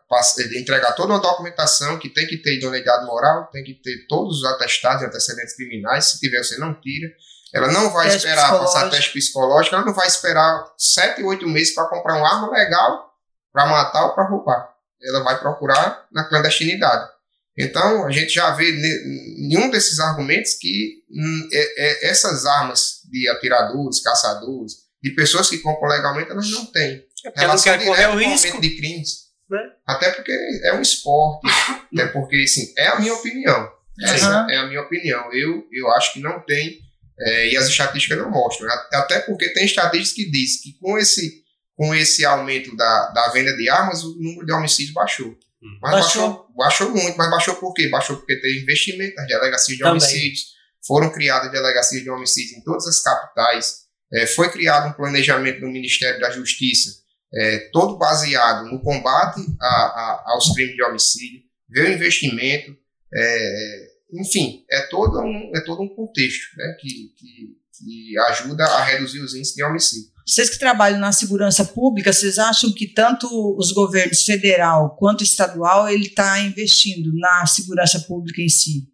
Entregar 0.55 0.93
toda 0.93 1.13
uma 1.13 1.21
documentação 1.21 1.97
que 1.97 2.09
tem 2.09 2.27
que 2.27 2.37
ter 2.37 2.57
idoneidade 2.57 3.05
moral, 3.05 3.47
tem 3.51 3.63
que 3.63 3.73
ter 3.73 4.05
todos 4.07 4.39
os 4.39 4.45
atestados 4.45 5.01
e 5.01 5.05
antecedentes 5.05 5.55
criminais. 5.55 6.05
Se 6.05 6.19
tiver, 6.19 6.43
você 6.43 6.57
não 6.57 6.73
tira. 6.79 7.11
Ela 7.53 7.71
não 7.71 7.89
vai 7.91 8.09
Teste 8.09 8.27
esperar 8.27 8.59
passar 8.59 8.89
teste 8.89 9.13
psicológico, 9.13 9.75
ela 9.75 9.85
não 9.85 9.93
vai 9.93 10.07
esperar 10.07 10.65
sete, 10.77 11.23
oito 11.23 11.47
meses 11.47 11.73
para 11.73 11.87
comprar 11.87 12.17
uma 12.17 12.27
arma 12.27 12.51
legal 12.51 13.13
para 13.53 13.65
matar 13.65 14.05
ou 14.07 14.13
para 14.13 14.27
roubar. 14.27 14.69
Ela 15.01 15.23
vai 15.23 15.39
procurar 15.39 16.05
na 16.11 16.25
clandestinidade. 16.25 17.09
Então, 17.57 18.05
a 18.05 18.11
gente 18.11 18.33
já 18.33 18.51
vê 18.51 18.69
ne- 18.69 19.47
nenhum 19.47 19.69
desses 19.71 19.99
argumentos 19.99 20.55
que 20.55 21.03
hum, 21.09 21.49
é- 21.53 21.85
é- 22.07 22.09
essas 22.09 22.45
armas 22.45 22.99
de 23.09 23.29
atiradores, 23.29 24.01
caçadores, 24.01 24.73
de 25.01 25.11
pessoas 25.11 25.49
que 25.49 25.59
compram 25.59 25.87
legalmente, 25.89 26.31
elas 26.31 26.49
não 26.51 26.65
têm 26.65 27.05
É 27.23 27.29
porque 27.31 27.47
não 27.47 27.57
quer 27.57 27.85
correr 27.85 28.07
o 28.09 28.17
risco. 28.17 28.47
aumento 28.47 28.61
de 28.61 28.75
crimes. 28.75 29.24
Né? 29.49 29.59
Até 29.87 30.11
porque 30.11 30.31
é 30.63 30.73
um 30.73 30.81
esporte, 30.81 31.47
até 31.93 32.07
porque, 32.07 32.35
assim, 32.43 32.73
é 32.77 32.87
a 32.87 32.99
minha 32.99 33.13
opinião. 33.13 33.69
Essa 34.03 34.27
Aham. 34.27 34.47
é 34.51 34.57
a 34.57 34.65
minha 34.67 34.81
opinião. 34.81 35.31
Eu, 35.33 35.63
eu 35.71 35.89
acho 35.91 36.13
que 36.13 36.19
não 36.19 36.39
tem, 36.45 36.79
é, 37.19 37.49
e 37.49 37.57
as 37.57 37.67
estatísticas 37.67 38.17
não 38.17 38.29
mostram. 38.29 38.67
Até 38.93 39.19
porque 39.19 39.53
tem 39.53 39.65
estatísticas 39.65 40.13
que 40.13 40.29
diz 40.31 40.61
que 40.61 40.73
com 40.79 40.97
esse, 40.97 41.43
com 41.77 41.93
esse 41.95 42.25
aumento 42.25 42.75
da, 42.75 43.09
da 43.11 43.29
venda 43.31 43.55
de 43.55 43.69
armas, 43.69 44.03
o 44.03 44.15
número 44.19 44.45
de 44.45 44.53
homicídios 44.53 44.93
baixou. 44.93 45.37
Mas 45.81 45.91
Baixou. 45.93 46.21
baixou. 46.27 46.53
baixou 46.55 46.89
muito, 46.91 47.17
mas 47.17 47.29
baixou 47.31 47.55
por 47.55 47.73
quê? 47.73 47.87
Baixou 47.87 48.17
porque 48.17 48.39
teve 48.39 48.61
investimento 48.61 49.15
nas 49.15 49.27
delegacias 49.27 49.77
de 49.77 49.83
Também. 49.83 49.93
homicídios, 49.93 50.41
foram 50.85 51.11
criadas 51.11 51.51
delegacias 51.51 52.03
de 52.03 52.09
homicídios 52.09 52.57
em 52.57 52.63
todas 52.63 52.85
as 52.85 53.01
capitais, 53.01 53.77
é, 54.13 54.27
foi 54.27 54.51
criado 54.51 54.89
um 54.89 54.93
planejamento 54.93 55.61
do 55.61 55.67
Ministério 55.67 56.19
da 56.19 56.29
Justiça 56.29 56.89
é, 57.35 57.69
todo 57.71 57.97
baseado 57.97 58.65
no 58.65 58.81
combate 58.81 59.41
a, 59.61 59.65
a, 59.65 60.23
aos 60.27 60.53
crimes 60.53 60.75
de 60.75 60.83
homicídio, 60.83 61.41
ver 61.69 61.89
o 61.89 61.93
investimento, 61.93 62.75
é, 63.13 63.87
enfim, 64.13 64.63
é 64.71 64.81
todo 64.87 65.19
um, 65.19 65.51
é 65.55 65.61
todo 65.61 65.81
um 65.81 65.89
contexto 65.89 66.55
né, 66.57 66.77
que, 66.79 67.13
que, 67.17 67.57
que 67.77 68.19
ajuda 68.29 68.63
a 68.65 68.83
reduzir 68.83 69.19
os 69.19 69.35
índices 69.35 69.55
de 69.55 69.63
homicídio. 69.63 70.15
Vocês 70.25 70.49
que 70.49 70.57
trabalham 70.57 70.99
na 70.99 71.11
segurança 71.11 71.63
pública, 71.63 72.11
vocês 72.11 72.39
acham 72.39 72.71
que 72.73 72.87
tanto 72.87 73.27
os 73.57 73.71
governos 73.71 74.23
federal 74.23 74.95
quanto 74.97 75.23
estadual 75.23 75.87
ele 75.87 76.07
está 76.07 76.39
investindo 76.39 77.13
na 77.13 77.45
segurança 77.45 77.99
pública 77.99 78.41
em 78.41 78.49
si? 78.49 78.87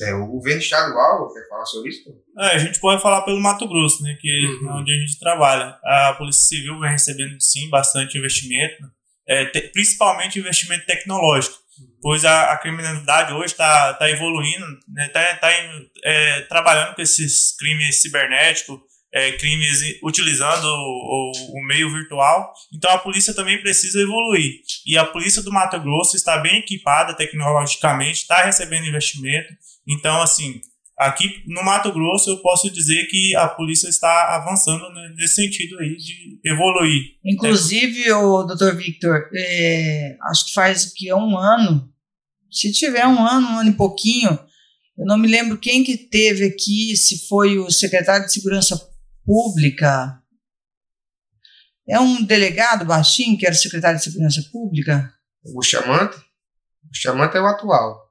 É, 0.00 0.14
o 0.14 0.26
governo 0.26 0.60
estadual 0.60 1.32
quer 1.32 1.48
falar 1.48 1.64
sobre 1.66 1.90
isso? 1.90 2.02
É, 2.38 2.46
a 2.46 2.58
gente 2.58 2.80
pode 2.80 3.00
falar 3.00 3.22
pelo 3.22 3.40
Mato 3.40 3.68
Grosso, 3.68 4.02
né, 4.02 4.16
que 4.20 4.46
uhum. 4.46 4.70
é 4.70 4.72
onde 4.74 4.92
a 4.92 4.98
gente 4.98 5.18
trabalha. 5.18 5.78
A 5.84 6.14
Polícia 6.18 6.56
Civil 6.56 6.80
vem 6.80 6.90
recebendo 6.90 7.40
sim 7.40 7.68
bastante 7.70 8.18
investimento, 8.18 8.82
é, 9.26 9.46
te, 9.46 9.60
principalmente 9.72 10.38
investimento 10.38 10.86
tecnológico, 10.86 11.56
pois 12.02 12.24
a, 12.24 12.52
a 12.52 12.58
criminalidade 12.58 13.32
hoje 13.32 13.52
está 13.52 13.94
tá 13.94 14.10
evoluindo, 14.10 14.66
está 14.98 15.20
né, 15.20 15.34
tá, 15.34 15.36
tá 15.36 15.50
é, 16.04 16.40
trabalhando 16.42 16.94
com 16.94 17.02
esses 17.02 17.56
crimes 17.56 18.02
cibernéticos 18.02 18.80
é, 19.14 19.30
crimes 19.32 19.80
utilizando 20.02 20.64
o, 20.64 21.32
o, 21.54 21.66
meio 21.66 21.88
virtual. 21.92 22.52
Então 22.72 22.90
a 22.90 22.98
polícia 22.98 23.32
também 23.32 23.62
precisa 23.62 24.00
evoluir. 24.00 24.56
E 24.84 24.98
a 24.98 25.04
polícia 25.04 25.40
do 25.40 25.52
Mato 25.52 25.78
Grosso 25.80 26.16
está 26.16 26.38
bem 26.38 26.58
equipada 26.58 27.14
tecnologicamente, 27.14 28.22
está 28.22 28.44
recebendo 28.44 28.88
investimento. 28.88 29.54
Então, 29.86 30.20
assim, 30.20 30.60
aqui 30.98 31.44
no 31.46 31.62
Mato 31.62 31.92
Grosso 31.92 32.28
eu 32.28 32.38
posso 32.38 32.68
dizer 32.68 33.06
que 33.06 33.36
a 33.36 33.46
polícia 33.46 33.88
está 33.88 34.34
avançando 34.34 34.82
nesse 35.14 35.36
sentido 35.36 35.78
aí 35.78 35.96
de 35.96 36.40
evoluir. 36.44 37.12
Inclusive, 37.24 38.10
o 38.12 38.42
doutor 38.42 38.74
Victor, 38.74 39.30
é, 39.32 40.16
acho 40.28 40.46
que 40.46 40.54
faz 40.54 40.92
que 40.92 41.14
um 41.14 41.38
ano, 41.38 41.88
se 42.50 42.72
tiver 42.72 43.06
um 43.06 43.24
ano, 43.24 43.46
um 43.46 43.58
ano 43.60 43.70
e 43.70 43.74
pouquinho, 43.74 44.36
eu 44.98 45.06
não 45.06 45.16
me 45.16 45.28
lembro 45.28 45.58
quem 45.58 45.84
que 45.84 45.96
teve 45.96 46.44
aqui, 46.44 46.96
se 46.96 47.28
foi 47.28 47.58
o 47.58 47.70
secretário 47.70 48.26
de 48.26 48.32
Segurança 48.32 48.93
Pública. 49.24 50.20
É 51.88 52.00
um 52.00 52.24
delegado 52.24 52.84
baixinho, 52.84 53.36
que 53.38 53.46
era 53.46 53.54
secretário 53.54 53.98
de 53.98 54.04
Segurança 54.04 54.42
Pública? 54.50 55.12
O 55.54 55.62
Chamante? 55.62 56.16
O 56.16 56.94
Chamante 56.94 57.36
é 57.36 57.40
o 57.40 57.46
atual. 57.46 58.04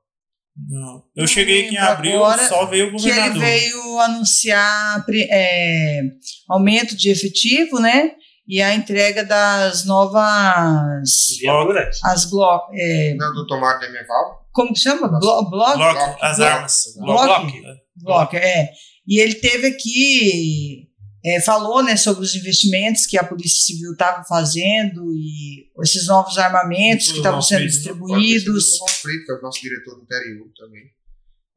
Não. 0.55 1.03
Eu 1.15 1.25
cheguei 1.25 1.65
aqui 1.65 1.75
em 1.75 1.79
abril, 1.79 2.19
só 2.47 2.67
veio 2.67 2.89
o 2.89 2.91
governador. 2.91 3.31
Que 3.31 3.39
ele 3.39 3.39
veio 3.39 3.99
anunciar 3.99 5.03
é, 5.31 6.01
aumento 6.47 6.95
de 6.95 7.09
efetivo, 7.09 7.79
né? 7.79 8.11
E 8.47 8.61
a 8.61 8.75
entrega 8.75 9.23
das 9.23 9.85
novas. 9.85 11.09
Viaturas. 11.39 11.99
As 12.03 12.25
Glock. 12.25 12.65
É, 12.77 13.15
Não, 13.15 13.33
do 13.33 13.47
Tomar 13.47 13.79
de 13.79 13.89
Meval. 13.89 14.47
Como 14.51 14.73
que 14.73 14.79
chama? 14.79 15.07
Block? 15.07 15.49
Block, 15.49 16.17
as 16.21 16.39
armas. 16.39 16.83
Block. 16.99 17.61
Block, 17.95 18.35
é. 18.35 18.69
E 19.07 19.19
ele 19.19 19.35
teve 19.35 19.67
aqui 19.67 20.82
é, 21.25 21.39
falou 21.41 21.81
né, 21.81 21.95
sobre 21.95 22.23
os 22.23 22.35
investimentos 22.35 23.05
que 23.05 23.17
a 23.17 23.23
Polícia 23.23 23.63
Civil 23.63 23.93
estava 23.93 24.23
fazendo 24.25 25.13
e 25.13 25.71
esses 25.81 26.07
novos 26.07 26.37
armamentos 26.37 27.11
que 27.11 27.17
estavam 27.17 27.41
sendo 27.41 27.65
distribuídos. 27.65 28.81
O 28.81 28.87
Frito, 28.89 29.25
que 29.25 29.31
é 29.31 29.35
o 29.35 29.41
nosso 29.41 29.61
diretor 29.61 29.95
do 29.95 30.03
interior 30.03 30.51
também. 30.57 30.91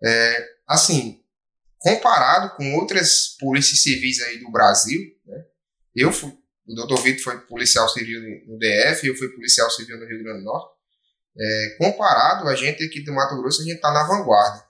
É, 0.05 0.49
assim, 0.69 1.21
comparado 1.79 2.55
com 2.57 2.75
outras 2.77 3.37
polícias 3.41 3.81
civis 3.81 4.23
aí 4.23 4.39
do 4.39 4.53
Brasil, 4.53 5.01
né, 5.27 5.45
eu 5.97 6.13
fui, 6.13 6.31
o 6.69 6.75
doutor 6.75 7.03
Vitor 7.03 7.25
foi 7.25 7.41
policial 7.47 7.89
civil 7.89 8.21
no 8.47 8.59
DF, 8.59 9.07
eu 9.07 9.17
fui 9.17 9.29
policial 9.31 9.71
civil 9.71 9.99
no 9.99 10.07
Rio 10.07 10.23
Grande 10.23 10.41
do 10.41 10.45
Norte. 10.45 10.77
É, 11.39 11.77
comparado, 11.79 12.49
a 12.49 12.55
gente 12.55 12.85
aqui 12.85 13.03
do 13.03 13.13
Mato 13.13 13.37
Grosso, 13.37 13.63
a 13.63 13.65
gente 13.65 13.77
está 13.77 13.93
na 13.93 14.07
vanguarda. 14.07 14.65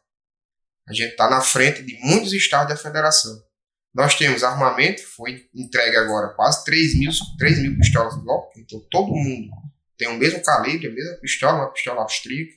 A 0.89 0.93
gente 0.93 1.11
está 1.11 1.29
na 1.29 1.41
frente 1.41 1.83
de 1.83 1.99
muitos 1.99 2.33
estados 2.33 2.69
da 2.69 2.81
federação. 2.81 3.46
Nós 3.97 4.15
temos 4.15 4.45
armamento, 4.45 5.03
foi 5.03 5.47
entregue 5.55 5.97
agora 5.97 6.35
quase 6.35 6.63
3 6.67 6.99
mil, 6.99 7.11
3 7.39 7.59
mil 7.61 7.79
pistolas 7.79 8.15
Glock, 8.23 8.61
então 8.61 8.79
todo 8.91 9.11
mundo 9.11 9.51
tem 9.97 10.09
o 10.09 10.19
mesmo 10.19 10.43
calibre, 10.43 10.89
a 10.89 10.93
mesma 10.93 11.15
pistola, 11.15 11.63
uma 11.63 11.73
pistola 11.73 12.03
austríaca. 12.03 12.53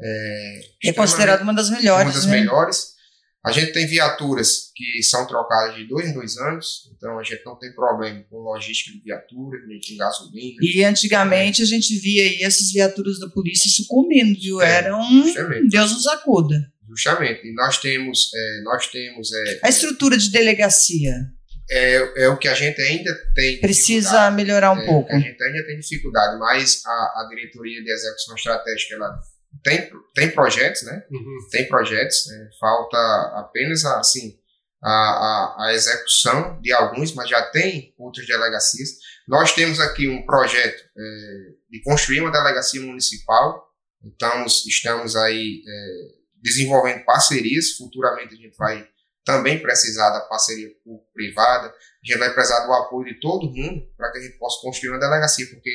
É, 0.00 0.60
é 0.86 0.92
considerado 0.94 1.42
uma 1.42 1.52
das 1.52 1.68
melhores. 1.68 2.06
Uma 2.06 2.14
das 2.14 2.26
né? 2.26 2.40
melhores. 2.40 2.94
A 3.44 3.52
gente 3.52 3.74
tem 3.74 3.86
viaturas 3.86 4.72
que 4.74 5.02
são 5.02 5.26
trocadas 5.26 5.76
de 5.76 5.86
dois 5.86 6.08
em 6.08 6.14
dois 6.14 6.38
anos, 6.38 6.90
então 6.96 7.18
a 7.18 7.22
gente 7.22 7.44
não 7.44 7.58
tem 7.58 7.70
problema 7.74 8.24
com 8.30 8.38
logística 8.38 8.90
de 8.90 9.04
viaturas, 9.04 9.60
nem 9.68 9.78
com 9.78 9.98
gasolina. 9.98 10.56
E 10.62 10.82
antigamente 10.82 11.60
é. 11.60 11.64
a 11.64 11.68
gente 11.68 11.94
via 11.98 12.22
aí 12.22 12.42
essas 12.42 12.72
viaturas 12.72 13.18
da 13.20 13.28
polícia 13.28 13.70
sucumbindo, 13.70 14.40
viu? 14.40 14.62
É, 14.62 14.76
Era 14.78 14.96
um 14.96 15.68
Deus 15.68 15.92
nos 15.92 16.06
acuda. 16.06 16.72
Justamente. 16.96 17.46
E 17.46 17.52
nós 17.54 17.78
temos, 17.78 18.30
é, 18.34 18.62
nós 18.62 18.86
temos 18.88 19.32
é, 19.32 19.60
a 19.62 19.68
estrutura 19.68 20.16
de 20.16 20.30
delegacia. 20.30 21.14
É, 21.70 22.24
é 22.24 22.28
o 22.28 22.36
que 22.36 22.46
a 22.46 22.54
gente 22.54 22.80
ainda 22.80 23.10
tem. 23.34 23.60
Precisa 23.60 24.30
melhorar 24.30 24.72
um 24.72 24.80
é, 24.80 24.86
pouco. 24.86 25.10
A 25.10 25.18
gente 25.18 25.42
ainda 25.42 25.66
tem 25.66 25.78
dificuldade, 25.78 26.38
mas 26.38 26.82
a, 26.84 26.90
a 26.90 27.26
diretoria 27.30 27.82
de 27.82 27.90
execução 27.90 28.34
estratégica 28.34 28.94
ela 28.94 29.18
tem, 29.62 29.90
tem 30.14 30.30
projetos, 30.30 30.82
né? 30.82 31.02
Uhum. 31.10 31.38
Tem 31.50 31.66
projetos. 31.66 32.26
Né? 32.26 32.48
Falta 32.60 32.98
apenas 33.38 33.84
assim 33.84 34.38
a, 34.82 34.90
a, 34.90 35.66
a 35.66 35.74
execução 35.74 36.60
de 36.60 36.72
alguns, 36.72 37.14
mas 37.14 37.28
já 37.30 37.42
tem 37.50 37.94
outras 37.98 38.26
delegacias. 38.26 38.90
Nós 39.26 39.54
temos 39.54 39.80
aqui 39.80 40.06
um 40.06 40.24
projeto 40.26 40.82
é, 40.96 41.02
de 41.70 41.82
construir 41.82 42.20
uma 42.20 42.30
delegacia 42.30 42.80
municipal. 42.80 43.64
Estamos, 44.04 44.66
estamos 44.66 45.16
aí 45.16 45.62
é, 45.66 46.23
desenvolvendo 46.44 47.04
parcerias. 47.04 47.70
Futuramente 47.70 48.34
a 48.34 48.36
gente 48.36 48.56
vai 48.56 48.86
também 49.24 49.60
precisar 49.60 50.10
da 50.10 50.20
parceria 50.20 50.68
privada, 51.14 51.68
a 51.68 52.06
gente 52.06 52.18
vai 52.18 52.32
precisar 52.34 52.66
do 52.66 52.72
apoio 52.74 53.06
de 53.06 53.18
todo 53.18 53.50
mundo 53.50 53.82
para 53.96 54.12
que 54.12 54.18
a 54.18 54.20
gente 54.20 54.38
possa 54.38 54.60
construir 54.60 54.90
uma 54.90 55.00
delegacia, 55.00 55.46
porque 55.46 55.70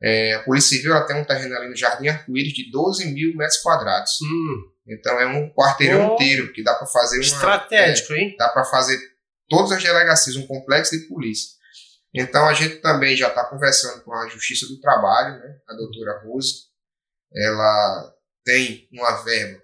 é, 0.00 0.34
a 0.34 0.44
Polícia 0.44 0.76
Civil 0.76 0.92
ela 0.92 1.04
tem 1.04 1.16
um 1.16 1.24
terreno 1.24 1.56
ali 1.56 1.68
no 1.68 1.76
Jardim 1.76 2.08
Arco-Íris 2.08 2.52
de 2.52 2.70
12 2.70 3.06
mil 3.12 3.36
metros 3.36 3.58
quadrados. 3.58 4.18
Hum. 4.22 4.72
Então 4.86 5.18
é 5.20 5.26
um 5.26 5.52
quarteirão 5.52 6.10
oh. 6.10 6.14
inteiro 6.14 6.52
que 6.52 6.62
dá 6.62 6.74
para 6.74 6.86
fazer 6.86 7.16
uma. 7.16 7.22
Estratégico, 7.22 8.12
é, 8.12 8.18
hein? 8.18 8.36
Dá 8.38 8.48
para 8.48 8.64
fazer 8.64 8.98
todas 9.48 9.72
as 9.72 9.82
delegacias, 9.82 10.36
um 10.36 10.46
complexo 10.46 10.96
de 10.96 11.06
polícia. 11.08 11.50
Então 12.14 12.46
a 12.48 12.54
gente 12.54 12.76
também 12.76 13.16
já 13.16 13.28
está 13.28 13.44
conversando 13.44 14.02
com 14.02 14.12
a 14.12 14.28
Justiça 14.28 14.66
do 14.66 14.80
Trabalho, 14.80 15.38
né? 15.38 15.56
a 15.68 15.74
doutora 15.74 16.20
Rose. 16.24 16.70
Ela 17.34 18.12
tem 18.44 18.88
uma 18.92 19.22
verba 19.22 19.61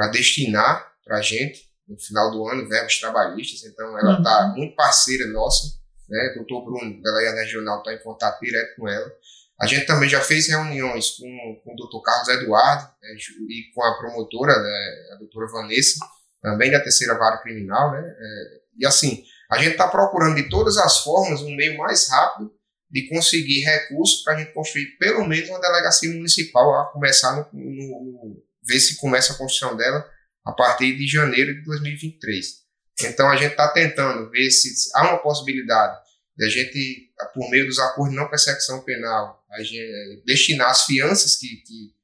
para 0.00 0.08
destinar 0.08 0.90
para 1.04 1.18
a 1.18 1.20
gente 1.20 1.68
no 1.86 1.98
final 1.98 2.30
do 2.30 2.48
ano 2.48 2.66
verbos 2.66 2.98
trabalhistas. 2.98 3.70
Então, 3.70 3.98
ela 3.98 4.16
está 4.16 4.46
uhum. 4.46 4.56
muito 4.56 4.74
parceira 4.74 5.26
nossa. 5.26 5.78
Né? 6.08 6.32
O 6.32 6.38
doutor 6.38 6.64
Bruno, 6.64 7.02
delegado 7.02 7.34
regional, 7.36 7.78
está 7.78 7.92
em 7.92 8.02
contato 8.02 8.40
direto 8.40 8.76
com 8.76 8.88
ela. 8.88 9.12
A 9.60 9.66
gente 9.66 9.84
também 9.84 10.08
já 10.08 10.22
fez 10.22 10.48
reuniões 10.48 11.10
com, 11.10 11.60
com 11.62 11.74
o 11.74 11.76
doutor 11.76 12.00
Carlos 12.00 12.28
Eduardo 12.28 12.84
né, 13.02 13.14
e 13.46 13.74
com 13.74 13.84
a 13.84 13.98
promotora, 13.98 14.58
né, 14.58 14.94
a 15.12 15.16
doutora 15.16 15.46
Vanessa, 15.52 15.98
também 16.40 16.70
da 16.70 16.80
terceira 16.80 17.18
vara 17.18 17.42
criminal. 17.42 17.92
Né? 17.92 18.00
É, 18.00 18.60
e 18.78 18.86
assim, 18.86 19.22
a 19.50 19.58
gente 19.58 19.72
está 19.72 19.86
procurando 19.86 20.36
de 20.36 20.48
todas 20.48 20.78
as 20.78 21.04
formas 21.04 21.42
um 21.42 21.54
meio 21.54 21.76
mais 21.76 22.08
rápido 22.08 22.50
de 22.90 23.06
conseguir 23.06 23.60
recursos 23.64 24.22
para 24.24 24.34
a 24.34 24.38
gente 24.38 24.54
construir 24.54 24.96
pelo 24.98 25.26
menos 25.26 25.50
uma 25.50 25.60
delegacia 25.60 26.10
municipal 26.10 26.80
a 26.80 26.86
começar 26.86 27.36
no, 27.36 27.46
no 27.52 28.49
ver 28.62 28.80
se 28.80 28.96
começa 28.96 29.32
a 29.32 29.36
construção 29.36 29.76
dela 29.76 30.08
a 30.44 30.52
partir 30.52 30.96
de 30.96 31.06
janeiro 31.06 31.54
de 31.54 31.64
2023. 31.64 32.60
Então 33.02 33.28
a 33.30 33.36
gente 33.36 33.52
está 33.52 33.68
tentando 33.72 34.30
ver 34.30 34.50
se 34.50 34.68
há 34.94 35.08
uma 35.08 35.18
possibilidade 35.18 35.98
de 36.36 36.44
a 36.46 36.48
gente, 36.48 37.12
por 37.34 37.50
meio 37.50 37.66
dos 37.66 37.78
acordos 37.78 38.14
de 38.14 38.20
não 38.20 38.28
persecução 38.28 38.82
penal, 38.82 39.44
a 39.50 39.62
gente, 39.62 40.22
destinar 40.24 40.70
as 40.70 40.84
fianças 40.84 41.36
que, 41.36 41.48
que, 41.66 41.94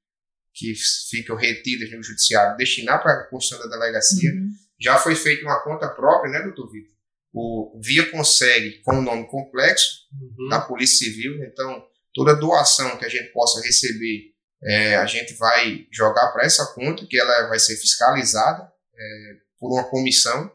que 0.55 0.75
ficam 1.11 1.37
retidas 1.37 1.91
no 1.91 2.03
judiciário, 2.03 2.57
destinar 2.57 3.03
para 3.03 3.13
a 3.13 3.25
construção 3.29 3.67
da 3.67 3.77
delegacia. 3.77 4.31
Uhum. 4.33 4.51
Já 4.79 4.99
foi 4.99 5.15
feita 5.15 5.43
uma 5.43 5.63
conta 5.63 5.89
própria, 5.89 6.31
né, 6.31 6.43
doutor 6.43 6.71
Vitor? 6.71 6.95
O 7.33 7.81
Via 7.83 8.11
Consegue, 8.11 8.83
com 8.83 8.99
o 8.99 9.03
nome 9.03 9.27
complexo, 9.27 10.07
uhum. 10.13 10.49
da 10.49 10.61
Polícia 10.61 11.07
Civil. 11.07 11.43
Então, 11.45 11.87
toda 12.13 12.35
doação 12.35 12.99
que 12.99 13.05
a 13.05 13.09
gente 13.09 13.33
possa 13.33 13.63
receber 13.63 14.35
é, 14.63 14.97
a 14.97 15.07
gente 15.07 15.35
vai 15.35 15.87
jogar 15.93 16.29
para 16.33 16.45
essa 16.45 16.67
conta, 16.75 17.07
que 17.07 17.19
ela 17.19 17.49
vai 17.49 17.59
ser 17.59 17.77
fiscalizada 17.77 18.71
é, 18.95 19.37
por 19.59 19.73
uma 19.73 19.85
comissão, 19.85 20.51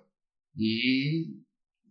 e 0.58 1.42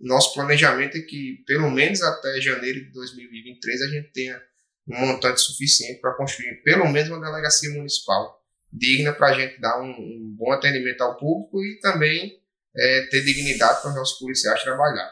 nosso 0.01 0.35
planejamento 0.35 0.97
é 0.97 1.01
que, 1.03 1.43
pelo 1.47 1.71
menos 1.71 2.03
até 2.03 2.41
janeiro 2.41 2.85
de 2.85 2.93
2023, 2.93 3.83
a 3.83 3.89
gente 3.89 4.13
tenha 4.13 4.43
um 4.89 5.07
montante 5.07 5.41
suficiente 5.41 6.01
para 6.01 6.15
construir 6.15 6.63
pelo 6.63 6.89
menos 6.89 7.11
uma 7.11 7.21
delegacia 7.21 7.71
municipal 7.71 8.41
digna 8.73 9.13
para 9.13 9.29
a 9.29 9.35
gente 9.35 9.61
dar 9.61 9.81
um, 9.81 9.91
um, 9.91 10.37
bom 10.39 10.53
atendimento 10.53 11.01
ao 11.03 11.17
público 11.17 11.63
e 11.65 11.79
também 11.81 12.41
é, 12.77 13.07
ter 13.11 13.23
dignidade 13.23 13.81
para 13.81 13.91
os 13.91 13.97
nossos 13.97 14.19
policiais 14.19 14.63
trabalhar. 14.63 15.11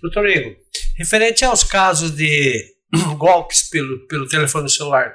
Doutor 0.00 0.28
Igor, 0.28 0.56
referente 0.96 1.44
aos 1.44 1.64
casos 1.64 2.12
de 2.12 2.74
golpes 3.18 3.68
pelo, 3.68 4.06
pelo 4.06 4.28
telefone 4.28 4.70
celular, 4.70 5.14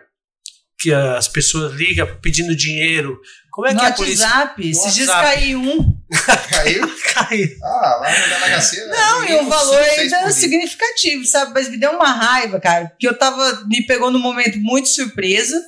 que 0.81 0.91
as 0.93 1.27
pessoas 1.27 1.73
ligam 1.73 2.07
pedindo 2.21 2.55
dinheiro. 2.55 3.19
Como 3.51 3.67
é 3.67 3.73
no 3.73 3.79
que 3.79 3.85
a 3.85 3.91
polícia. 3.91 4.25
WhatsApp, 4.25 4.63
No 4.63 4.71
esses 4.71 4.95
dias 4.95 5.07
WhatsApp. 5.09 5.35
caiu 5.35 5.59
um. 5.59 6.01
Caiu? 6.49 6.95
Cai. 7.13 7.49
Ah, 7.61 7.97
lá 8.01 8.09
na 8.09 8.27
delegacia. 8.37 8.87
Não, 8.87 9.23
e 9.25 9.35
um 9.35 9.49
valor 9.49 9.81
ainda 9.81 10.31
significativo, 10.31 11.25
sabe? 11.25 11.53
Mas 11.53 11.69
me 11.69 11.77
deu 11.77 11.91
uma 11.91 12.11
raiva, 12.11 12.59
cara, 12.59 12.87
porque 12.87 13.07
eu 13.07 13.17
tava. 13.17 13.65
Me 13.67 13.85
pegou 13.85 14.09
num 14.09 14.19
momento 14.19 14.57
muito 14.59 14.87
surpresa 14.89 15.61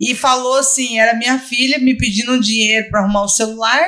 e 0.00 0.14
falou 0.14 0.56
assim: 0.58 0.98
era 0.98 1.14
minha 1.14 1.38
filha 1.38 1.78
me 1.78 1.96
pedindo 1.96 2.32
um 2.32 2.40
dinheiro 2.40 2.90
pra 2.90 3.00
arrumar 3.00 3.22
o 3.22 3.28
celular. 3.28 3.82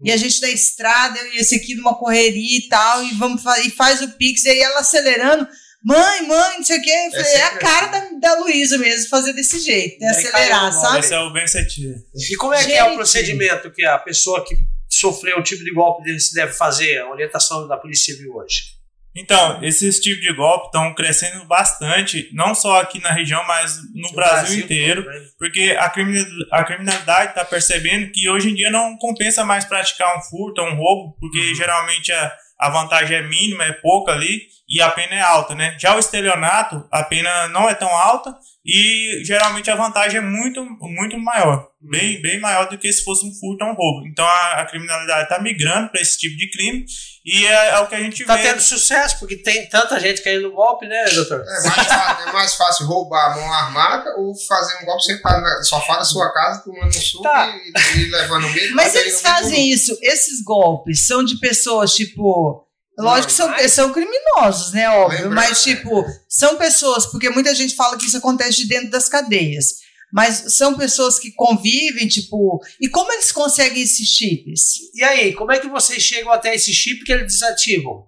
E 0.00 0.12
a 0.12 0.16
gente 0.16 0.40
na 0.40 0.48
estrada, 0.48 1.18
eu 1.18 1.34
e 1.34 1.38
esse 1.38 1.56
aqui 1.56 1.74
numa 1.74 1.98
correria 1.98 2.58
e 2.58 2.68
tal, 2.68 3.02
e 3.02 3.10
vamos 3.14 3.42
e 3.64 3.70
faz 3.70 4.00
o 4.00 4.08
Pix, 4.12 4.44
e 4.44 4.50
aí 4.50 4.60
ela 4.60 4.78
acelerando, 4.78 5.44
mãe, 5.84 6.26
mãe, 6.26 6.56
não 6.58 6.64
sei 6.64 6.78
o 6.78 6.82
quê. 6.82 6.90
Eu 6.90 7.10
falei, 7.12 7.32
é, 7.32 7.42
a 7.42 7.46
sempre 7.50 7.58
cara 7.60 7.86
da, 7.86 8.08
da 8.20 8.40
Luísa 8.40 8.78
mesmo, 8.78 9.08
fazer 9.08 9.32
desse 9.32 9.60
jeito, 9.60 9.98
né? 10.00 10.08
Acelerar, 10.10 10.66
no 10.66 10.80
sabe? 10.80 10.98
Esse 11.00 11.14
é 11.14 11.18
o 11.20 11.32
Ben 11.32 11.46
Cetia. 11.46 11.94
E 12.30 12.36
como 12.36 12.54
é 12.54 12.64
que 12.64 12.72
é 12.72 12.82
o 12.82 12.86
Gente. 12.88 12.96
procedimento 12.96 13.70
que 13.70 13.84
a 13.84 13.98
pessoa 13.98 14.44
que 14.44 14.54
sofreu 14.88 15.38
um 15.38 15.42
tipo 15.42 15.62
de 15.64 15.72
golpe 15.72 16.02
desse 16.04 16.34
deve 16.34 16.52
fazer? 16.52 16.98
A 16.98 17.10
orientação 17.10 17.66
da 17.68 17.76
Polícia 17.76 18.14
Civil 18.14 18.34
hoje. 18.34 18.78
Então, 19.16 19.64
esses 19.64 19.98
tipos 19.98 20.20
de 20.20 20.32
golpe 20.32 20.66
estão 20.66 20.94
crescendo 20.94 21.44
bastante, 21.46 22.28
não 22.32 22.54
só 22.54 22.80
aqui 22.80 23.00
na 23.00 23.10
região, 23.10 23.42
mas 23.48 23.76
no, 23.94 24.12
Brasil, 24.12 24.60
inteiro. 24.64 25.02
também. 25.04 25.22
Porque 25.38 25.76
a 25.76 25.88
criminal- 25.88 26.26
a 26.52 26.62
criminalidade 26.62 27.30
está 27.30 27.44
percebendo 27.44 28.12
que 28.12 28.28
hoje 28.28 28.50
em 28.50 28.54
dia 28.54 28.70
não 28.70 28.96
compensa 28.98 29.42
mais 29.44 29.64
praticar 29.64 30.16
um 30.16 30.22
furto 30.22 30.60
ou 30.60 30.68
um 30.68 30.76
roubo, 30.76 31.16
porque 31.18 31.38
Uhum. 31.38 31.54
geralmente 31.54 32.12
a, 32.12 32.32
a 32.58 32.68
vantagem 32.70 33.16
é 33.16 33.22
mínima, 33.22 33.64
é 33.64 33.72
pouca 33.72 34.12
ali, 34.12 34.48
e 34.68 34.82
a 34.82 34.90
pena 34.90 35.14
é 35.14 35.20
alta, 35.20 35.54
né? 35.54 35.76
Já 35.78 35.96
o 35.96 35.98
estelionato, 35.98 36.86
a 36.90 37.02
pena 37.02 37.48
não 37.48 37.68
é 37.68 37.74
tão 37.74 37.88
alta 37.88 38.36
e 38.64 39.22
geralmente 39.24 39.70
a 39.70 39.74
vantagem 39.74 40.18
é 40.18 40.22
muito, 40.22 40.62
muito 40.82 41.18
maior. 41.18 41.68
Bem, 41.80 42.20
bem 42.20 42.38
maior 42.38 42.68
do 42.68 42.76
que 42.76 42.92
se 42.92 43.02
fosse 43.02 43.24
um 43.24 43.32
furto 43.32 43.64
ou 43.64 43.70
um 43.70 43.74
roubo. 43.74 44.06
Então 44.06 44.26
a, 44.26 44.60
a 44.60 44.66
criminalidade 44.66 45.22
está 45.22 45.40
migrando 45.40 45.88
para 45.88 46.02
esse 46.02 46.18
tipo 46.18 46.36
de 46.36 46.50
crime 46.50 46.84
e 47.30 47.46
é, 47.46 47.68
é 47.70 47.78
o 47.80 47.86
que 47.86 47.94
a 47.94 48.00
gente 48.00 48.24
Tá 48.24 48.36
vê. 48.36 48.42
tendo 48.42 48.60
sucesso, 48.60 49.18
porque 49.18 49.36
tem 49.36 49.68
tanta 49.68 49.98
gente 50.00 50.22
caindo 50.22 50.48
no 50.48 50.52
golpe, 50.54 50.86
né, 50.86 51.04
doutor? 51.10 51.40
É 51.46 51.62
mais, 51.68 51.86
fácil, 51.86 52.28
é 52.28 52.32
mais 52.32 52.54
fácil 52.54 52.86
roubar 52.86 53.32
a 53.32 53.34
mão 53.36 53.52
armada 53.52 54.14
ou 54.18 54.32
fazer 54.46 54.82
um 54.82 54.86
golpe 54.86 55.02
sentado 55.04 55.40
no 55.40 55.64
sofá 55.64 55.98
da 55.98 56.04
sua 56.04 56.32
casa, 56.32 56.62
tomando 56.64 56.88
um 56.88 56.92
suco 57.00 57.22
Tá. 57.24 57.48
e, 57.48 57.98
e 57.98 58.10
levando 58.10 58.48
medo. 58.48 58.74
Mas 58.74 58.88
batendo 58.88 59.02
eles 59.06 59.20
fazem 59.20 59.70
isso, 59.70 59.98
esses 60.02 60.42
golpes 60.42 61.06
são 61.06 61.24
de 61.24 61.38
pessoas, 61.38 61.92
tipo. 61.94 62.64
Lógico 62.98 63.28
que 63.28 63.32
são, 63.32 63.68
são 63.68 63.92
criminosos, 63.92 64.72
né? 64.72 64.90
Óbvio. 64.90 65.18
Lembrando, 65.28 65.34
mas, 65.36 65.62
tipo, 65.62 66.04
são 66.28 66.56
pessoas, 66.56 67.06
porque 67.06 67.30
muita 67.30 67.54
gente 67.54 67.76
fala 67.76 67.96
que 67.96 68.04
isso 68.06 68.16
acontece 68.16 68.56
de 68.56 68.66
dentro 68.68 68.90
das 68.90 69.08
cadeias. 69.08 69.74
Mas 70.12 70.54
são 70.54 70.74
pessoas 70.76 71.18
que 71.18 71.32
convivem, 71.32 72.08
tipo. 72.08 72.60
E 72.80 72.88
como 72.88 73.12
eles 73.12 73.30
conseguem 73.30 73.82
esses 73.82 74.08
chips? 74.08 74.76
E 74.94 75.04
aí, 75.04 75.34
como 75.34 75.52
é 75.52 75.58
que 75.58 75.68
vocês 75.68 76.02
chegam 76.02 76.32
até 76.32 76.54
esse 76.54 76.72
chip 76.72 77.04
que 77.04 77.12
eles 77.12 77.32
desativam? 77.32 78.06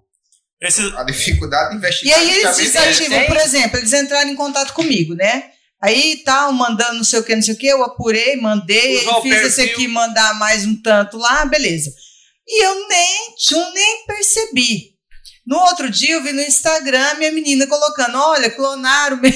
Esses, 0.61 0.95
A 0.95 1.05
dificuldade 1.05 1.71
de 1.71 1.77
E 1.77 1.79
investigar. 1.79 2.19
aí 2.19 2.31
eles 2.31 2.59
é 2.59 2.63
desativam, 2.63 3.25
por 3.27 3.37
exemplo, 3.37 3.79
eles 3.79 3.93
entraram 3.93 4.31
em 4.31 4.37
contato 4.37 4.73
comigo, 4.75 5.15
né? 5.15 5.51
Aí 5.83 6.23
tal, 6.25 6.53
mandando 6.53 6.95
não 6.99 7.05
sei 7.05 7.21
o 7.21 7.25
que, 7.25 7.35
não 7.35 7.43
sei 7.43 7.55
o 7.55 7.57
que, 7.57 7.67
eu 7.67 7.83
apurei, 7.83 8.37
mandei, 8.37 8.99
Usou 8.99 9.23
fiz 9.23 9.33
esse 9.41 9.63
aqui 9.63 9.89
mandar 9.89 10.39
mais 10.39 10.67
um 10.67 10.77
tanto 10.83 11.17
lá, 11.17 11.47
beleza. 11.47 11.91
E 12.47 12.65
eu 12.67 12.89
nem, 12.89 13.35
nem 13.73 14.07
percebi. 14.07 14.91
No 15.47 15.59
outro 15.59 15.89
dia 15.89 16.15
eu 16.15 16.23
vi 16.23 16.33
no 16.33 16.43
Instagram 16.43 17.15
minha 17.15 17.33
menina 17.33 17.67
colocando, 17.67 18.19
olha, 18.19 18.51
clonaram 18.51 19.17
meu, 19.17 19.33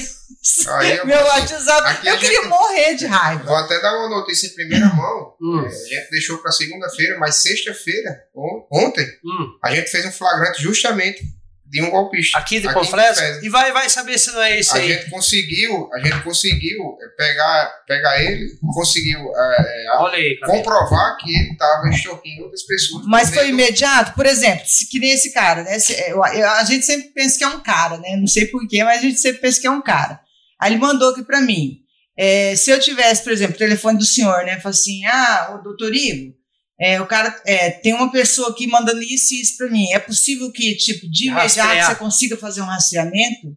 eu 0.99 1.07
meu 1.07 1.19
assim, 1.19 1.55
WhatsApp. 1.55 1.89
aqui 1.91 2.09
Eu 2.09 2.19
queria 2.19 2.41
gente- 2.41 2.49
morrer 2.49 2.95
de 2.95 3.07
raiva. 3.07 3.45
Vou 3.45 3.57
até 3.57 3.81
dar 3.81 3.97
uma 3.97 4.09
notícia 4.11 4.47
em 4.47 4.55
primeira 4.55 4.87
mão. 4.87 5.35
Hum, 5.41 5.65
É, 5.65 5.69
A 5.69 5.71
gente 5.71 6.11
deixou 6.11 6.39
para 6.39 6.53
segunda-feira, 6.53 7.19
mas 7.19 7.37
sexta-feira, 7.37 8.11
on- 8.35 8.67
ontem, 8.71 9.07
hum. 9.25 9.59
a 9.63 9.75
gente 9.75 9.91
fez 9.91 10.05
um 10.05 10.13
flagrante 10.13 10.63
justamente 10.63 11.23
de 11.67 11.83
um 11.83 11.91
golpista. 11.91 12.39
Aqui 12.39 12.61
de 12.61 12.73
Confresa? 12.73 13.41
E 13.43 13.49
vai, 13.49 13.73
vai 13.73 13.89
saber 13.89 14.17
se 14.19 14.31
não 14.31 14.41
é 14.43 14.61
esse 14.61 14.71
A 14.71 14.81
aí. 14.81 14.93
gente 14.93 15.11
conseguiu, 15.11 15.91
a 15.93 15.99
gente 15.99 16.23
conseguiu 16.23 16.97
pegar, 17.17 17.73
pegar 17.89 18.23
ele, 18.23 18.49
conseguiu 18.75 19.19
é, 19.19 19.57
é, 19.87 19.97
Olha 19.99 20.15
aí, 20.17 20.39
comprovar 20.45 21.17
que 21.17 21.35
ele 21.37 21.53
estava 21.53 21.89
extorquindo 21.89 22.45
outras 22.45 22.63
pessoas. 22.65 23.05
Mas 23.07 23.31
foi 23.31 23.49
imediato, 23.49 24.13
por 24.15 24.27
exemplo, 24.27 24.65
se- 24.67 24.89
que 24.89 25.01
nem 25.01 25.11
esse 25.13 25.33
cara, 25.33 25.65
né? 25.65 25.79
Se- 25.81 25.95
eu- 26.11 26.25
eu- 26.35 26.49
a 26.51 26.63
gente 26.65 26.85
sempre 26.87 27.09
pensa 27.09 27.39
que 27.39 27.45
é 27.45 27.49
um 27.49 27.61
cara, 27.61 27.97
né? 27.97 28.15
Não 28.17 28.27
sei 28.29 28.47
porquê, 28.47 28.85
mas 28.85 28.99
a 28.99 29.03
gente 29.03 29.19
sempre 29.21 29.41
pensa 29.41 29.61
que 29.61 29.67
é 29.67 29.71
um 29.71 29.83
cara. 29.83 30.21
Aí 30.65 30.73
ele 30.73 30.81
mandou 30.81 31.11
aqui 31.11 31.23
pra 31.23 31.43
mim. 31.43 31.81
é, 32.17 32.57
se 32.57 32.71
eu 32.71 32.81
tivesse, 32.81 33.23
por 33.23 33.33
exemplo, 33.33 33.55
o 33.55 33.59
telefone 33.59 33.99
do 33.99 34.05
senhor, 34.05 34.45
né? 34.45 34.59
Fala 34.61 34.75
assim: 34.75 35.05
ah, 35.05 35.57
o 35.59 35.63
doutor 35.63 35.95
Igor, 35.95 36.33
é, 36.81 37.01
o 37.01 37.07
cara 37.07 37.39
é, 37.47 37.71
tem 37.71 37.93
uma 37.93 38.11
pessoa 38.11 38.51
aqui 38.51 38.67
mandando 38.67 39.03
isso 39.03 39.35
e 39.35 39.43
isso 39.43 39.59
pra 39.59 39.71
mim. 39.71 39.93
É 39.93 39.99
possível 39.99 40.51
que, 40.51 40.75
tipo, 40.77 41.07
de 41.11 41.29
imediato 41.29 41.87
você 41.87 41.95
consiga 41.97 42.37
fazer 42.37 42.63
um 42.63 42.67
rastreamento? 42.67 43.57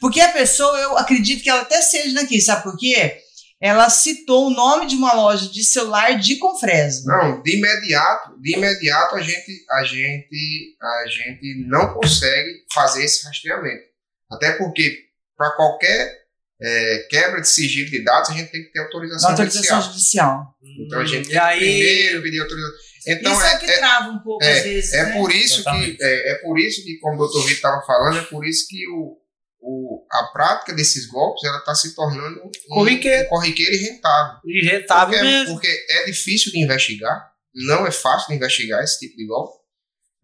Porque 0.00 0.20
a 0.20 0.32
pessoa, 0.32 0.78
eu 0.78 0.96
acredito 0.96 1.42
que 1.42 1.50
ela 1.50 1.62
até 1.62 1.80
seja 1.82 2.14
daqui, 2.14 2.40
sabe 2.40 2.62
por 2.62 2.76
quê? 2.76 3.18
Ela 3.60 3.90
citou 3.90 4.46
o 4.46 4.50
nome 4.50 4.86
de 4.86 4.94
uma 4.94 5.14
loja 5.14 5.48
de 5.48 5.64
celular 5.64 6.16
de 6.16 6.36
Confresa. 6.36 7.02
Não, 7.06 7.42
de 7.42 7.56
imediato, 7.56 8.40
de 8.40 8.56
imediato 8.56 9.16
a 9.16 9.20
gente, 9.20 9.64
a 9.68 9.82
gente, 9.82 10.76
a 10.80 11.08
gente 11.08 11.66
não 11.66 11.92
consegue 11.94 12.64
fazer 12.72 13.04
esse 13.04 13.26
rastreamento. 13.26 13.82
Até 14.30 14.52
porque 14.52 15.08
para 15.36 15.50
qualquer 15.56 16.27
é, 16.60 17.06
quebra 17.08 17.40
de 17.40 17.48
sigilo 17.48 17.90
de 17.90 18.02
dados 18.02 18.30
a 18.30 18.32
gente 18.32 18.50
tem 18.50 18.64
que 18.64 18.72
ter 18.72 18.80
autorização, 18.80 19.30
autorização 19.30 19.82
judicial. 19.82 19.82
judicial. 19.82 20.86
Então 20.86 21.00
a 21.00 21.04
gente 21.04 21.28
tem 21.28 21.36
E 21.36 21.38
aí, 21.38 21.58
que 21.58 21.64
primeiro 21.64 22.22
pedir 22.22 22.40
autorização. 22.40 22.78
Então 23.06 23.32
isso 23.32 23.42
é, 23.42 23.52
é 23.52 23.58
que 23.58 23.66
é, 23.66 23.78
trava 23.78 24.10
um 24.10 24.18
pouco 24.18 24.44
é, 24.44 24.52
às 24.52 24.62
vezes. 24.64 24.92
é 24.92 25.04
né? 25.06 25.12
por 25.12 25.32
isso 25.32 25.64
que 25.64 25.96
é, 26.00 26.32
é 26.32 26.34
por 26.36 26.58
isso 26.58 26.84
que 26.84 26.98
como 26.98 27.14
o 27.14 27.18
doutor 27.18 27.42
Vitor 27.42 27.54
estava 27.54 27.86
falando 27.86 28.18
é 28.18 28.22
por 28.22 28.44
isso 28.44 28.66
que 28.68 28.86
o, 28.88 29.16
o, 29.60 30.06
a 30.10 30.24
prática 30.32 30.74
desses 30.74 31.06
golpes 31.06 31.44
ela 31.44 31.58
está 31.58 31.74
se 31.74 31.94
tornando 31.94 32.40
um, 32.44 32.50
Corriqueiro. 32.74 33.26
um 33.26 33.28
corriqueiro 33.28 33.72
e 33.72 33.78
rentável. 33.78 34.40
E 34.44 34.66
rentável 34.66 35.18
porque, 35.18 35.30
mesmo. 35.30 35.54
porque 35.54 35.86
é 35.90 36.04
difícil 36.04 36.52
de 36.52 36.62
investigar, 36.62 37.32
não 37.54 37.86
é 37.86 37.90
fácil 37.90 38.28
de 38.28 38.34
investigar 38.34 38.82
esse 38.82 38.98
tipo 38.98 39.16
de 39.16 39.26
golpe. 39.26 39.58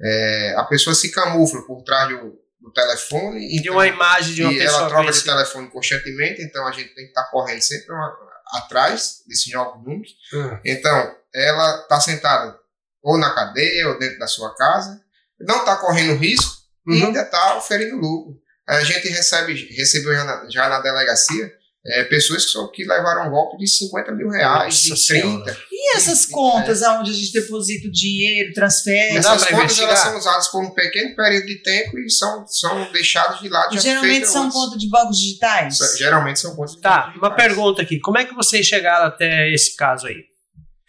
É, 0.02 0.54
a 0.56 0.64
pessoa 0.64 0.94
se 0.94 1.10
camufla 1.12 1.64
por 1.66 1.82
trás 1.84 2.08
do, 2.08 2.43
do 2.64 2.72
telefone 2.72 3.46
De 3.48 3.58
então, 3.60 3.74
uma 3.74 3.86
imagem 3.86 4.34
de 4.34 4.42
uma 4.42 4.52
e 4.52 4.58
pessoa 4.58 4.80
ela 4.80 4.88
troca 4.88 5.12
de 5.12 5.22
telefone 5.22 5.68
constantemente, 5.68 6.42
então 6.42 6.66
a 6.66 6.72
gente 6.72 6.94
tem 6.94 7.04
que 7.04 7.10
estar 7.10 7.24
correndo 7.30 7.60
sempre 7.60 7.92
uma- 7.92 8.16
atrás 8.54 9.22
desses 9.26 9.52
novos 9.52 9.84
números. 9.84 10.10
Hum. 10.32 10.58
Então, 10.64 11.14
ela 11.34 11.80
está 11.82 12.00
sentada 12.00 12.58
ou 13.02 13.18
na 13.18 13.34
cadeia 13.34 13.88
ou 13.88 13.98
dentro 13.98 14.18
da 14.18 14.26
sua 14.26 14.54
casa, 14.54 15.00
não 15.40 15.58
está 15.58 15.76
correndo 15.76 16.16
risco 16.18 16.52
e 16.86 17.00
Uhum. 17.00 17.06
ainda 17.06 17.20
está 17.22 17.56
oferindo 17.56 17.96
lucro. 17.96 18.36
A 18.66 18.82
gente 18.82 19.08
recebe, 19.08 19.52
recebeu 19.76 20.14
já 20.14 20.24
na, 20.24 20.50
já 20.50 20.68
na 20.68 20.80
delegacia 20.80 21.52
é, 21.86 22.04
pessoas 22.04 22.46
que, 22.46 22.52
são, 22.52 22.70
que 22.72 22.82
levaram 22.84 23.26
um 23.26 23.30
golpe 23.30 23.58
de 23.58 23.66
50 23.68 24.10
mil 24.12 24.30
reais, 24.30 24.88
Nossa 24.88 25.02
de 25.02 25.06
30. 25.06 25.28
Senhora. 25.52 25.58
E 25.86 25.96
essas 25.96 26.24
contas 26.24 26.80
onde 26.80 27.10
a 27.10 27.14
gente 27.14 27.30
deposita 27.30 27.88
o 27.88 27.92
dinheiro, 27.92 28.54
transfere? 28.54 29.18
Essas 29.18 29.44
contas 29.44 29.52
investigar? 29.52 29.88
elas 29.90 29.98
são 30.00 30.16
usadas 30.18 30.48
por 30.48 30.64
um 30.64 30.70
pequeno 30.70 31.14
período 31.14 31.44
de 31.46 31.62
tempo 31.62 31.98
e 31.98 32.10
são, 32.10 32.46
são 32.46 32.90
deixadas 32.90 33.38
de 33.40 33.50
lado. 33.50 33.78
Geralmente 33.78 34.26
são 34.26 34.50
contas 34.50 34.78
de 34.78 34.88
bancos 34.88 35.18
digitais? 35.18 35.76
Geralmente 35.98 36.40
são 36.40 36.56
contas 36.56 36.76
Tá, 36.76 37.00
digitais. 37.08 37.16
uma 37.18 37.30
pergunta 37.36 37.82
aqui. 37.82 38.00
Como 38.00 38.16
é 38.16 38.24
que 38.24 38.34
vocês 38.34 38.64
chegaram 38.66 39.06
até 39.06 39.52
esse 39.52 39.76
caso 39.76 40.06
aí? 40.06 40.24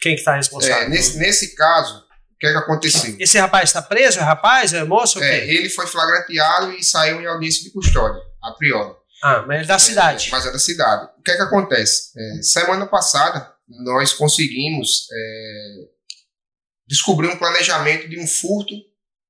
Quem 0.00 0.16
que 0.16 0.24
tá 0.24 0.34
responsável? 0.36 0.76
É, 0.76 0.88
nesse, 0.88 1.18
nesse 1.18 1.54
caso, 1.54 1.98
o 1.98 2.38
que 2.40 2.46
é 2.46 2.52
que 2.52 2.58
aconteceu? 2.58 3.16
Esse 3.18 3.38
rapaz 3.38 3.68
está 3.68 3.82
preso? 3.82 4.18
É 4.18 4.22
rapaz? 4.22 4.72
É 4.72 4.82
moço? 4.82 5.18
ou 5.18 5.24
É, 5.24 5.46
ele 5.46 5.68
foi 5.68 5.86
flagranteado 5.86 6.72
e 6.72 6.82
saiu 6.82 7.20
em 7.20 7.26
audiência 7.26 7.62
de 7.64 7.70
custódia, 7.70 8.20
a 8.42 8.52
priori. 8.52 8.94
Ah, 9.22 9.44
mas 9.46 9.62
é 9.62 9.64
da 9.64 9.78
cidade. 9.78 10.28
É, 10.28 10.30
mas 10.30 10.46
é 10.46 10.52
da 10.52 10.58
cidade. 10.58 11.08
O 11.18 11.22
que 11.22 11.30
é 11.32 11.36
que 11.36 11.42
acontece? 11.42 12.12
É, 12.16 12.42
semana 12.42 12.86
passada, 12.86 13.50
nós 13.68 14.12
conseguimos 14.12 15.06
é, 15.12 15.74
descobrir 16.86 17.28
um 17.28 17.36
planejamento 17.38 18.08
de 18.08 18.18
um 18.18 18.26
furto 18.26 18.74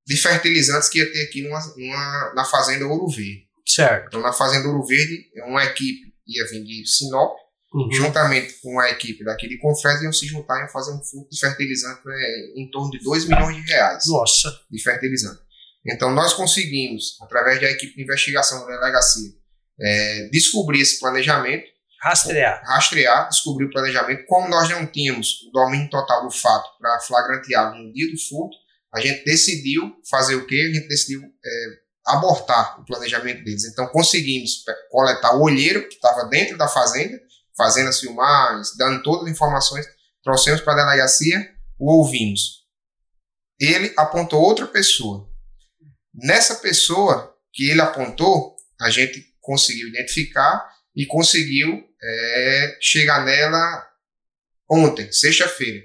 de 0.06 0.16
fertilizantes 0.16 0.88
que 0.88 0.98
ia 0.98 1.12
ter 1.12 1.22
aqui 1.24 1.42
numa, 1.42 1.58
numa- 1.76 2.32
na 2.34 2.44
Fazenda 2.44 2.86
Ouro 2.86 3.08
Verde. 3.08 3.46
Certo. 3.66 4.06
Então, 4.08 4.20
na 4.20 4.32
Fazenda 4.32 4.68
Ouro 4.68 4.86
Verde, 4.86 5.26
uma 5.46 5.64
equipe 5.64 6.14
ia 6.26 6.46
vir 6.48 6.62
de 6.64 6.86
Sinop, 6.86 7.34
Uhum. 7.74 7.92
juntamente 7.92 8.54
com 8.62 8.78
a 8.80 8.88
equipe 8.90 9.24
daqui 9.24 9.48
de 9.48 9.58
Confresa, 9.58 10.04
iam 10.04 10.12
se 10.12 10.24
juntar 10.26 10.64
e 10.64 10.72
fazer 10.72 10.92
um 10.92 11.02
furto 11.02 11.28
de 11.30 11.38
fertilizante 11.38 12.00
né, 12.06 12.14
em 12.56 12.70
torno 12.70 12.90
de 12.90 13.00
2 13.00 13.26
milhões 13.26 13.56
de 13.56 13.62
reais 13.70 14.04
Nossa. 14.06 14.50
de 14.70 14.80
fertilizante. 14.82 15.40
Então, 15.84 16.10
nós 16.14 16.32
conseguimos, 16.32 17.20
através 17.20 17.60
da 17.60 17.70
equipe 17.70 17.94
de 17.96 18.02
investigação 18.02 18.60
da 18.66 18.78
delegacia, 18.78 19.30
é, 19.80 20.28
descobrir 20.30 20.80
esse 20.80 20.98
planejamento, 21.00 21.66
Rastrear. 22.06 22.62
rastrear, 22.64 23.28
descobrir 23.28 23.64
o 23.64 23.70
planejamento. 23.70 24.24
Como 24.26 24.48
nós 24.48 24.68
não 24.68 24.86
tínhamos 24.86 25.42
o 25.42 25.50
domínio 25.50 25.90
total 25.90 26.24
do 26.24 26.30
fato 26.30 26.78
para 26.78 27.00
flagranteá-lo 27.00 27.76
no 27.76 27.92
dia 27.92 28.08
do 28.10 28.18
furto, 28.28 28.56
a 28.94 29.00
gente 29.00 29.24
decidiu 29.24 29.92
fazer 30.08 30.36
o 30.36 30.46
quê? 30.46 30.68
A 30.70 30.74
gente 30.74 30.86
decidiu 30.86 31.20
é, 31.22 31.66
abortar 32.06 32.80
o 32.80 32.84
planejamento 32.84 33.42
deles. 33.42 33.64
Então 33.64 33.88
conseguimos 33.88 34.62
coletar 34.88 35.34
o 35.36 35.42
olheiro 35.42 35.88
que 35.88 35.96
estava 35.96 36.28
dentro 36.28 36.56
da 36.56 36.68
fazenda, 36.68 37.20
fazendo 37.56 37.88
as 37.88 37.98
filmagens, 37.98 38.76
dando 38.78 39.02
todas 39.02 39.24
as 39.24 39.32
informações, 39.32 39.84
trouxemos 40.22 40.60
para 40.60 40.74
a 40.74 40.84
delegacia, 40.84 41.44
o 41.76 41.90
ouvimos. 41.98 42.64
Ele 43.58 43.92
apontou 43.96 44.40
outra 44.40 44.66
pessoa. 44.66 45.28
Nessa 46.14 46.54
pessoa 46.56 47.34
que 47.52 47.68
ele 47.68 47.80
apontou, 47.80 48.54
a 48.80 48.90
gente 48.90 49.24
conseguiu 49.40 49.88
identificar 49.88 50.70
e 50.94 51.04
conseguiu 51.04 51.85
é, 52.02 52.78
chegar 52.80 53.24
nela 53.24 53.86
ontem, 54.70 55.10
sexta-feira. 55.12 55.82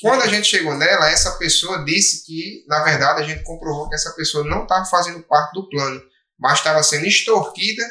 Quando 0.00 0.22
a 0.22 0.26
gente 0.26 0.48
chegou 0.48 0.74
nela, 0.74 1.10
essa 1.10 1.32
pessoa 1.38 1.84
disse 1.84 2.24
que, 2.26 2.64
na 2.66 2.82
verdade, 2.82 3.22
a 3.22 3.24
gente 3.26 3.44
comprovou 3.44 3.88
que 3.88 3.94
essa 3.94 4.12
pessoa 4.14 4.44
não 4.44 4.62
estava 4.64 4.84
fazendo 4.86 5.22
parte 5.22 5.52
do 5.54 5.68
plano, 5.68 6.02
mas 6.38 6.58
estava 6.58 6.82
sendo 6.82 7.06
extorquida 7.06 7.84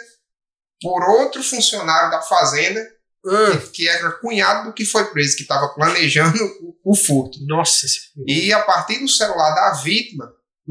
por 0.82 1.02
outro 1.04 1.42
funcionário 1.44 2.12
da 2.12 2.22
fazenda 2.22 2.82
Ah, 3.26 3.56
que, 3.72 3.88
era 3.88 4.12
cunhado 4.14 4.70
do 4.70 4.74
que 4.74 4.84
foi 4.84 5.06
preso, 5.12 5.36
que 5.38 5.44
estava 5.44 5.70
planejando 5.70 6.38
o, 6.84 6.92
o 6.92 6.96
furto. 6.96 7.38
nossa. 7.46 7.86
E 8.28 8.52
a 8.52 8.62
partir 8.64 8.98
do 9.00 9.08
celular 9.08 9.52
da 9.54 9.74
vítima, 9.82 10.26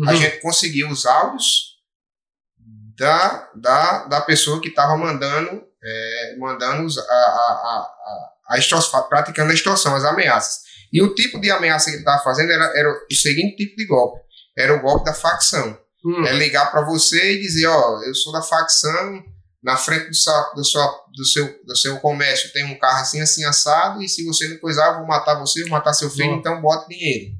a 0.07 0.11
Uhum. 0.13 0.17
gente 0.17 0.41
conseguiu 0.41 0.89
os 0.91 1.05
áudios 1.07 1.77
da, 2.97 3.51
da, 3.55 4.05
da 4.07 4.21
pessoa 4.21 4.61
que 4.61 4.69
estava 4.69 4.97
mandando, 4.97 5.63
é, 5.83 6.37
mandando 6.39 6.87
a, 7.01 7.13
a, 7.13 7.15
a, 7.15 8.55
a, 8.55 8.59
extorsão, 8.59 9.03
praticando 9.09 9.51
a 9.51 9.55
extorsão, 9.55 9.95
as 9.95 10.05
ameaças. 10.05 10.61
E 10.93 11.03
o 11.03 11.15
tipo 11.15 11.41
de 11.41 11.51
ameaça 11.51 11.87
que 11.87 11.93
ele 11.93 12.01
estava 12.01 12.23
fazendo 12.23 12.53
era, 12.53 12.65
era 12.77 12.91
o 12.91 13.15
seguinte 13.15 13.57
tipo 13.57 13.77
de 13.77 13.87
golpe: 13.87 14.21
era 14.57 14.75
o 14.75 14.81
golpe 14.81 15.05
da 15.05 15.15
facção. 15.15 15.79
Hum. 16.05 16.25
É 16.27 16.33
ligar 16.33 16.71
para 16.71 16.85
você 16.85 17.35
e 17.35 17.41
dizer: 17.41 17.67
Ó, 17.67 18.03
eu 18.03 18.15
sou 18.15 18.33
da 18.33 18.43
facção, 18.43 19.23
na 19.63 19.77
frente 19.77 20.09
do, 20.09 20.15
sa- 20.15 20.53
do, 20.55 20.65
sua, 20.65 20.87
do, 21.15 21.25
seu, 21.25 21.65
do 21.65 21.77
seu 21.77 21.99
comércio 22.01 22.53
tem 22.53 22.65
um 22.65 22.79
carro 22.79 23.03
assim, 23.03 23.21
assim, 23.21 23.45
assado, 23.45 24.03
e 24.03 24.09
se 24.09 24.25
você 24.25 24.49
não 24.49 24.59
coisar, 24.59 24.93
eu 24.93 24.99
vou 24.99 25.07
matar 25.07 25.39
você, 25.39 25.61
vou 25.63 25.71
matar 25.71 25.93
seu 25.93 26.11
filho, 26.11 26.29
Nossa. 26.29 26.41
então 26.41 26.61
bota 26.61 26.89
dinheiro. 26.89 27.35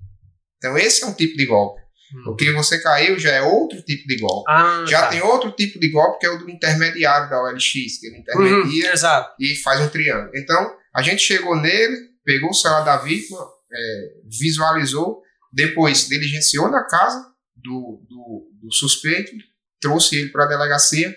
Então, 0.59 0.77
esse 0.77 1.03
é 1.03 1.07
um 1.07 1.15
tipo 1.15 1.37
de 1.37 1.47
golpe. 1.47 1.80
Hum. 2.15 2.31
O 2.31 2.35
que 2.37 2.51
você 2.53 2.81
caiu 2.83 3.19
já 3.19 3.31
é 3.33 3.43
outro 3.43 3.81
tipo 3.83 4.07
de 4.09 4.17
golpe. 4.19 4.51
Ah, 4.51 4.85
Já 4.89 5.03
tá. 5.03 5.09
tem 5.09 5.23
outro 5.23 5.53
tipo 5.53 5.79
de 5.79 5.91
golpe 5.91 6.19
que 6.19 6.27
é 6.27 6.31
o 6.31 6.39
do 6.39 6.51
intermediário 6.51 7.31
da 7.31 7.41
OLX, 7.43 7.63
que 7.73 8.07
ele 8.07 8.17
Uhum, 8.17 8.21
intermedia 8.23 8.93
exato. 8.93 9.35
e 9.39 9.55
faz 9.57 9.81
um 9.81 9.89
triângulo. 9.89 10.31
Então, 10.35 10.77
a 10.95 11.03
gente 11.03 11.23
chegou 11.23 11.57
nele, 11.57 11.97
pegou 12.25 12.51
o 12.51 12.55
celular 12.55 12.83
da 12.83 12.97
vítima, 12.97 13.39
é, 13.73 14.13
visualizou, 14.29 15.23
depois 15.53 16.09
diligenciou 16.09 16.69
na 16.71 16.85
casa 16.85 17.25
do, 17.57 18.05
do, 18.09 18.51
do 18.63 18.73
suspeito, 18.73 19.31
trouxe 19.81 20.17
ele 20.17 20.31
para 20.31 20.45
a 20.45 20.49
delegacia, 20.49 21.15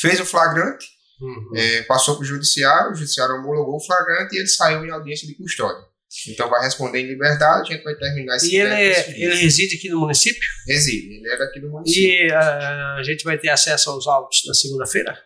fez 0.00 0.20
o 0.20 0.24
flagrante, 0.26 0.86
Uhum. 1.20 1.52
é, 1.54 1.82
passou 1.82 2.16
para 2.16 2.22
o 2.22 2.26
judiciário, 2.26 2.90
o 2.90 2.94
judiciário 2.96 3.36
homologou 3.36 3.76
o 3.76 3.80
flagrante 3.80 4.34
e 4.34 4.40
ele 4.40 4.48
saiu 4.48 4.84
em 4.84 4.90
audiência 4.90 5.24
de 5.28 5.34
custódia. 5.36 5.84
Então 6.28 6.48
vai 6.50 6.62
responder 6.62 7.00
em 7.00 7.06
liberdade, 7.06 7.72
a 7.72 7.74
gente 7.74 7.84
vai 7.84 7.94
terminar 7.94 8.36
esse 8.36 8.54
E 8.54 8.56
ele, 8.60 8.74
é- 8.74 9.10
ele 9.10 9.34
reside 9.36 9.76
aqui 9.76 9.88
no 9.88 10.00
município? 10.00 10.40
reside, 10.66 11.14
ele 11.16 11.28
é 11.28 11.38
daqui 11.38 11.60
do 11.60 11.70
município. 11.70 12.02
E 12.26 12.32
ah, 12.32 12.96
a 12.98 13.02
gente 13.02 13.24
vai 13.24 13.38
ter 13.38 13.48
acesso 13.48 13.90
aos 13.90 14.06
autos 14.06 14.42
na 14.46 14.54
segunda-feira? 14.54 15.18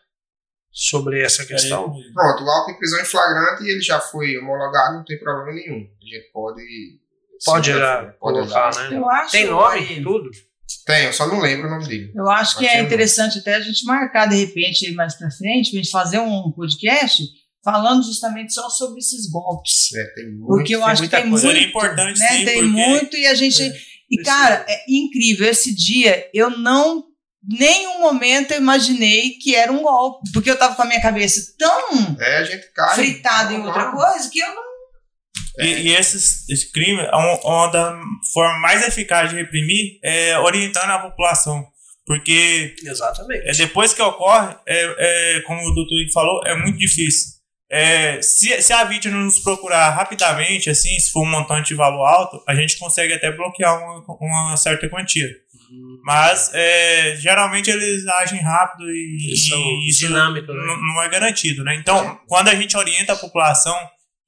Sobre 0.71 1.23
essa 1.23 1.45
questão? 1.47 1.91
Pronto, 2.13 2.45
o 2.45 2.51
auto 2.51 2.71
em 2.71 2.79
prisão 2.79 3.01
em 3.01 3.05
flagrante 3.05 3.65
ele 3.65 3.81
já 3.81 3.99
foi 3.99 4.37
homologado, 4.37 4.97
não 4.99 5.05
tem 5.05 5.19
problema 5.19 5.53
nenhum. 5.53 5.87
A 5.87 6.05
gente 6.05 6.31
pode. 6.33 6.63
Pode 7.45 7.71
já 7.71 8.03
pode 8.19 8.19
colocar, 8.19 8.69
usar. 8.71 8.91
né? 8.91 8.97
Eu 8.99 9.09
acho, 9.11 9.33
Tem 9.33 9.47
nome, 9.47 9.79
Ari, 9.81 10.03
tudo? 10.03 10.31
Tem, 10.87 11.05
eu 11.07 11.13
só 11.13 11.27
não 11.27 11.41
lembro 11.41 11.67
o 11.67 11.71
nome 11.71 11.87
dele. 11.89 12.13
Eu 12.15 12.29
acho 12.31 12.59
que 12.59 12.67
é 12.67 12.81
interessante 12.81 13.39
até 13.39 13.55
a 13.55 13.61
gente 13.61 13.85
marcar 13.85 14.27
de 14.29 14.37
repente 14.37 14.91
mais 14.93 15.15
pra 15.15 15.31
frente, 15.31 15.71
pra 15.71 15.79
gente 15.79 15.91
fazer 15.91 16.19
um 16.19 16.53
podcast 16.53 17.23
falando 17.67 18.03
justamente 18.05 18.55
só 18.55 18.71
sobre 18.71 19.01
esses 19.01 19.29
golpes. 19.29 19.93
É, 19.93 20.05
tem 20.15 20.31
muito. 20.31 20.47
Porque 20.47 20.75
eu 20.77 20.79
tem 20.81 20.89
acho 20.89 21.03
que 21.03 21.09
muita 21.09 21.21
tem 21.21 21.31
coisa. 21.31 21.45
muito. 21.47 21.57
Seria 21.59 21.69
importante, 21.69 22.19
né? 22.21 22.29
sim, 22.29 22.45
tem 22.45 22.55
porque- 22.55 22.67
muito 22.71 23.17
e 23.17 23.27
a 23.27 23.35
gente. 23.35 23.63
É, 23.63 23.73
e, 24.09 24.23
cara, 24.23 24.65
é 24.69 24.85
incrível. 24.89 25.49
Esse 25.51 25.75
dia 25.75 26.31
eu 26.33 26.49
não. 26.51 27.05
Nenhum 27.49 28.01
momento 28.01 28.53
eu 28.53 28.59
imaginei 28.61 29.31
que 29.41 29.55
era 29.55 29.73
um 29.73 29.83
golpe. 29.83 30.31
Porque 30.33 30.51
eu 30.51 30.57
tava 30.59 30.75
com 30.77 30.83
a 30.83 30.87
minha 30.87 31.01
cabeça 31.03 31.41
tão 31.59 32.17
É, 32.21 32.39
a 32.39 32.45
gente 32.45 32.73
cai. 32.73 32.95
fritada 32.95 33.53
em 33.53 33.65
outra 33.67 33.91
coisa 33.93 34.31
que 34.31 34.39
eu 34.41 34.55
não. 34.55 34.63
E, 35.59 35.67
e 35.89 35.95
esses, 35.95 36.49
esse 36.49 36.71
crime, 36.71 37.01
é 37.01 37.17
um- 37.17 37.41
uma 37.45 37.67
da 37.69 37.99
forma 38.33 38.59
mais 38.61 38.87
eficaz 38.87 39.31
de 39.31 39.37
reprimir 39.37 39.99
é 40.05 40.39
orientando 40.39 40.91
a 40.91 40.99
população. 40.99 41.65
Porque 42.05 42.75
Exatamente. 42.85 43.49
é, 43.49 43.53
depois 43.53 43.93
que 43.93 44.01
ocorre, 44.03 44.55
é, 44.69 45.37
é, 45.37 45.41
como 45.41 45.61
o 45.61 45.75
doutor 45.75 46.01
Igor 46.01 46.13
falou, 46.13 46.41
é 46.47 46.55
muito 46.57 46.79
difícil. 46.79 47.36
É, 47.69 48.23
se, 48.23 48.63
se 48.63 48.73
a 48.73 48.85
vítima 48.85 49.17
nos 49.17 49.41
procurar 49.41 49.91
rapidamente, 49.91 50.71
assim, 50.71 50.99
se 50.99 51.11
for 51.11 51.23
um 51.23 51.31
montante 51.31 51.69
de 51.69 51.75
valor 51.75 52.05
alto, 52.05 52.43
a 52.47 52.55
gente 52.55 52.79
consegue 52.79 53.13
até 53.13 53.31
bloquear 53.31 53.77
uma, 53.77 54.05
uma 54.21 54.57
certa 54.57 54.89
quantia. 54.89 55.29
Mas 56.05 56.53
é, 56.55 57.17
geralmente 57.17 57.69
eles 57.69 58.07
agem 58.07 58.41
rápido 58.41 58.89
e, 58.89 59.17
e 59.19 59.89
isso 59.89 60.07
dinâmicos, 60.07 60.55
né? 60.55 60.63
não, 60.65 61.03
é 61.03 61.09
garantido, 61.09 61.65
né? 61.65 61.75
Então, 61.75 62.21
quando 62.29 62.49
a 62.49 62.55
gente 62.55 62.77
orienta 62.77 63.15
a 63.15 63.17
população 63.17 63.77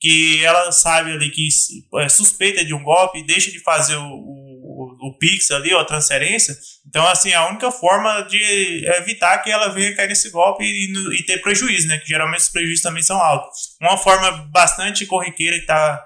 que 0.01 0.45
ela 0.45 0.71
sabe 0.73 1.13
ali 1.13 1.31
que 1.31 1.49
é 1.97 2.09
suspeita 2.09 2.65
de 2.65 2.75
um 2.75 2.83
golpe 2.83 3.19
e 3.19 3.27
deixa 3.27 3.51
de 3.51 3.61
fazer 3.61 3.97
o, 3.97 4.05
o, 4.05 4.97
o 5.09 5.19
Pix 5.19 5.51
ali, 5.51 5.73
ou 5.73 5.81
a 5.81 5.85
transferência, 5.85 6.57
então, 6.89 7.07
assim, 7.07 7.35
a 7.35 7.47
única 7.49 7.71
forma 7.71 8.23
de 8.23 8.83
evitar 8.97 9.39
que 9.39 9.51
ela 9.51 9.69
venha 9.69 9.95
cair 9.95 10.09
nesse 10.09 10.31
golpe 10.31 10.65
e, 10.65 11.21
e 11.21 11.23
ter 11.25 11.39
prejuízo, 11.43 11.87
né? 11.87 11.99
Que 11.99 12.09
geralmente 12.09 12.41
os 12.41 12.49
prejuízos 12.49 12.83
também 12.83 13.03
são 13.03 13.21
altos. 13.21 13.77
Uma 13.81 13.99
forma 13.99 14.31
bastante 14.51 15.05
corriqueira 15.05 15.57
que 15.57 15.63
está 15.63 16.03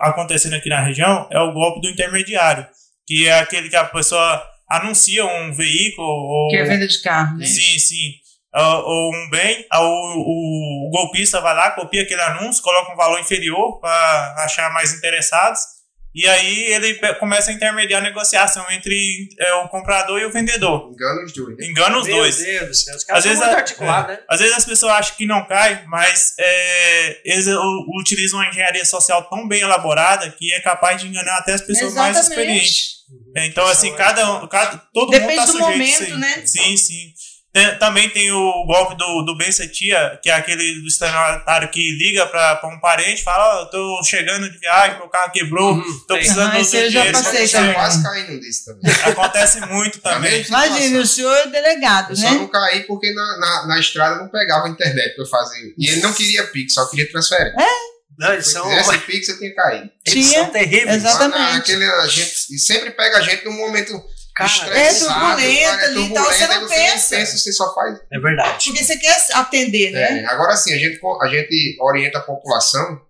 acontecendo 0.00 0.54
aqui 0.54 0.70
na 0.70 0.80
região 0.80 1.28
é 1.30 1.38
o 1.38 1.52
golpe 1.52 1.82
do 1.82 1.90
intermediário, 1.90 2.66
que 3.06 3.28
é 3.28 3.38
aquele 3.40 3.68
que 3.68 3.76
a 3.76 3.84
pessoa 3.84 4.42
anuncia 4.70 5.26
um 5.26 5.52
veículo 5.52 6.08
ou 6.08 6.48
Que 6.48 6.56
é 6.56 6.64
venda 6.64 6.86
de 6.86 7.02
carro, 7.02 7.36
né? 7.36 7.44
Sim, 7.44 7.78
sim. 7.78 8.12
Ah, 8.54 8.78
Ou 8.78 9.14
um 9.14 9.28
bem, 9.30 9.66
ah, 9.70 9.82
o, 9.82 9.86
o, 9.86 10.88
o 10.88 10.90
golpista 10.90 11.40
vai 11.40 11.54
lá, 11.54 11.72
copia 11.72 12.02
aquele 12.02 12.22
anúncio, 12.22 12.62
coloca 12.62 12.92
um 12.92 12.96
valor 12.96 13.20
inferior 13.20 13.78
para 13.80 14.34
achar 14.38 14.72
mais 14.72 14.94
interessados, 14.94 15.60
e 16.20 16.26
aí 16.28 16.72
ele 16.72 16.94
começa 17.20 17.50
a 17.50 17.54
intermediar 17.54 18.00
a 18.00 18.04
negociação 18.04 18.64
entre 18.70 19.28
é, 19.38 19.54
o 19.54 19.68
comprador 19.68 20.18
e 20.20 20.24
o 20.26 20.32
vendedor. 20.32 20.90
Engana 20.92 21.24
os 21.24 21.32
dois. 21.32 21.56
né? 21.56 21.66
Engana 21.66 21.98
os 21.98 22.06
Meu 22.06 22.16
dois. 22.16 22.36
Deus 22.38 22.68
do 22.68 22.74
céu. 22.74 22.96
Os 22.96 23.04
caras 23.04 23.24
Às 23.26 23.30
são 23.32 23.40
vezes, 23.42 23.56
articulados, 23.56 24.10
né? 24.16 24.20
às 24.28 24.40
vezes 24.40 24.56
as 24.56 24.64
pessoas 24.64 24.92
acham 24.94 25.16
que 25.16 25.26
não 25.26 25.46
cai, 25.46 25.84
mas 25.86 26.34
é, 26.38 27.20
eles 27.24 27.46
utilizam 28.00 28.40
uma 28.40 28.48
engenharia 28.48 28.84
social 28.84 29.28
tão 29.28 29.46
bem 29.46 29.60
elaborada 29.60 30.30
que 30.30 30.52
é 30.52 30.60
capaz 30.60 31.00
de 31.00 31.08
enganar 31.08 31.38
até 31.38 31.52
as 31.54 31.60
pessoas 31.62 31.94
mais 31.94 32.16
experientes. 32.18 32.98
É, 33.36 33.46
Então, 33.46 33.66
assim, 33.66 33.94
cada, 33.94 34.42
um- 34.42 34.46
cada 34.48 34.76
todo 34.92 35.10
Depende 35.10 35.36
mundo 35.36 35.36
tá 35.36 35.44
do 35.46 35.52
sujeito 35.52 35.66
a 35.66 35.70
momento, 35.72 36.02
isso 36.02 36.12
aí. 36.12 36.18
né? 36.18 36.42
Sim, 36.46 36.76
sim. 36.76 37.12
Tem- 37.50 37.78
também 37.78 38.10
tem 38.10 38.30
o 38.30 38.64
golpe 38.66 38.94
do, 38.96 39.22
do 39.22 39.36
Ben 39.36 39.50
Setia, 39.50 40.18
que 40.22 40.28
é 40.28 40.34
aquele 40.34 40.80
do 40.82 40.86
estelionatário 40.86 41.70
que 41.70 41.80
liga 41.96 42.26
para 42.26 42.60
um 42.68 42.78
parente 42.78 43.22
e 43.22 43.24
fala: 43.24 43.62
eu 43.62 43.66
tô 43.70 44.02
chegando 44.04 44.50
de 44.50 44.58
viagem, 44.58 44.98
meu 44.98 45.08
carro 45.08 45.32
quebrou, 45.32 45.72
Uhum, 45.72 46.00
tô 46.06 46.14
precisando 46.14 46.50
Ah, 46.50 46.54
do 46.56 46.60
esse 46.60 46.70
seu 46.72 46.80
eu 46.82 46.90
já 46.90 47.00
dinheiro. 47.00 47.18
passei 47.24 47.48
também. 47.48 47.74
quase 47.74 48.02
caí 48.02 48.30
num 48.30 48.38
desse 48.40 48.64
também. 48.66 48.92
Acontece 49.02 49.60
muito 49.66 49.98
também. 50.00 50.42
Imagina, 50.46 51.00
o 51.00 51.06
senhor 51.06 51.34
é 51.36 51.46
delegado, 51.46 52.10
Eu 52.12 52.16
só 52.16 52.22
né? 52.30 52.30
não 52.32 52.48
caí 52.48 52.80
porque 52.84 53.12
na, 53.14 53.38
na, 53.38 53.66
na 53.66 53.78
estrada 53.80 54.16
não 54.20 54.28
pegava 54.28 54.66
a 54.66 54.70
internet 54.70 55.14
pra 55.14 55.24
eu 55.24 55.28
fazer. 55.28 55.74
E 55.78 55.88
ele 55.88 56.00
não 56.02 56.12
queria 56.12 56.46
Pix, 56.48 56.74
só 56.74 56.86
queria 56.86 57.10
transferência. 57.10 57.54
Não, 58.18 58.32
eles 58.32 58.46
Se 58.46 58.52
são, 58.52 58.68
quisesse 58.68 58.98
Pix, 58.98 59.28
eu 59.28 59.38
tinha 59.38 59.54
caído. 59.54 59.90
eles 60.06 60.26
Tinha, 60.28 60.40
são 60.42 60.50
terríveis. 60.50 60.96
exatamente. 60.96 61.38
Mas 61.38 61.54
naquele, 61.54 61.84
a 61.84 62.06
gente, 62.08 62.32
e 62.54 62.58
sempre 62.58 62.90
pega 62.90 63.18
a 63.18 63.20
gente 63.22 63.44
num 63.44 63.56
momento 63.56 63.92
Cara, 64.38 64.50
estressado, 64.50 65.40
é 65.40 65.42
turbulento 65.42 65.68
cara, 65.68 65.84
ali 65.84 66.06
e 66.06 66.14
tal, 66.14 66.24
você 66.24 66.46
não 66.46 66.60
nem 66.60 66.68
pensa. 66.68 67.16
pensa, 67.16 67.38
você 67.38 67.52
só 67.52 67.74
faz. 67.74 68.00
É 68.12 68.20
verdade. 68.20 68.64
Porque 68.64 68.84
você 68.84 68.96
quer 68.96 69.16
atender, 69.34 69.90
né? 69.90 70.22
É, 70.22 70.26
agora 70.26 70.56
sim, 70.56 70.72
a 70.72 70.78
gente, 70.78 71.00
a 71.20 71.28
gente 71.28 71.76
orienta 71.80 72.18
a 72.18 72.22
população 72.22 73.00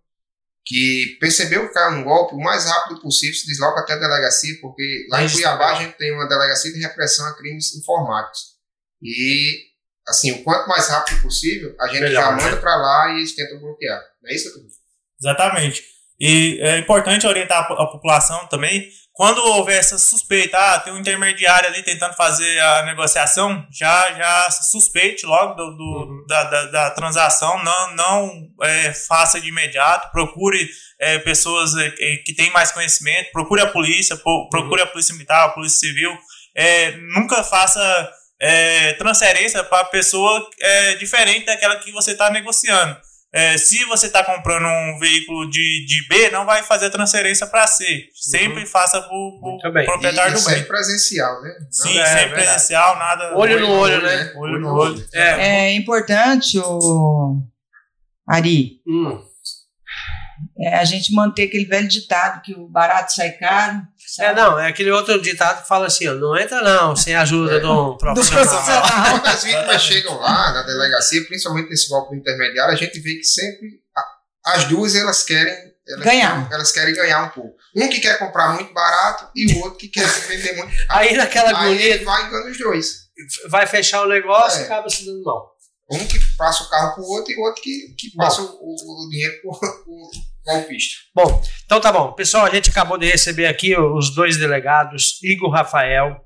que 0.64 1.16
percebeu 1.20 1.68
que 1.68 1.74
caiu 1.74 1.98
um 1.98 2.04
golpe, 2.04 2.34
o 2.34 2.38
mais 2.38 2.64
rápido 2.66 3.00
possível 3.00 3.34
se 3.34 3.46
desloca 3.46 3.80
até 3.80 3.94
a 3.94 3.98
delegacia, 3.98 4.54
porque 4.60 5.06
lá 5.10 5.22
em 5.22 5.30
Cuiabá 5.30 5.72
a 5.72 5.82
gente 5.82 5.96
tem 5.96 6.12
uma 6.12 6.28
delegacia 6.28 6.72
de 6.72 6.80
repressão 6.80 7.26
a 7.26 7.36
crimes 7.36 7.74
informáticos. 7.74 8.58
E, 9.02 9.64
assim, 10.06 10.32
o 10.32 10.42
quanto 10.42 10.68
mais 10.68 10.88
rápido 10.88 11.22
possível, 11.22 11.74
a 11.80 11.88
gente 11.88 12.00
Melhor, 12.00 12.22
já 12.22 12.36
né? 12.36 12.42
manda 12.42 12.56
para 12.58 12.76
lá 12.76 13.12
e 13.12 13.18
eles 13.18 13.34
tentam 13.34 13.58
bloquear. 13.58 13.98
Não 14.22 14.30
é 14.30 14.34
isso, 14.34 14.52
doutor? 14.52 14.70
Exatamente. 15.20 15.84
E 16.20 16.58
é 16.60 16.78
importante 16.78 17.26
orientar 17.26 17.62
a 17.62 17.86
população 17.86 18.46
também. 18.48 18.88
Quando 19.18 19.38
houver 19.44 19.80
essa 19.80 19.98
suspeita, 19.98 20.56
ah, 20.56 20.78
tem 20.78 20.92
um 20.92 20.98
intermediário 20.98 21.68
ali 21.68 21.82
tentando 21.82 22.14
fazer 22.14 22.56
a 22.60 22.84
negociação, 22.84 23.66
já, 23.68 24.12
já 24.12 24.48
suspeite 24.52 25.26
logo 25.26 25.54
do, 25.54 25.72
do- 25.76 26.06
Uhum. 26.08 26.24
da, 26.28 26.44
da, 26.44 26.64
da 26.66 26.90
transação, 26.92 27.60
não, 27.64 27.96
não 27.96 28.48
é, 28.62 28.92
faça 28.92 29.40
de 29.40 29.48
imediato, 29.48 30.12
procure 30.12 30.70
é, 31.00 31.18
pessoas 31.18 31.74
é, 31.76 31.90
que- 32.24 32.32
têm 32.32 32.52
mais 32.52 32.70
conhecimento, 32.70 33.32
procure 33.32 33.60
a 33.60 33.66
polícia, 33.66 34.16
po- 34.16 34.48
procure 34.50 34.82
a 34.82 34.86
polícia 34.86 35.12
militar, 35.12 35.46
a 35.46 35.48
polícia 35.48 35.80
civil, 35.80 36.16
é, 36.54 36.92
nunca 37.16 37.42
faça 37.42 38.12
é, 38.40 38.92
transferência 38.92 39.64
para 39.64 39.84
pessoa 39.86 40.48
é, 40.60 40.94
diferente 40.94 41.44
daquela 41.46 41.74
que 41.74 41.90
você 41.90 42.12
está 42.12 42.30
negociando. 42.30 42.96
É, 43.30 43.58
se 43.58 43.84
você 43.84 44.06
está 44.06 44.24
comprando 44.24 44.64
um 44.66 44.98
veículo 44.98 45.50
de, 45.50 45.84
de 45.86 46.08
B, 46.08 46.30
não 46.30 46.46
vai 46.46 46.62
fazer 46.62 46.88
transferência 46.88 47.46
para 47.46 47.66
C. 47.66 48.08
Sempre 48.14 48.60
uhum. 48.60 48.66
faça 48.66 49.02
para 49.02 49.14
o 49.14 49.58
proprietário 49.84 50.32
e, 50.32 50.38
do 50.38 50.44
bem. 50.44 50.54
Sempre 50.54 50.64
presencial, 50.64 51.42
né? 51.42 51.50
Sim, 51.70 51.98
é, 51.98 52.06
sempre 52.06 52.34
presencial, 52.36 52.98
nada. 52.98 53.36
Olho, 53.36 53.56
olho 53.56 53.60
no 53.60 53.72
olho, 53.72 54.02
né? 54.02 54.16
né? 54.16 54.32
Olho 54.34 54.58
no 54.58 54.74
olho. 54.74 55.08
É, 55.12 55.68
é 55.68 55.74
importante, 55.74 56.58
o 56.58 57.42
Ari, 58.26 58.80
hum. 58.86 59.22
é 60.58 60.76
a 60.76 60.84
gente 60.84 61.14
manter 61.14 61.48
aquele 61.48 61.66
velho 61.66 61.86
ditado 61.86 62.40
que 62.40 62.54
o 62.54 62.66
barato 62.66 63.12
sai 63.12 63.32
caro. 63.32 63.82
É, 64.20 64.34
não, 64.34 64.59
é 64.59 64.68
aquele 64.68 64.90
outro 64.90 65.20
ditado 65.20 65.62
que 65.62 65.68
fala 65.68 65.86
assim, 65.86 66.06
ó, 66.09 66.14
não 66.14 66.36
entra 66.36 66.62
não, 66.62 66.96
sem 66.96 67.14
a 67.14 67.22
ajuda 67.22 67.56
é. 67.56 67.61
de 67.61 67.66
um 67.66 67.96
profissional. 67.96 68.44
Do 68.44 68.50
profissional. 68.50 69.11
Quando 69.11 69.26
as 69.26 69.44
vítimas 69.44 69.82
chegam 69.82 70.18
lá 70.18 70.52
na 70.52 70.62
delegacia, 70.62 71.24
principalmente 71.26 71.68
nesse 71.68 71.88
golpe 71.88 72.16
intermediário, 72.16 72.72
a 72.72 72.76
gente 72.76 72.98
vê 73.00 73.14
que 73.16 73.24
sempre 73.24 73.80
as 74.44 74.64
duas 74.64 74.94
elas 74.94 75.22
querem 75.22 75.54
elas 75.86 76.04
ganhar. 76.04 76.34
Querem, 76.34 76.54
elas 76.54 76.72
querem 76.72 76.94
ganhar 76.94 77.24
um 77.24 77.28
pouco. 77.30 77.56
Um 77.76 77.88
que 77.88 78.00
quer 78.00 78.18
comprar 78.18 78.54
muito 78.54 78.72
barato 78.72 79.30
e 79.34 79.54
o 79.54 79.61
outro 79.61 79.78
que 79.78 79.88
quer 79.88 80.06
vender 80.06 80.56
muito. 80.56 80.72
Aí 80.88 81.16
naquela 81.16 81.50
agonia. 81.50 81.70
Aí 81.70 81.90
ele 81.92 82.04
vai 82.04 82.26
enganando 82.26 82.50
os 82.50 82.59
dois. 82.59 83.09
Vai 83.48 83.66
fechar 83.66 84.02
o 84.02 84.09
negócio 84.09 84.61
é. 84.61 84.62
e 84.62 84.64
acaba 84.66 84.88
se 84.88 85.04
dando 85.04 85.22
mal. 85.22 85.56
Um 85.90 86.06
que 86.06 86.18
passa 86.36 86.64
o 86.64 86.68
carro 86.68 86.94
pro 86.94 87.04
outro 87.04 87.32
e 87.32 87.36
o 87.36 87.40
outro 87.40 87.62
que, 87.62 87.94
que 87.98 88.14
passa 88.14 88.42
o, 88.42 88.46
o, 88.46 89.09
dinheiro 89.11 89.40
pro, 89.40 89.59
pro 89.59 90.11
Bom, 91.14 91.42
então 91.64 91.80
tá 91.80 91.92
bom. 91.92 92.12
Pessoal, 92.12 92.46
a 92.46 92.51
gente 92.51 92.70
acabou 92.70 92.96
de 92.96 93.07
receber 93.07 93.46
aqui 93.46 93.76
os 93.76 94.14
dois 94.14 94.36
delegados, 94.36 95.22
Igor 95.22 95.51
Rafael, 95.51 96.16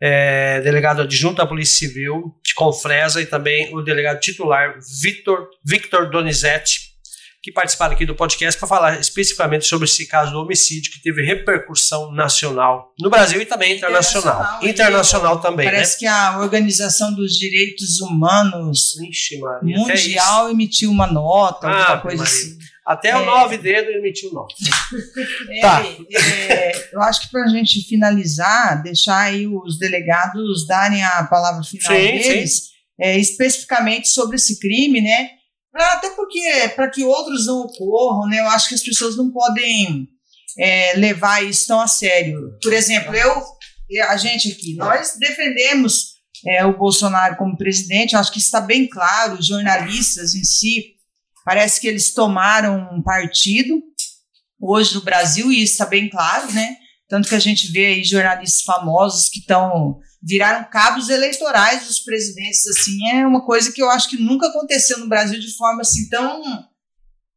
é, 0.00 0.60
delegado 0.62 1.02
adjunto 1.02 1.36
da 1.36 1.46
Polícia 1.46 1.86
Civil 1.86 2.34
de 2.44 2.54
Confresa 2.54 3.22
e 3.22 3.26
também 3.26 3.72
o 3.72 3.80
delegado 3.82 4.18
titular 4.18 4.76
Victor, 5.00 5.48
Victor 5.64 6.10
Donizete, 6.10 6.92
que 7.40 7.52
participaram 7.52 7.94
aqui 7.94 8.04
do 8.04 8.14
podcast 8.14 8.58
para 8.58 8.68
falar 8.68 9.00
especificamente 9.00 9.64
sobre 9.64 9.86
esse 9.86 10.06
caso 10.06 10.32
do 10.32 10.40
homicídio 10.40 10.92
que 10.92 11.00
teve 11.00 11.24
repercussão 11.24 12.12
nacional 12.12 12.92
no 13.00 13.10
Brasil 13.10 13.40
e 13.40 13.46
também 13.46 13.76
internacional. 13.76 14.40
Internacional, 14.40 14.68
internacional 14.68 15.40
também. 15.40 15.66
Parece 15.66 15.94
né? 15.94 15.98
que 16.00 16.06
a 16.06 16.38
Organização 16.38 17.14
dos 17.14 17.38
Direitos 17.38 18.00
Humanos 18.00 18.96
Ixi, 19.08 19.38
Maria, 19.38 19.76
Mundial 19.76 20.50
emitiu 20.50 20.90
uma 20.90 21.06
nota, 21.06 21.68
ah, 21.68 21.80
alguma 21.80 22.00
coisa 22.00 22.24
Maria. 22.24 22.32
assim. 22.32 22.58
Até 22.86 23.10
é, 23.10 23.16
o 23.16 23.24
nove 23.24 23.58
dedos 23.58 23.94
emitiu 23.94 24.32
nota. 24.32 24.54
É, 25.50 25.60
tá. 25.60 25.84
É, 25.84 26.94
eu 26.94 27.00
acho 27.02 27.22
que 27.22 27.30
para 27.30 27.44
a 27.44 27.48
gente 27.48 27.82
finalizar, 27.86 28.82
deixar 28.82 29.18
aí 29.18 29.46
os 29.46 29.78
delegados 29.78 30.66
darem 30.66 31.02
a 31.04 31.24
palavra 31.24 31.62
final 31.62 31.92
sim, 31.92 32.02
deles, 32.02 32.54
sim. 32.54 32.62
É, 33.00 33.18
especificamente 33.18 34.08
sobre 34.08 34.36
esse 34.36 34.58
crime, 34.58 35.00
né? 35.00 35.30
Até 35.74 36.10
porque, 36.10 36.40
para 36.76 36.90
que 36.90 37.02
outros 37.02 37.46
não 37.46 37.62
ocorram, 37.62 38.28
né, 38.28 38.40
eu 38.40 38.48
acho 38.48 38.68
que 38.68 38.74
as 38.74 38.82
pessoas 38.82 39.16
não 39.16 39.30
podem 39.30 40.08
é, 40.58 40.94
levar 40.96 41.42
isso 41.42 41.66
tão 41.66 41.80
a 41.80 41.88
sério. 41.88 42.58
Por 42.62 42.72
exemplo, 42.72 43.14
eu, 43.14 43.42
a 44.08 44.16
gente 44.16 44.52
aqui, 44.52 44.74
nós 44.74 45.16
defendemos 45.18 46.12
é, 46.46 46.64
o 46.66 46.76
Bolsonaro 46.76 47.36
como 47.36 47.56
presidente, 47.56 48.12
eu 48.12 48.20
acho 48.20 48.32
que 48.32 48.38
está 48.38 48.60
bem 48.60 48.86
claro, 48.86 49.38
os 49.38 49.46
jornalistas 49.46 50.34
em 50.34 50.44
si, 50.44 50.96
parece 51.44 51.80
que 51.80 51.88
eles 51.88 52.12
tomaram 52.12 52.88
um 52.92 53.02
partido 53.02 53.82
hoje 54.60 54.94
no 54.94 55.02
Brasil, 55.02 55.50
e 55.50 55.62
isso 55.62 55.72
está 55.72 55.86
bem 55.86 56.08
claro, 56.08 56.52
né? 56.52 56.76
Tanto 57.08 57.28
que 57.28 57.34
a 57.34 57.40
gente 57.40 57.70
vê 57.70 57.86
aí 57.86 58.04
jornalistas 58.04 58.62
famosos 58.62 59.28
que 59.28 59.40
estão 59.40 59.98
viraram 60.22 60.70
cabos 60.70 61.08
eleitorais 61.08 61.86
dos 61.86 61.98
presidentes, 61.98 62.64
assim, 62.68 63.08
é 63.08 63.26
uma 63.26 63.44
coisa 63.44 63.72
que 63.72 63.82
eu 63.82 63.90
acho 63.90 64.08
que 64.08 64.16
nunca 64.16 64.46
aconteceu 64.46 64.98
no 64.98 65.08
Brasil 65.08 65.40
de 65.40 65.56
forma 65.56 65.80
assim 65.80 66.08
tão 66.08 66.40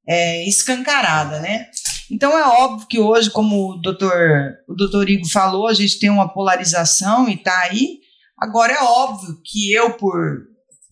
é, 0.07 0.47
escancarada, 0.47 1.39
né? 1.39 1.67
Então 2.11 2.37
é 2.37 2.43
óbvio 2.43 2.87
que 2.87 2.99
hoje, 2.99 3.31
como 3.31 3.71
o 3.71 3.77
doutor, 3.77 4.13
o 4.67 4.75
doutor 4.75 5.09
Igor 5.09 5.27
falou, 5.29 5.67
a 5.67 5.73
gente 5.73 5.97
tem 5.97 6.09
uma 6.09 6.31
polarização 6.31 7.27
e 7.27 7.33
está 7.33 7.57
aí. 7.61 7.99
Agora 8.37 8.73
é 8.73 8.83
óbvio 8.83 9.41
que 9.43 9.73
eu, 9.73 9.93
por, 9.93 10.43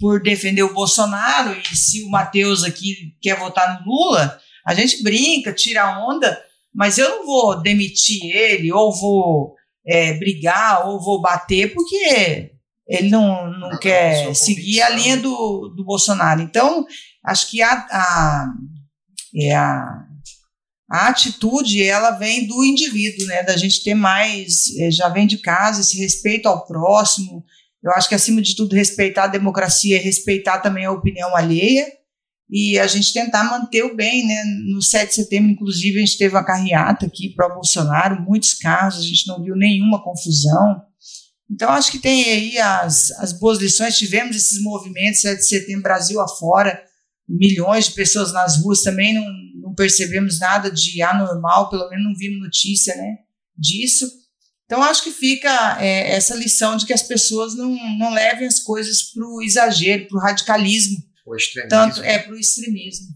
por 0.03 0.21
defender 0.21 0.63
o 0.63 0.73
Bolsonaro, 0.73 1.57
e 1.57 1.77
se 1.77 2.03
o 2.03 2.09
Matheus 2.09 2.61
aqui 2.61 3.15
quer 3.21 3.39
votar 3.39 3.79
no 3.79 3.89
Lula, 3.89 4.37
a 4.67 4.75
gente 4.75 5.01
brinca, 5.01 5.53
tira 5.53 5.97
onda, 6.05 6.37
mas 6.75 6.97
eu 6.97 7.07
não 7.07 7.25
vou 7.25 7.61
demitir 7.61 8.21
ele 8.35 8.69
ou 8.69 8.91
vou 8.91 9.55
é, 9.87 10.19
brigar 10.19 10.85
ou 10.89 11.01
vou 11.01 11.21
bater 11.21 11.73
porque 11.73 12.51
ele 12.85 13.09
não, 13.09 13.49
não 13.49 13.79
quer 13.79 14.35
seguir 14.35 14.81
a 14.81 14.89
linha 14.89 15.15
do, 15.15 15.69
do 15.73 15.85
Bolsonaro. 15.85 16.41
Então, 16.41 16.85
acho 17.25 17.49
que 17.49 17.61
a, 17.61 17.71
a, 17.71 18.53
é 19.33 19.55
a, 19.55 20.05
a 20.91 21.07
atitude 21.07 21.81
ela 21.81 22.11
vem 22.11 22.45
do 22.45 22.61
indivíduo, 22.61 23.25
né? 23.27 23.41
Da 23.43 23.55
gente 23.55 23.81
ter 23.81 23.95
mais, 23.95 24.65
é, 24.81 24.91
já 24.91 25.07
vem 25.07 25.25
de 25.25 25.37
casa, 25.37 25.79
esse 25.79 25.97
respeito 25.97 26.49
ao 26.49 26.65
próximo. 26.65 27.45
Eu 27.83 27.91
acho 27.91 28.07
que, 28.07 28.15
acima 28.15 28.41
de 28.41 28.55
tudo, 28.55 28.75
respeitar 28.75 29.25
a 29.25 29.27
democracia 29.27 29.97
e 29.97 30.01
respeitar 30.01 30.59
também 30.59 30.85
a 30.85 30.91
opinião 30.91 31.35
alheia 31.35 31.85
e 32.49 32.77
a 32.77 32.85
gente 32.87 33.11
tentar 33.11 33.43
manter 33.45 33.83
o 33.83 33.95
bem, 33.95 34.27
né? 34.27 34.43
No 34.71 34.81
7 34.81 35.09
de 35.09 35.15
setembro, 35.15 35.51
inclusive, 35.51 35.97
a 35.97 36.05
gente 36.05 36.17
teve 36.17 36.35
uma 36.35 36.45
carreata 36.45 37.05
aqui 37.05 37.29
para 37.29 37.49
Bolsonaro, 37.49 38.21
muitos 38.21 38.53
carros, 38.53 38.99
a 38.99 39.01
gente 39.01 39.27
não 39.27 39.41
viu 39.41 39.55
nenhuma 39.55 40.03
confusão. 40.03 40.81
Então, 41.49 41.69
acho 41.71 41.91
que 41.91 41.99
tem 41.99 42.23
aí 42.23 42.57
as, 42.59 43.11
as 43.19 43.33
boas 43.33 43.59
lições. 43.59 43.97
Tivemos 43.97 44.35
esses 44.35 44.61
movimentos, 44.61 45.21
7 45.21 45.39
de 45.39 45.47
setembro, 45.47 45.83
Brasil 45.83 46.21
afora, 46.21 46.79
milhões 47.27 47.85
de 47.85 47.91
pessoas 47.91 48.31
nas 48.31 48.57
ruas 48.61 48.81
também, 48.81 49.13
não, 49.13 49.25
não 49.61 49.73
percebemos 49.73 50.39
nada 50.39 50.69
de 50.69 51.01
anormal, 51.01 51.69
pelo 51.69 51.89
menos 51.89 52.05
não 52.05 52.15
vimos 52.15 52.39
notícia 52.39 52.95
né, 52.95 53.17
disso. 53.57 54.07
Então, 54.65 54.81
acho 54.81 55.03
que 55.03 55.11
fica 55.11 55.77
é, 55.81 56.15
essa 56.15 56.35
lição 56.35 56.77
de 56.77 56.85
que 56.85 56.93
as 56.93 57.03
pessoas 57.03 57.55
não, 57.55 57.69
não 57.97 58.13
levem 58.13 58.47
as 58.47 58.59
coisas 58.59 59.03
para 59.03 59.25
o 59.27 59.41
exagero, 59.41 60.07
para 60.07 60.17
o 60.17 60.21
radicalismo 60.21 60.97
o 61.25 61.35
extremismo. 61.35 61.69
Tanto 61.69 62.03
é 62.03 62.19
para 62.19 62.33
o 62.33 62.37
extremismo. 62.37 63.07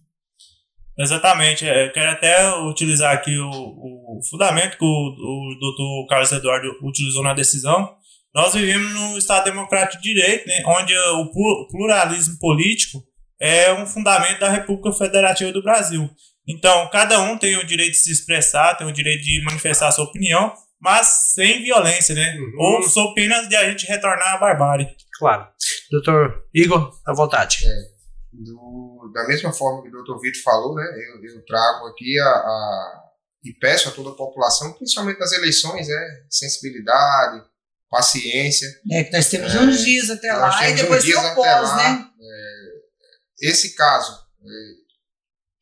Exatamente. 0.98 1.66
Eu 1.66 1.72
é, 1.72 1.90
quero 1.90 2.12
até 2.12 2.50
utilizar 2.62 3.14
aqui 3.14 3.38
o, 3.38 3.50
o 3.50 4.20
fundamento 4.30 4.78
que 4.78 4.84
o, 4.84 4.88
o 4.88 5.60
doutor 5.60 6.08
Carlos 6.08 6.32
Eduardo 6.32 6.68
utilizou 6.84 7.24
na 7.24 7.34
decisão. 7.34 7.96
Nós 8.34 8.54
vivemos 8.54 8.92
num 8.94 9.18
Estado 9.18 9.46
democrático 9.46 10.02
de 10.02 10.14
direito, 10.14 10.48
né, 10.48 10.64
onde 10.66 10.94
o 10.96 11.68
pluralismo 11.70 12.38
político 12.40 13.04
é 13.40 13.72
um 13.74 13.86
fundamento 13.86 14.40
da 14.40 14.50
República 14.50 14.92
Federativa 14.92 15.52
do 15.52 15.62
Brasil. 15.62 16.10
Então, 16.48 16.90
cada 16.90 17.20
um 17.22 17.38
tem 17.38 17.58
o 17.58 17.66
direito 17.66 17.92
de 17.92 17.98
se 17.98 18.12
expressar, 18.12 18.76
tem 18.76 18.88
o 18.88 18.92
direito 18.92 19.24
de 19.24 19.44
manifestar 19.44 19.88
a 19.88 19.92
sua 19.92 20.06
opinião, 20.06 20.54
mas 20.80 21.08
sem 21.34 21.64
violência, 21.64 22.14
né? 22.16 22.38
Uhum. 22.38 22.54
Ou 22.60 22.84
sob 22.84 23.14
pena 23.16 23.48
de 23.48 23.56
a 23.56 23.70
gente 23.70 23.86
retornar 23.86 24.36
à 24.36 24.38
barbárie. 24.38 24.88
Claro. 25.18 25.48
Doutor 25.92 26.44
Igor, 26.54 26.92
à 27.06 27.14
vontade. 27.14 27.66
É 27.66 27.98
do, 28.38 29.12
da 29.14 29.26
mesma 29.28 29.52
forma 29.52 29.82
que 29.82 29.90
o 29.90 29.92
doutor 29.92 30.20
Vitor 30.20 30.42
falou, 30.44 30.76
né, 30.76 30.84
eu, 30.84 31.24
eu 31.24 31.46
trago 31.46 31.88
aqui 31.88 32.20
a, 32.20 32.26
a, 32.26 33.04
e 33.44 33.54
peço 33.54 33.90
a 33.90 33.92
toda 33.92 34.10
a 34.12 34.16
população, 34.16 34.74
principalmente 34.74 35.20
nas 35.20 35.32
eleições, 35.32 35.88
né, 35.88 36.26
sensibilidade, 36.30 37.44
paciência. 37.90 38.68
É 38.92 39.04
que 39.04 39.12
nós 39.12 39.30
temos 39.30 39.56
é, 39.56 39.60
uns 39.60 39.84
dias 39.84 40.10
até 40.10 40.32
lá 40.34 40.70
e 40.70 40.74
depois 40.76 41.04
tem 41.04 41.16
o 41.16 41.36
pós, 41.36 41.76
né? 41.78 42.06
É, 42.20 43.50
esse 43.50 43.76
caso, 43.76 44.14
é, 44.14 44.87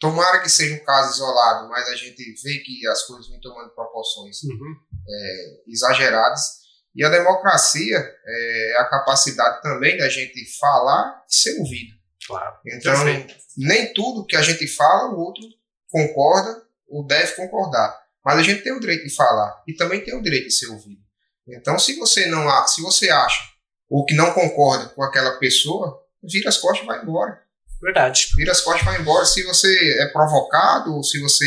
tomara 0.06 0.40
que 0.40 0.50
seja 0.50 0.76
um 0.76 0.86
caso 0.86 1.14
isolado, 1.14 1.68
mas 1.70 1.88
a 1.90 1.96
gente 1.96 2.24
vê 2.44 2.60
que 2.60 2.88
as 2.88 3.04
coisas 3.04 3.28
vêm 3.28 3.40
tomando 3.40 3.74
proporções 3.74 4.44
uhum. 4.44 4.76
É, 5.08 5.64
exageradas. 5.68 6.66
E 6.96 7.04
a 7.04 7.10
democracia 7.10 7.98
é 7.98 8.78
a 8.80 8.86
capacidade 8.86 9.62
também 9.62 9.98
da 9.98 10.08
gente 10.08 10.46
falar 10.60 11.24
e 11.30 11.36
ser 11.36 11.60
ouvido. 11.60 11.94
Claro. 12.26 12.56
Então, 12.66 12.94
Perfeito. 13.04 13.36
nem 13.58 13.94
tudo 13.94 14.26
que 14.26 14.36
a 14.36 14.42
gente 14.42 14.68
fala, 14.68 15.12
o 15.12 15.20
outro 15.20 15.44
concorda 15.90 16.64
ou 16.88 17.06
deve 17.06 17.34
concordar. 17.34 18.00
Mas 18.24 18.40
a 18.40 18.44
gente 18.44 18.64
tem 18.64 18.74
o 18.74 18.80
direito 18.80 19.04
de 19.04 19.14
falar 19.14 19.62
e 19.68 19.74
também 19.74 20.04
tem 20.04 20.16
o 20.16 20.22
direito 20.22 20.48
de 20.48 20.54
ser 20.54 20.68
ouvido. 20.68 21.02
Então, 21.48 21.78
se 21.78 21.96
você 21.98 22.26
não 22.28 22.48
se 22.68 22.82
você 22.82 23.10
acha 23.10 23.44
ou 23.90 24.06
que 24.06 24.16
não 24.16 24.34
concorda 24.34 24.90
com 24.90 25.04
aquela 25.04 25.38
pessoa, 25.38 26.02
vira 26.24 26.50
as 26.50 26.58
costas 26.58 26.84
e 26.84 26.88
vai 26.88 27.02
embora. 27.02 27.45
Verdade. 27.86 28.30
Vira 28.36 28.52
as 28.52 28.62
costas 28.62 28.82
e 28.82 28.86
vai 28.86 29.00
embora. 29.00 29.26
Se 29.26 29.44
você 29.44 30.00
é 30.00 30.08
provocado 30.08 30.92
ou 30.92 31.04
se 31.04 31.20
você 31.22 31.46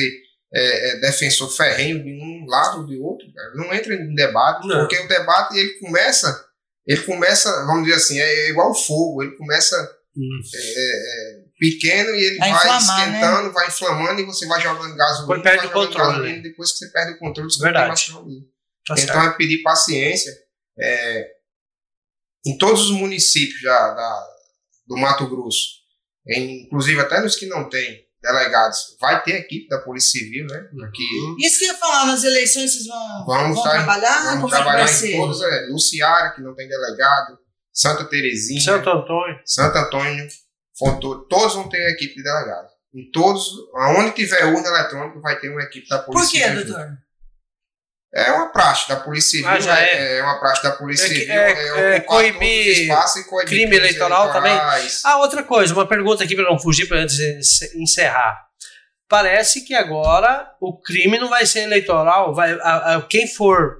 é, 0.55 0.91
é 0.91 1.01
defensor 1.01 1.51
ferrenho 1.51 2.03
de 2.03 2.12
um 2.12 2.47
lado 2.47 2.78
ou 2.78 2.86
de 2.86 2.97
outro, 2.97 3.26
cara, 3.34 3.55
não 3.57 3.74
entra 3.74 3.93
em 3.93 4.14
debate, 4.14 4.66
não. 4.68 4.78
porque 4.78 4.99
o 5.01 5.09
debate 5.09 5.59
ele 5.59 5.78
começa, 5.80 6.47
ele 6.86 7.03
começa, 7.03 7.51
vamos 7.66 7.82
dizer 7.82 7.97
assim, 7.97 8.20
é 8.20 8.51
igual 8.51 8.72
fogo, 8.72 9.24
ele 9.24 9.36
começa 9.36 9.76
é, 10.55 10.61
é, 10.61 11.45
pequeno 11.59 12.11
e 12.14 12.24
ele 12.24 12.39
vai, 12.39 12.53
vai 12.53 12.68
né? 12.68 12.78
esquentando, 12.78 13.49
né? 13.49 13.53
vai 13.53 13.66
inflamando 13.66 14.20
e 14.20 14.24
você 14.24 14.47
vai 14.47 14.61
jogando 14.61 14.95
gasolina. 14.95 15.43
Perde 15.43 15.66
o 15.66 15.70
controle. 15.70 16.12
Gasolina, 16.12 16.43
depois 16.43 16.70
que 16.70 16.78
você 16.78 16.93
perde 16.93 17.12
o 17.14 17.18
controle, 17.18 17.51
você 17.51 17.62
Verdade. 17.64 18.12
não 18.12 18.24
tem 18.24 18.32
mais 18.34 18.49
Tá 18.86 18.95
então 18.97 19.20
certo. 19.22 19.34
é 19.34 19.36
pedir 19.36 19.62
paciência. 19.62 20.32
é, 20.78 21.30
em 22.47 22.57
todos 22.57 22.82
os 22.82 22.93
municípios 22.93 23.61
já 23.61 23.91
da, 23.93 24.26
do 24.86 24.97
Mato 24.97 25.28
Grosso, 25.28 25.78
inclusive 26.29 27.01
até 27.01 27.20
nos 27.20 27.37
que 27.37 27.47
não 27.47 27.68
tem 27.68 28.07
delegados, 28.20 28.97
vai 29.01 29.22
ter 29.22 29.37
equipe 29.37 29.68
da 29.68 29.79
Polícia 29.79 30.18
Civil, 30.20 30.47
né? 30.47 30.59
Aqui, 30.87 31.05
Isso 31.47 31.59
que 31.61 31.64
eu 31.66 31.72
ia 31.72 31.79
falar, 31.79 32.07
nas 32.07 32.24
eleições 32.24 32.72
vocês 32.72 32.87
vão, 32.87 33.24
vamos 33.26 33.55
vão 33.55 33.64
tá- 33.64 33.70
trabalhar? 33.70 34.24
vamos 34.24 34.41
Como 34.43 34.47
é 34.55 34.57
que 34.59 34.62
trabalhar 34.64 34.85
vai 34.85 34.93
em 34.93 34.97
ser? 34.97 35.16
todos, 35.16 35.41
é, 35.43 35.66
Luciara, 35.70 36.31
que 36.35 36.43
não 36.43 36.55
tem 36.55 36.68
delegado, 36.68 37.39
Santa 37.72 38.05
Terezinha, 38.05 38.61
Santo 38.61 38.91
Antônio. 38.91 39.39
Santo 39.45 39.79
Antônio, 39.79 40.26
Fontoura, 40.76 41.20
todos 41.31 41.55
vão 41.55 41.68
ter 41.68 41.91
equipe 41.93 42.14
de 42.16 42.22
delegado. 42.24 42.68
Em 42.95 43.09
todos, 43.12 43.45
aonde 43.76 44.12
tiver 44.16 44.45
urna 44.47 44.66
eletrônica, 44.68 45.20
vai 45.20 45.39
ter 45.39 45.51
uma 45.51 45.62
equipe 45.62 45.87
da 45.89 45.99
Polícia 46.01 46.26
Por 46.26 46.31
quê, 46.33 46.49
Civil. 46.59 46.64
doutor? 46.74 46.89
É 48.15 48.33
uma 48.33 48.49
praxe 48.51 48.89
da 48.89 48.97
Polícia 48.97 49.31
Civil, 49.33 49.49
Ah, 49.49 49.61
já 49.61 49.81
é, 49.81 50.19
é. 50.19 50.23
uma 50.23 50.39
praxe 50.41 50.63
da 50.63 50.73
Polícia 50.73 51.05
É 51.05 51.09
Civil, 51.09 51.33
é- 51.35 51.53
é, 51.53 51.97
é 51.97 52.01
coibir 52.01 52.89
coibir 53.29 53.47
crime 53.47 53.77
eleitoral 53.77 54.33
também. 54.33 54.53
Ah, 55.05 55.19
outra 55.19 55.43
coisa, 55.43 55.75
uma 55.75 55.87
pergunta 55.87 56.25
aqui 56.25 56.35
para 56.35 56.45
não 56.51 56.59
fugir, 56.59 56.87
para 56.89 57.01
antes 57.01 57.17
de 57.17 57.39
ence- 57.39 57.71
encerrar. 57.79 58.47
Parece 59.09 59.63
que 59.65 59.75
agora 59.75 60.51
o 60.61 60.79
crime 60.81 61.19
não 61.19 61.29
vai 61.29 61.45
ser 61.47 61.61
eleitoral, 61.61 62.35
vai, 62.35 62.53
a- 62.61 62.97
a- 62.97 63.03
quem 63.03 63.27
for 63.29 63.79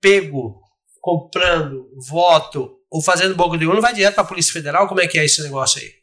pego 0.00 0.60
comprando 1.00 1.86
voto 2.08 2.76
ou 2.90 3.02
fazendo 3.02 3.34
boca 3.34 3.56
de 3.58 3.66
urna 3.66 3.80
vai 3.80 3.92
direto 3.94 4.14
para 4.14 4.24
a 4.24 4.26
Polícia 4.26 4.52
Federal. 4.52 4.88
Como 4.88 5.00
é 5.00 5.06
que 5.06 5.18
é 5.18 5.24
esse 5.24 5.42
negócio 5.42 5.80
aí? 5.80 5.99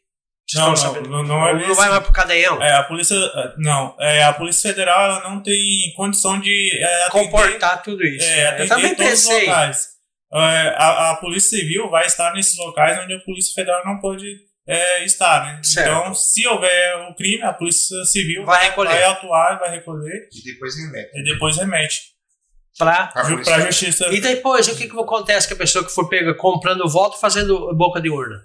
Não, 0.54 0.72
não, 0.72 1.02
não, 1.02 1.22
não 1.24 1.48
é 1.48 1.66
não 1.68 1.74
vai 1.74 1.90
mais 1.90 2.02
pro 2.02 2.12
cadeião? 2.12 2.62
É, 2.62 2.72
a 2.74 2.82
polícia. 2.82 3.16
Não, 3.58 3.94
é, 4.00 4.24
a 4.24 4.32
Polícia 4.32 4.70
Federal 4.70 5.04
ela 5.04 5.28
não 5.28 5.42
tem 5.42 5.92
condição 5.94 6.40
de 6.40 6.70
é, 6.82 7.04
atender, 7.04 7.24
Comportar 7.24 7.82
tudo 7.82 8.02
isso. 8.02 8.26
é, 8.26 8.62
Eu 8.62 8.68
também 8.68 8.94
todos 8.94 9.12
os 9.12 9.26
pensei. 9.26 9.46
locais. 9.46 9.88
É, 10.32 10.74
a, 10.76 11.10
a 11.10 11.16
Polícia 11.16 11.58
Civil 11.58 11.90
vai 11.90 12.06
estar 12.06 12.32
nesses 12.32 12.56
locais 12.58 12.98
onde 12.98 13.14
a 13.14 13.20
Polícia 13.20 13.54
Federal 13.54 13.84
não 13.84 13.98
pode 14.00 14.26
é, 14.66 15.04
estar. 15.04 15.44
Né? 15.44 15.60
Certo. 15.62 15.88
Então, 15.90 16.14
se 16.14 16.46
houver 16.48 16.96
o 17.10 17.14
crime, 17.14 17.42
a 17.42 17.52
Polícia 17.52 18.02
Civil 18.06 18.44
Vai 18.46 18.66
recolher. 18.66 18.88
vai 18.90 19.04
atuar, 19.04 19.58
vai 19.58 19.70
recolher 19.70 20.28
E 20.32 20.42
depois 20.52 20.74
remete. 20.76 21.10
e 21.14 21.24
depois 21.24 21.56
remete 21.58 22.00
para 22.78 23.12
a 23.16 23.60
Justiça. 23.66 24.06
E 24.14 24.20
depois, 24.20 24.66
o 24.68 24.76
que, 24.76 24.88
que 24.88 24.98
acontece 24.98 25.46
com 25.48 25.54
a 25.54 25.58
pessoa 25.58 25.84
que 25.84 25.92
for 25.92 26.08
pega 26.08 26.32
comprando 26.34 26.88
voto 26.88 27.18
fazendo 27.20 27.74
boca 27.74 28.00
de 28.00 28.08
urna? 28.08 28.40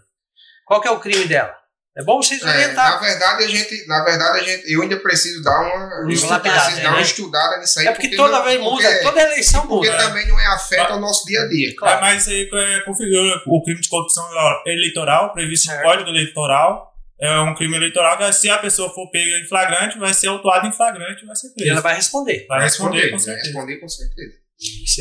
Qual 0.66 0.82
que 0.82 0.88
é 0.88 0.92
o 0.92 1.00
crime 1.00 1.26
dela? 1.28 1.63
É 1.96 2.04
bom 2.04 2.18
vocês 2.22 2.42
É, 2.42 2.74
na 2.74 2.98
verdade, 2.98 3.44
a 3.44 3.48
gente, 3.48 3.86
na 3.86 4.04
verdade, 4.04 4.40
a 4.40 4.44
gente, 4.44 4.64
eu 4.72 4.82
ainda 4.82 4.98
preciso 4.98 5.44
dar 5.44 5.60
uma, 5.62 6.06
preciso 6.06 6.28
dar 6.28 6.40
uma 6.90 6.92
né? 6.96 7.02
estudada 7.02 7.58
nisso 7.60 7.80
aí. 7.80 7.86
É 7.88 7.92
porque 7.92 8.16
toda 8.16 8.38
não- 8.40 8.44
vez 8.44 8.60
muda, 8.60 8.82
porque- 8.90 9.00
toda 9.04 9.22
eleição 9.22 9.68
Porque 9.68 9.90
muda. 9.92 10.04
também 10.04 10.28
não 10.28 10.40
é 10.40 10.48
afeta 10.48 10.96
o 10.96 11.00
nosso 11.00 11.24
dia 11.26 11.42
a 11.42 11.48
dia. 11.48 11.76
Claro. 11.76 11.98
É, 12.00 12.02
mas 12.02 12.28
aí 12.28 12.50
é, 12.52 12.80
configura 12.82 13.42
o 13.46 13.62
crime 13.64 13.80
de 13.80 13.90
corrupção 13.90 14.28
eleitoral 14.66 15.34
previsto 15.34 15.72
no 15.72 15.82
Código 15.84 16.10
Eleitoral. 16.10 16.92
É 17.22 17.40
um 17.42 17.54
crime 17.54 17.78
eleitoral 17.78 18.18
que 18.18 18.34
se 18.34 18.50
a 18.50 18.58
pessoa 18.58 18.90
for 18.94 19.10
pega 19.12 19.38
em 19.40 19.48
flagrante, 19.48 19.98
vai 20.00 20.14
ser 20.16 20.28
autuada 20.28 20.68
em 20.68 20.72
flagrante 20.74 21.24
e 21.24 21.28
vai 21.28 21.36
ser 21.36 21.48
E 21.50 21.54
presa. 21.54 21.72
ela 21.74 21.82
vai 21.82 21.96
responder. 21.96 22.46
Vai 22.50 22.62
responder, 22.64 23.04
com 23.04 23.10
vai 23.12 23.20
certeza. 23.20 23.46
responder 23.46 23.78
com 23.78 23.88
certeza. 23.88 24.34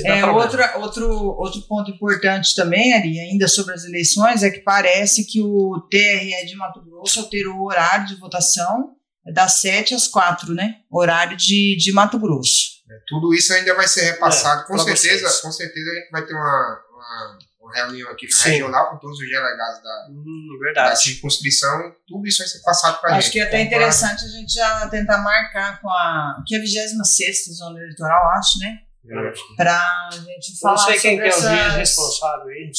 É, 0.04 0.24
outra, 0.26 0.78
outro, 0.78 1.08
outro 1.38 1.62
ponto 1.62 1.90
importante 1.90 2.54
também, 2.54 2.94
Ari, 2.94 3.20
ainda 3.20 3.46
sobre 3.46 3.74
as 3.74 3.84
eleições, 3.84 4.42
é 4.42 4.50
que 4.50 4.60
parece 4.60 5.26
que 5.26 5.40
o 5.40 5.86
TRE 5.90 6.46
de 6.46 6.56
Mato 6.56 6.82
Grosso 6.82 7.20
alterou 7.20 7.56
o 7.56 7.66
horário 7.66 8.06
de 8.06 8.16
votação 8.16 8.96
é 9.26 9.32
das 9.32 9.60
7 9.60 9.94
às 9.94 10.08
4, 10.08 10.52
né? 10.52 10.80
Horário 10.90 11.36
de, 11.36 11.76
de 11.76 11.92
Mato 11.92 12.18
Grosso. 12.18 12.82
Tudo 13.06 13.32
isso 13.32 13.52
ainda 13.52 13.74
vai 13.74 13.86
ser 13.86 14.02
repassado. 14.02 14.62
É, 14.62 14.66
com 14.66 14.78
certeza, 14.78 15.28
vocês. 15.28 15.40
com 15.40 15.52
certeza 15.52 15.90
a 15.90 15.94
gente 15.94 16.10
vai 16.10 16.26
ter 16.26 16.34
uma, 16.34 16.80
uma, 16.90 17.38
uma 17.60 17.74
reunião 17.74 18.10
aqui 18.10 18.26
na 18.26 18.36
Sim. 18.36 18.50
regional 18.50 18.90
com 18.90 18.98
todos 18.98 19.18
os 19.18 19.28
delegados 19.28 19.82
da, 19.82 20.08
Hum, 20.10 20.74
da 20.74 20.96
circunscrição. 20.96 21.94
Tudo 22.06 22.26
isso 22.26 22.38
vai 22.38 22.48
ser 22.48 22.60
passado 22.62 23.00
para 23.00 23.10
a 23.10 23.12
gente. 23.14 23.22
Acho 23.22 23.32
que 23.32 23.40
é 23.40 23.44
até 23.44 23.60
interessante 23.62 24.24
a 24.24 24.28
gente 24.28 24.52
já 24.52 24.88
tentar 24.88 25.18
marcar 25.18 25.80
com 25.80 25.88
a. 25.88 26.42
que 26.46 26.56
é 26.56 26.58
a 26.58 26.60
26 26.60 27.56
zona 27.56 27.78
eleitoral, 27.78 28.30
acho, 28.32 28.58
né? 28.58 28.80
Pra 29.56 30.08
gente 30.12 30.50
Eu 30.52 30.58
falar 30.60 30.74
não 30.76 30.84
sei 30.84 30.98
quem 31.00 31.20
que 31.20 31.30
sobre 31.32 31.48
é 31.48 31.52
o 31.52 31.56
juiz 31.56 31.60
essas- 31.66 31.76
responsável 31.76 32.46
aí. 32.48 32.70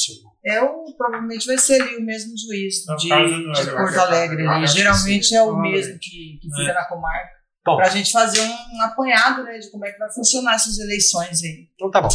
É 0.46 0.62
o, 0.62 0.84
provavelmente 0.96 1.46
vai 1.46 1.58
ser 1.58 1.80
ali 1.82 1.96
o 1.96 2.02
mesmo 2.02 2.32
juiz 2.36 2.84
Não, 2.86 2.96
de, 2.96 3.08
de. 3.08 3.70
Porto 3.70 3.98
Alegre. 3.98 4.46
Ah, 4.46 4.56
ali. 4.56 4.66
que 4.66 4.72
Geralmente 4.72 5.34
é 5.34 5.42
o 5.42 5.56
mesmo 5.60 5.98
que, 5.98 6.38
que 6.40 6.48
fica 6.56 6.70
É. 6.70 6.74
na 6.74 6.84
comarca. 6.86 7.30
Bom. 7.66 7.76
Pra 7.76 7.88
gente 7.88 8.12
fazer 8.12 8.40
um 8.42 8.82
apanhado 8.82 9.42
né, 9.42 9.58
de 9.58 9.70
como 9.70 9.86
é 9.86 9.92
que 9.92 9.98
vai 9.98 10.12
funcionar 10.12 10.54
essas 10.54 10.78
eleições 10.78 11.42
aí. 11.42 11.68
Então 11.74 11.90
tá 11.90 12.02
bom. 12.02 12.08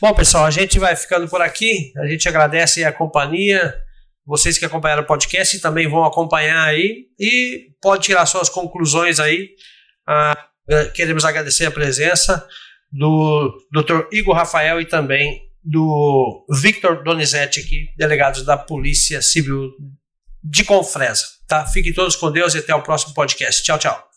Bom, 0.00 0.12
pessoal, 0.14 0.44
a 0.44 0.50
gente 0.50 0.76
vai 0.78 0.96
ficando 0.96 1.28
por 1.28 1.40
aqui. 1.40 1.92
A 1.98 2.06
gente 2.08 2.28
agradece 2.28 2.84
a 2.84 2.92
companhia, 2.92 3.76
vocês 4.26 4.58
que 4.58 4.64
acompanharam 4.64 5.02
o 5.04 5.06
podcast 5.06 5.56
e 5.56 5.60
também 5.60 5.88
vão 5.88 6.04
acompanhar 6.04 6.64
aí. 6.66 7.06
E 7.18 7.70
pode 7.80 8.04
tirar 8.04 8.26
suas 8.26 8.48
conclusões 8.48 9.20
aí. 9.20 9.50
Ah, 10.06 10.36
queremos 10.94 11.24
agradecer 11.24 11.66
a 11.66 11.70
presença 11.70 12.44
do 12.90 13.56
Dr. 13.72 14.08
Igor 14.12 14.34
Rafael 14.34 14.80
e 14.80 14.86
também 14.86 15.42
do 15.62 16.46
Victor 16.50 17.02
Donizete 17.02 17.60
aqui, 17.60 17.88
delegados 17.96 18.44
da 18.44 18.56
Polícia 18.56 19.20
Civil 19.20 19.70
de 20.42 20.64
Confresa. 20.64 21.24
Tá? 21.46 21.66
Fiquem 21.66 21.92
todos 21.92 22.16
com 22.16 22.30
Deus 22.30 22.54
e 22.54 22.58
até 22.58 22.74
o 22.74 22.82
próximo 22.82 23.14
podcast. 23.14 23.62
Tchau, 23.62 23.78
tchau. 23.78 24.07